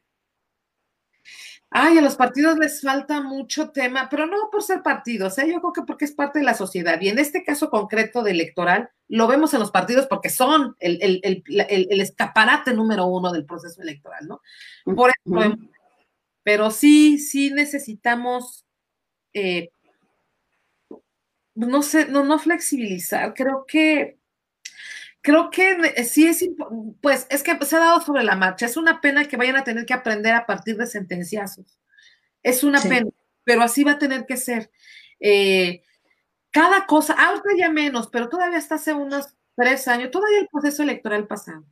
Ay, 1.75 1.97
a 1.97 2.01
los 2.03 2.15
partidos 2.15 2.59
les 2.59 2.81
falta 2.81 3.19
mucho 3.19 3.71
tema, 3.71 4.07
pero 4.07 4.27
no 4.27 4.37
por 4.51 4.61
ser 4.61 4.83
partidos, 4.83 5.39
¿eh? 5.39 5.51
yo 5.51 5.59
creo 5.59 5.73
que 5.73 5.81
porque 5.81 6.05
es 6.05 6.11
parte 6.11 6.37
de 6.37 6.45
la 6.45 6.53
sociedad. 6.53 7.01
Y 7.01 7.09
en 7.09 7.17
este 7.17 7.43
caso 7.43 7.71
concreto 7.71 8.21
de 8.21 8.29
electoral, 8.29 8.91
lo 9.07 9.25
vemos 9.25 9.55
en 9.55 9.59
los 9.59 9.71
partidos 9.71 10.05
porque 10.05 10.29
son 10.29 10.75
el, 10.77 11.41
escaparate 11.89 12.75
número 12.75 13.07
uno 13.07 13.31
del 13.31 13.45
proceso 13.45 13.81
electoral, 13.81 14.27
¿no? 14.27 14.41
Por 14.95 15.09
eso, 15.09 15.57
pero 16.43 16.69
sí, 16.69 17.17
sí 17.17 17.49
necesitamos, 17.49 18.67
eh, 19.33 19.71
no 21.55 21.81
sé, 21.81 22.07
no, 22.07 22.23
no 22.23 22.39
flexibilizar, 22.39 23.33
creo 23.33 23.65
que 23.67 24.17
creo 25.21 25.49
que 25.49 26.03
sí 26.03 26.27
es, 26.27 26.45
pues 27.01 27.27
es 27.29 27.43
que 27.43 27.57
se 27.65 27.75
ha 27.77 27.79
dado 27.79 28.01
sobre 28.01 28.23
la 28.23 28.35
marcha. 28.35 28.65
Es 28.65 28.77
una 28.77 29.01
pena 29.01 29.25
que 29.25 29.37
vayan 29.37 29.55
a 29.55 29.63
tener 29.63 29.85
que 29.85 29.93
aprender 29.93 30.35
a 30.35 30.45
partir 30.45 30.75
de 30.77 30.85
sentenciazos. 30.85 31.77
Es 32.43 32.63
una 32.63 32.81
pena, 32.81 33.09
pero 33.45 33.63
así 33.63 33.83
va 33.85 33.93
a 33.93 33.99
tener 33.99 34.25
que 34.25 34.37
ser. 34.37 34.69
Eh, 35.21 35.81
cada 36.51 36.85
cosa, 36.87 37.13
ahora 37.13 37.41
ya 37.57 37.69
menos, 37.69 38.09
pero 38.09 38.29
todavía 38.29 38.57
hasta 38.57 38.75
hace 38.75 38.93
unos 38.93 39.35
tres 39.55 39.87
años, 39.87 40.11
todavía 40.11 40.39
el 40.39 40.49
proceso 40.49 40.83
electoral 40.83 41.25
pasado 41.25 41.65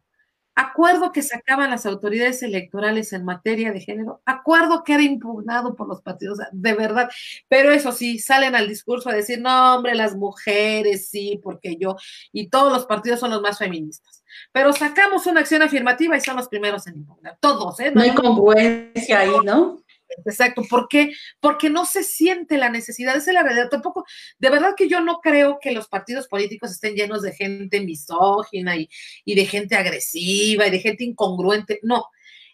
acuerdo 0.56 1.12
que 1.12 1.22
sacaban 1.22 1.70
las 1.70 1.86
autoridades 1.86 2.44
electorales 2.44 3.14
en 3.14 3.26
materia 3.26 3.72
de 3.72 3.80
género, 3.80 4.22
acuerdo 4.26 4.84
que 4.84 4.94
era 4.94 5.04
impugnado 5.04 5.76
por 5.76 5.88
los 5.88 6.02
partidos, 6.02 6.40
de 6.52 6.74
verdad, 6.74 7.10
pero 7.48 7.72
eso 7.72 7.92
sí, 7.92 8.20
salen 8.20 8.56
al 8.56 8.68
discurso 8.68 9.10
a 9.10 9.14
decir, 9.14 9.40
no, 9.42 9.76
hombre, 9.76 9.96
las 9.96 10.16
mujeres, 10.16 11.08
sí, 11.08 11.40
porque 11.44 11.78
yo, 11.78 11.96
y 12.32 12.50
todos 12.50 12.72
los 12.72 12.86
partidos 12.86 13.20
son 13.20 13.32
los 13.32 13.42
más 13.42 13.58
feministas, 13.58 14.24
pero 14.52 14.74
sacamos 14.74 15.26
una 15.26 15.42
acción 15.42 15.62
afirmativa 15.62 16.18
y 16.18 16.22
son 16.22 16.36
los 16.36 16.48
primeros 16.48 16.88
en 16.88 16.98
impugnar, 16.98 17.38
todos, 17.40 17.80
¿eh? 17.80 17.92
No, 17.94 18.02
hay 18.02 18.14
congruencia 18.14 19.20
ahí, 19.20 19.32
¿no? 19.44 19.81
Exacto, 20.26 20.64
¿por 20.70 20.88
qué? 20.88 21.14
Porque 21.40 21.70
no 21.70 21.86
se 21.86 22.04
siente 22.04 22.58
la 22.58 22.70
necesidad, 22.70 23.16
esa 23.16 23.32
es 23.32 23.36
la 23.36 23.44
realidad. 23.44 23.70
Tampoco, 23.70 24.06
de 24.40 24.50
verdad 24.50 24.74
que 24.76 24.90
yo 24.90 25.02
no 25.02 25.20
creo 25.22 25.60
que 25.62 25.72
los 25.72 25.88
partidos 25.88 26.28
políticos 26.28 26.72
estén 26.72 26.96
llenos 26.96 27.22
de 27.22 27.34
gente 27.34 27.82
misógina 27.82 28.76
y, 28.76 28.90
y 29.26 29.36
de 29.36 29.46
gente 29.46 29.76
agresiva 29.76 30.68
y 30.68 30.72
de 30.72 30.80
gente 30.80 31.04
incongruente. 31.04 31.80
No, 31.84 32.06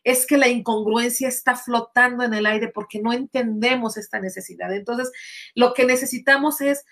es 0.04 0.26
que 0.26 0.38
la 0.38 0.48
incongruencia 0.48 1.28
está 1.28 1.56
flotando 1.56 2.24
en 2.24 2.34
el 2.34 2.46
aire 2.46 2.70
porque 2.70 3.02
no 3.02 3.12
entendemos 3.12 3.98
esta 3.98 4.20
necesidad. 4.20 4.74
Entonces, 4.74 5.12
lo 5.54 5.74
que 5.74 5.86
necesitamos 5.86 6.62
es 6.62 6.86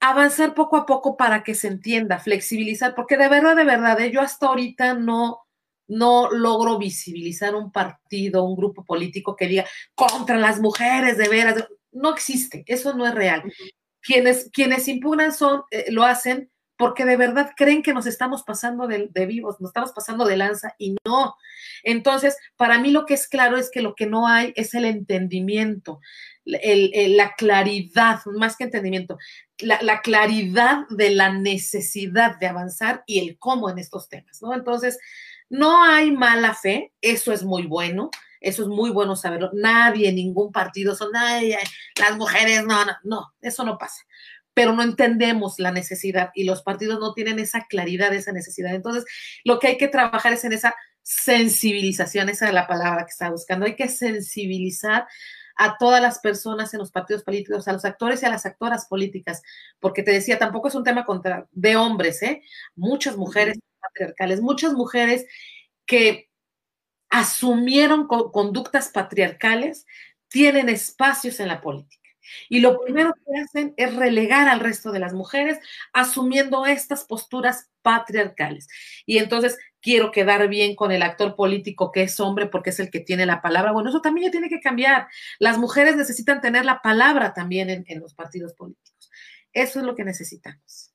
avanzar 0.00 0.54
poco 0.54 0.76
a 0.76 0.86
poco 0.86 1.16
para 1.16 1.42
que 1.42 1.54
se 1.54 1.68
entienda, 1.68 2.20
flexibilizar, 2.20 2.94
porque 2.94 3.16
de 3.16 3.28
verdad, 3.28 3.56
de 3.56 3.64
verdad, 3.64 4.00
¿eh? 4.00 4.10
yo 4.12 4.20
hasta 4.20 4.46
ahorita 4.46 4.94
no, 4.94 5.47
no 5.88 6.30
logro 6.30 6.78
visibilizar 6.78 7.54
un 7.54 7.72
partido, 7.72 8.44
un 8.44 8.56
grupo 8.56 8.84
político 8.84 9.34
que 9.34 9.48
diga 9.48 9.64
contra 9.94 10.36
las 10.36 10.60
mujeres 10.60 11.18
de 11.18 11.28
veras. 11.28 11.64
No 11.90 12.12
existe, 12.12 12.62
eso 12.66 12.94
no 12.94 13.06
es 13.06 13.14
real. 13.14 13.42
Quienes, 14.00 14.50
quienes 14.52 14.86
impugnan 14.86 15.32
son, 15.32 15.62
eh, 15.70 15.86
lo 15.90 16.04
hacen 16.04 16.50
porque 16.78 17.04
de 17.04 17.16
verdad 17.16 17.50
creen 17.56 17.82
que 17.82 17.92
nos 17.92 18.06
estamos 18.06 18.44
pasando 18.44 18.86
de, 18.86 19.26
vivos, 19.26 19.60
nos 19.60 19.70
estamos 19.70 19.92
pasando 19.92 20.24
de 20.24 20.36
lanza 20.36 20.76
y 20.78 20.94
no. 21.04 21.34
Entonces, 21.82 22.36
para 22.56 22.78
mí 22.78 22.92
lo 22.92 23.04
que 23.04 23.14
es 23.14 23.26
claro 23.26 23.56
es 23.56 23.68
que 23.68 23.82
lo 23.82 23.96
que 23.96 24.06
no 24.06 24.28
hay 24.28 24.52
es 24.54 24.74
el 24.74 24.84
entendimiento, 24.84 26.00
la 26.44 27.34
claridad, 27.36 28.20
más 28.26 28.56
que 28.56 28.64
entendimiento, 28.64 29.18
la, 29.58 29.82
la, 29.82 30.02
claridad 30.02 30.86
de 30.88 31.10
la 31.10 31.32
necesidad 31.32 32.38
de 32.38 32.46
avanzar 32.46 33.02
y 33.06 33.18
el 33.18 33.38
cómo 33.38 33.68
en 33.68 33.78
estos 33.78 34.08
temas, 34.08 34.40
¿no? 34.40 34.54
Entonces, 34.54 34.98
no 35.50 35.82
hay 35.84 36.10
mala 36.10 36.54
fe, 36.54 36.92
eso 37.00 37.32
es 37.32 37.42
muy 37.42 37.66
bueno, 37.66 38.10
eso 38.40 38.62
es 38.62 38.68
muy 38.68 38.90
bueno 38.90 39.16
saberlo. 39.16 39.50
Nadie, 39.52 40.12
ningún 40.12 40.52
partido 40.52 40.94
son, 40.94 41.10
las 41.12 42.16
mujeres, 42.16 42.64
no, 42.64 42.84
no, 42.84 42.92
no, 43.02 43.34
eso 43.40 43.64
no 43.64 43.78
pasa. 43.78 44.02
Pero 44.54 44.72
no 44.72 44.82
entendemos 44.82 45.58
la 45.58 45.70
necesidad 45.70 46.30
y 46.34 46.44
los 46.44 46.62
partidos 46.62 47.00
no 47.00 47.14
tienen 47.14 47.38
esa 47.38 47.66
claridad, 47.68 48.12
esa 48.12 48.32
necesidad. 48.32 48.74
Entonces, 48.74 49.04
lo 49.44 49.58
que 49.58 49.68
hay 49.68 49.76
que 49.78 49.88
trabajar 49.88 50.32
es 50.32 50.44
en 50.44 50.52
esa 50.52 50.74
sensibilización, 51.02 52.28
esa 52.28 52.48
es 52.48 52.54
la 52.54 52.66
palabra 52.66 53.04
que 53.04 53.10
está 53.10 53.30
buscando. 53.30 53.66
Hay 53.66 53.76
que 53.76 53.88
sensibilizar 53.88 55.06
a 55.56 55.76
todas 55.76 56.00
las 56.00 56.20
personas 56.20 56.72
en 56.72 56.80
los 56.80 56.92
partidos 56.92 57.24
políticos, 57.24 57.66
a 57.66 57.72
los 57.72 57.84
actores 57.84 58.22
y 58.22 58.26
a 58.26 58.30
las 58.30 58.46
actoras 58.46 58.86
políticas, 58.86 59.42
porque 59.80 60.04
te 60.04 60.12
decía, 60.12 60.38
tampoco 60.38 60.68
es 60.68 60.74
un 60.76 60.84
tema 60.84 61.04
contra, 61.04 61.48
de 61.50 61.76
hombres, 61.76 62.22
¿eh? 62.22 62.42
Muchas 62.76 63.16
mujeres 63.16 63.58
patriarcales, 63.80 64.40
muchas 64.40 64.72
mujeres 64.74 65.26
que 65.86 66.28
asumieron 67.10 68.06
conductas 68.06 68.88
patriarcales 68.88 69.86
tienen 70.28 70.68
espacios 70.68 71.40
en 71.40 71.48
la 71.48 71.60
política. 71.60 71.98
Y 72.48 72.60
lo 72.60 72.80
primero 72.80 73.14
que 73.14 73.40
hacen 73.40 73.74
es 73.76 73.94
relegar 73.94 74.48
al 74.48 74.60
resto 74.60 74.92
de 74.92 74.98
las 74.98 75.14
mujeres 75.14 75.58
asumiendo 75.92 76.66
estas 76.66 77.04
posturas 77.04 77.70
patriarcales. 77.82 78.68
Y 79.06 79.18
entonces 79.18 79.58
quiero 79.80 80.10
quedar 80.10 80.46
bien 80.48 80.76
con 80.76 80.92
el 80.92 81.02
actor 81.02 81.36
político 81.36 81.90
que 81.90 82.02
es 82.02 82.20
hombre 82.20 82.46
porque 82.46 82.70
es 82.70 82.80
el 82.80 82.90
que 82.90 83.00
tiene 83.00 83.26
la 83.26 83.40
palabra. 83.40 83.72
Bueno, 83.72 83.88
eso 83.88 84.02
también 84.02 84.26
ya 84.26 84.32
tiene 84.32 84.48
que 84.48 84.60
cambiar. 84.60 85.08
Las 85.38 85.58
mujeres 85.58 85.96
necesitan 85.96 86.40
tener 86.40 86.64
la 86.64 86.82
palabra 86.82 87.32
también 87.32 87.70
en, 87.70 87.84
en 87.88 88.00
los 88.00 88.14
partidos 88.14 88.54
políticos. 88.54 89.10
Eso 89.52 89.80
es 89.80 89.86
lo 89.86 89.94
que 89.94 90.04
necesitamos. 90.04 90.92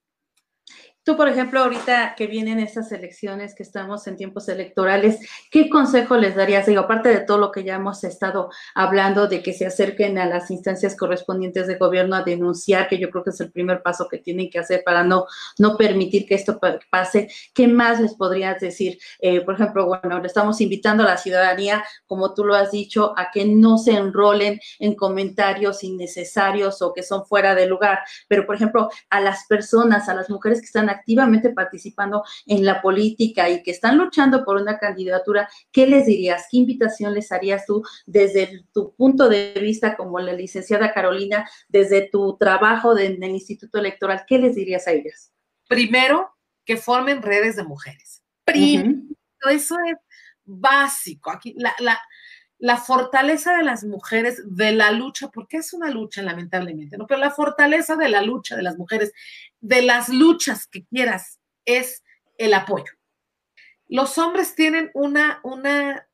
Tú, 1.06 1.18
por 1.18 1.28
ejemplo, 1.28 1.60
ahorita 1.60 2.16
que 2.16 2.28
vienen 2.28 2.62
estas 2.62 2.90
elecciones, 2.94 3.56
que 3.56 3.64
estamos 3.64 4.08
en 4.08 4.16
tiempos 4.16 4.48
electorales, 4.48 5.20
¿qué 5.52 5.70
consejo 5.70 6.16
les 6.16 6.34
darías? 6.34 6.66
Digo, 6.66 6.80
aparte 6.80 7.10
de 7.10 7.20
todo 7.20 7.38
lo 7.40 7.52
que 7.52 7.66
ya 7.66 7.76
hemos 7.76 8.06
estado 8.06 8.50
hablando, 8.74 9.28
de 9.28 9.44
que 9.44 9.52
se 9.52 9.66
acerquen 9.66 10.18
a 10.18 10.26
las 10.26 10.50
instancias 10.50 10.96
correspondientes 10.96 11.68
de 11.68 11.76
gobierno 11.76 12.16
a 12.16 12.24
denunciar, 12.24 12.88
que 12.88 13.00
yo 13.00 13.10
creo 13.10 13.26
que 13.26 13.32
es 13.32 13.42
el 13.42 13.52
primer 13.52 13.82
paso 13.84 14.08
que 14.10 14.20
tienen 14.20 14.50
que 14.50 14.60
hacer 14.60 14.82
para 14.86 15.04
no, 15.04 15.26
no 15.60 15.76
permitir 15.76 16.26
que 16.26 16.36
esto 16.36 16.58
pase, 16.90 17.28
¿qué 17.54 17.68
más 17.68 18.00
les 18.00 18.14
podrías 18.14 18.62
decir? 18.62 18.98
Eh, 19.20 19.42
por 19.42 19.56
ejemplo, 19.56 19.86
bueno, 19.88 20.22
le 20.22 20.28
estamos 20.28 20.62
invitando 20.62 21.04
a 21.04 21.08
la 21.08 21.18
ciudadanía, 21.18 21.84
como 22.08 22.34
tú 22.34 22.46
lo 22.46 22.56
has 22.56 22.72
dicho, 22.72 23.14
a 23.18 23.30
que 23.30 23.44
no 23.44 23.78
se 23.78 23.92
enrolen 23.92 24.58
en 24.80 24.96
comentarios 24.96 25.84
innecesarios 25.84 26.82
o 26.82 26.94
que 26.94 27.04
son 27.04 27.26
fuera 27.26 27.56
de 27.56 27.66
lugar, 27.66 28.00
pero, 28.30 28.46
por 28.46 28.56
ejemplo, 28.56 28.90
a 29.10 29.20
las 29.20 29.46
personas, 29.50 30.08
a 30.08 30.14
las 30.14 30.30
mujeres 30.30 30.62
que 30.62 30.68
están 30.68 30.93
activamente 30.94 31.50
participando 31.50 32.24
en 32.46 32.66
la 32.66 32.82
política 32.82 33.50
y 33.50 33.62
que 33.64 33.72
están 33.72 33.98
luchando 33.98 34.44
por 34.46 34.58
una 34.58 34.78
candidatura, 34.80 35.50
¿qué 35.72 35.88
les 35.88 36.06
dirías? 36.06 36.48
¿Qué 36.50 36.58
invitación 36.58 37.14
les 37.14 37.32
harías 37.32 37.66
tú 37.66 37.84
desde 38.06 38.64
tu 38.74 38.96
punto 38.96 39.30
de 39.30 39.54
vista 39.60 39.96
como 39.96 40.20
la 40.20 40.34
licenciada 40.34 40.94
Carolina, 40.94 41.50
desde 41.68 42.10
tu 42.10 42.38
trabajo 42.38 42.98
en 42.98 43.22
el 43.22 43.32
Instituto 43.32 43.80
Electoral? 43.80 44.24
¿Qué 44.28 44.38
les 44.40 44.56
dirías 44.56 44.88
a 44.88 44.92
ellas? 44.92 45.32
Primero, 45.68 46.36
que 46.66 46.78
formen 46.78 47.22
redes 47.22 47.56
de 47.56 47.64
mujeres. 47.64 48.24
Primero, 48.46 49.00
eso 49.50 49.76
es 49.86 49.98
básico. 50.46 51.32
Aquí 51.32 51.54
la, 51.58 51.74
la, 51.80 52.00
la 52.60 52.78
fortaleza 52.78 53.58
de 53.58 53.64
las 53.64 53.84
mujeres 53.84 54.42
de 54.46 54.72
la 54.72 54.92
lucha, 54.92 55.30
porque 55.30 55.58
es 55.58 55.74
una 55.74 55.90
lucha 55.90 56.22
lamentablemente, 56.22 56.98
¿no? 56.98 57.08
Pero 57.08 57.20
la 57.20 57.32
fortaleza 57.32 57.96
de 57.98 58.08
la 58.08 58.22
lucha 58.22 58.56
de 58.56 58.64
las 58.64 58.78
mujeres, 58.78 59.12
de 59.64 59.82
las 59.82 60.10
luchas 60.10 60.68
que 60.68 60.86
quieras, 60.86 61.40
es 61.66 62.04
el 62.38 62.54
apoyo. 62.54 62.92
Los 63.88 64.18
hombres 64.18 64.56
tienen 64.56 64.92
una, 64.94 65.40
una 65.42 66.06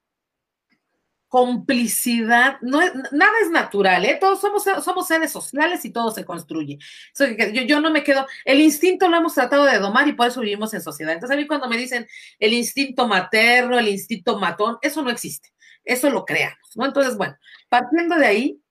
complicidad, 1.27 2.59
nada 2.61 3.33
es 3.41 3.49
natural, 3.49 4.05
¿eh? 4.05 4.17
todos 4.19 4.39
somos, 4.39 4.63
somos 4.83 5.07
seres 5.07 5.31
sociales 5.31 5.83
y 5.83 5.91
todo 5.91 6.11
se 6.11 6.25
construye. 6.25 6.77
yo, 7.17 7.63
yo, 7.63 7.79
no 7.79 7.89
me 7.89 8.03
quedo, 8.03 8.27
el 8.45 8.59
instinto 8.59 9.07
lo 9.07 9.17
hemos 9.17 9.33
tratado 9.33 9.65
de 9.65 9.79
domar 9.79 10.07
y 10.07 10.13
por 10.13 10.27
eso 10.27 10.41
vivimos 10.41 10.73
en 10.75 10.81
sociedad. 10.81 11.13
Entonces 11.13 11.35
a 11.35 11.39
mí 11.39 11.47
cuando 11.47 11.67
me 11.67 11.77
dicen 11.77 12.07
el 12.37 12.53
instinto 12.53 13.07
materno, 13.07 13.79
el 13.79 13.87
instinto 13.87 14.37
matón, 14.37 14.77
eso 14.81 15.01
no 15.01 15.09
existe. 15.09 15.49
Eso 15.83 16.11
lo 16.11 16.23
creamos, 16.23 16.75
¿no? 16.75 16.85
Entonces, 16.85 17.17
bueno, 17.17 17.35
partiendo 17.67 18.15
de 18.15 18.25
ahí, 18.27 18.61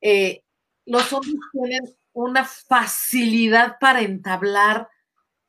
eh, 0.00 0.42
los 0.86 1.12
hombres 1.12 1.34
tienen 1.52 1.94
una 2.14 2.44
facilidad 2.44 3.76
para 3.78 4.00
entablar 4.00 4.88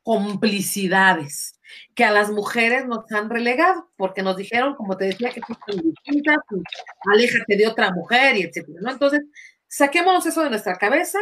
complicidades 0.03 1.59
que 1.95 2.03
a 2.03 2.11
las 2.11 2.29
mujeres 2.29 2.85
nos 2.85 3.09
han 3.11 3.29
relegado, 3.29 3.89
porque 3.95 4.21
nos 4.21 4.37
dijeron, 4.37 4.75
como 4.75 4.97
te 4.97 5.05
decía, 5.05 5.31
que 5.31 5.41
son 5.41 5.81
distintas, 5.81 6.37
aléjate 7.11 7.57
de 7.57 7.67
otra 7.67 7.91
mujer 7.91 8.37
y 8.37 8.43
etcétera, 8.43 8.79
¿no? 8.81 8.91
Entonces, 8.91 9.21
saquémonos 9.67 10.25
eso 10.25 10.43
de 10.43 10.49
nuestra 10.49 10.77
cabeza 10.77 11.19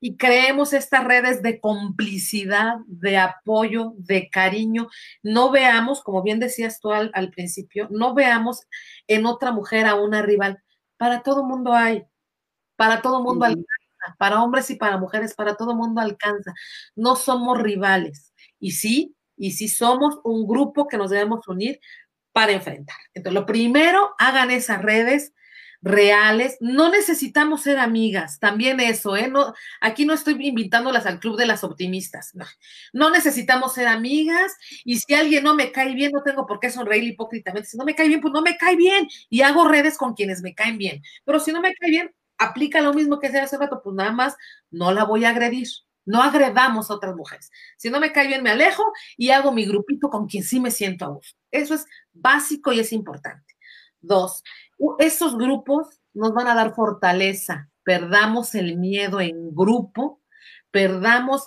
y 0.00 0.16
creemos 0.16 0.72
estas 0.72 1.04
redes 1.04 1.42
de 1.42 1.60
complicidad, 1.60 2.76
de 2.86 3.18
apoyo, 3.18 3.92
de 3.98 4.30
cariño. 4.30 4.88
No 5.22 5.50
veamos, 5.50 6.02
como 6.02 6.22
bien 6.22 6.40
decías 6.40 6.80
tú 6.80 6.90
al, 6.92 7.30
principio, 7.30 7.88
no 7.90 8.14
veamos 8.14 8.66
en 9.06 9.26
otra 9.26 9.52
mujer 9.52 9.86
a 9.86 9.94
una 9.94 10.22
rival. 10.22 10.62
Para 10.96 11.22
todo 11.22 11.44
mundo 11.44 11.74
hay, 11.74 12.04
para 12.76 13.02
todo 13.02 13.22
mundo 13.22 13.44
alcanza, 13.44 13.79
para 14.18 14.42
hombres 14.42 14.70
y 14.70 14.76
para 14.76 14.98
mujeres, 14.98 15.34
para 15.34 15.56
todo 15.56 15.74
mundo 15.74 16.00
alcanza. 16.00 16.52
No 16.96 17.16
somos 17.16 17.58
rivales. 17.60 18.32
Y 18.58 18.72
sí, 18.72 19.14
y 19.36 19.52
sí 19.52 19.68
somos 19.68 20.18
un 20.24 20.46
grupo 20.46 20.88
que 20.88 20.98
nos 20.98 21.10
debemos 21.10 21.46
unir 21.48 21.80
para 22.32 22.52
enfrentar. 22.52 22.96
Entonces, 23.14 23.40
lo 23.40 23.46
primero, 23.46 24.14
hagan 24.18 24.50
esas 24.50 24.82
redes 24.82 25.32
reales. 25.82 26.56
No 26.60 26.90
necesitamos 26.90 27.62
ser 27.62 27.78
amigas, 27.78 28.38
también 28.38 28.80
eso, 28.80 29.16
¿eh? 29.16 29.28
No, 29.28 29.54
aquí 29.80 30.04
no 30.04 30.14
estoy 30.14 30.36
invitándolas 30.46 31.06
al 31.06 31.20
club 31.20 31.36
de 31.36 31.46
las 31.46 31.64
optimistas. 31.64 32.34
No, 32.34 32.44
no 32.92 33.10
necesitamos 33.10 33.74
ser 33.74 33.88
amigas 33.88 34.52
y 34.84 34.98
si 34.98 35.14
alguien 35.14 35.44
no 35.44 35.54
me 35.54 35.72
cae 35.72 35.94
bien, 35.94 36.12
no 36.12 36.22
tengo 36.22 36.46
por 36.46 36.60
qué 36.60 36.70
sonreír 36.70 37.04
hipócritamente. 37.04 37.68
Si 37.68 37.76
no 37.76 37.84
me 37.84 37.94
cae 37.94 38.08
bien, 38.08 38.20
pues 38.20 38.32
no 38.32 38.42
me 38.42 38.56
cae 38.56 38.76
bien 38.76 39.08
y 39.28 39.42
hago 39.42 39.66
redes 39.68 39.96
con 39.98 40.14
quienes 40.14 40.42
me 40.42 40.54
caen 40.54 40.78
bien. 40.78 41.02
Pero 41.24 41.40
si 41.40 41.52
no 41.52 41.60
me 41.60 41.74
cae 41.74 41.90
bien, 41.90 42.10
aplica 42.40 42.80
lo 42.80 42.94
mismo 42.94 43.20
que 43.20 43.28
decía 43.28 43.44
hace 43.44 43.58
rato, 43.58 43.80
pues 43.84 43.94
nada 43.94 44.10
más 44.10 44.36
no 44.70 44.90
la 44.92 45.04
voy 45.04 45.24
a 45.24 45.30
agredir. 45.30 45.68
No 46.06 46.22
agredamos 46.22 46.90
a 46.90 46.94
otras 46.94 47.14
mujeres. 47.14 47.52
Si 47.76 47.90
no 47.90 48.00
me 48.00 48.10
cae 48.10 48.26
bien, 48.26 48.42
me 48.42 48.50
alejo 48.50 48.82
y 49.16 49.30
hago 49.30 49.52
mi 49.52 49.66
grupito 49.66 50.08
con 50.08 50.26
quien 50.26 50.42
sí 50.42 50.58
me 50.58 50.70
siento 50.70 51.04
a 51.04 51.08
gusto. 51.08 51.38
Eso 51.50 51.74
es 51.74 51.86
básico 52.12 52.72
y 52.72 52.80
es 52.80 52.92
importante. 52.92 53.54
Dos, 54.00 54.42
esos 54.98 55.36
grupos 55.36 56.00
nos 56.14 56.32
van 56.32 56.48
a 56.48 56.54
dar 56.54 56.74
fortaleza. 56.74 57.68
Perdamos 57.84 58.54
el 58.54 58.78
miedo 58.78 59.20
en 59.20 59.54
grupo, 59.54 60.22
perdamos, 60.70 61.46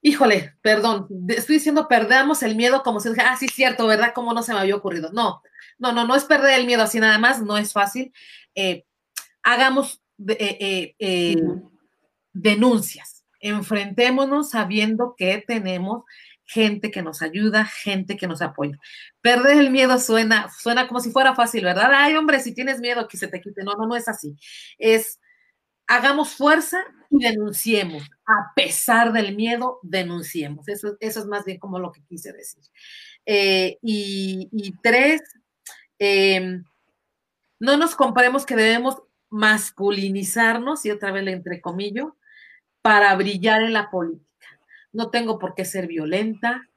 híjole, 0.00 0.54
perdón, 0.62 1.08
estoy 1.28 1.56
diciendo 1.56 1.88
perdamos 1.88 2.44
el 2.44 2.54
miedo 2.54 2.82
como 2.84 3.00
si 3.00 3.08
ah, 3.18 3.36
sí, 3.36 3.48
cierto, 3.48 3.86
¿verdad? 3.86 4.12
Como 4.14 4.32
no 4.32 4.42
se 4.44 4.54
me 4.54 4.60
había 4.60 4.76
ocurrido. 4.76 5.10
No, 5.12 5.42
no, 5.78 5.92
no, 5.92 6.06
no 6.06 6.14
es 6.14 6.24
perder 6.24 6.60
el 6.60 6.66
miedo 6.66 6.82
así 6.82 7.00
nada 7.00 7.18
más, 7.18 7.42
no 7.42 7.58
es 7.58 7.72
fácil. 7.72 8.12
Eh, 8.54 8.85
hagamos 9.46 10.02
eh, 10.26 10.94
eh, 10.98 11.36
denuncias, 12.32 13.24
enfrentémonos 13.40 14.50
sabiendo 14.50 15.14
que 15.16 15.44
tenemos 15.46 16.02
gente 16.44 16.90
que 16.90 17.02
nos 17.02 17.22
ayuda, 17.22 17.64
gente 17.64 18.16
que 18.16 18.26
nos 18.26 18.42
apoya. 18.42 18.76
Perder 19.20 19.58
el 19.58 19.70
miedo 19.70 19.98
suena, 19.98 20.48
suena 20.50 20.88
como 20.88 21.00
si 21.00 21.10
fuera 21.10 21.34
fácil, 21.34 21.64
¿verdad? 21.64 21.92
Ay, 21.94 22.16
hombre, 22.16 22.40
si 22.40 22.54
tienes 22.54 22.80
miedo 22.80 23.06
que 23.06 23.16
se 23.16 23.28
te 23.28 23.40
quite. 23.40 23.62
No, 23.62 23.74
no, 23.74 23.86
no 23.86 23.94
es 23.94 24.08
así. 24.08 24.36
Es 24.78 25.20
hagamos 25.86 26.30
fuerza 26.30 26.84
y 27.08 27.22
denunciemos. 27.22 28.02
A 28.26 28.52
pesar 28.56 29.12
del 29.12 29.36
miedo, 29.36 29.78
denunciemos. 29.82 30.66
Eso, 30.68 30.96
eso 30.98 31.20
es 31.20 31.26
más 31.26 31.44
bien 31.44 31.58
como 31.58 31.78
lo 31.78 31.92
que 31.92 32.02
quise 32.04 32.32
decir. 32.32 32.64
Eh, 33.24 33.78
y, 33.80 34.74
tres, 34.82 35.22
em, 36.00 36.64
no 37.60 37.76
nos 37.76 37.94
comparemos 37.94 38.44
que 38.44 38.56
debemos 38.56 39.05
masculinizarnos, 39.30 40.84
y 40.86 40.90
otra 40.90 41.12
vez 41.12 41.24
le 41.24 41.32
entrecomillo, 41.32 42.16
para 42.82 43.14
brillar 43.16 43.62
en 43.62 43.72
la 43.72 43.90
política. 43.90 44.46
No 44.92 45.10
tengo 45.10 45.38
por 45.38 45.54
qué 45.54 45.64
ser 45.64 45.86
violenta, 45.86 46.68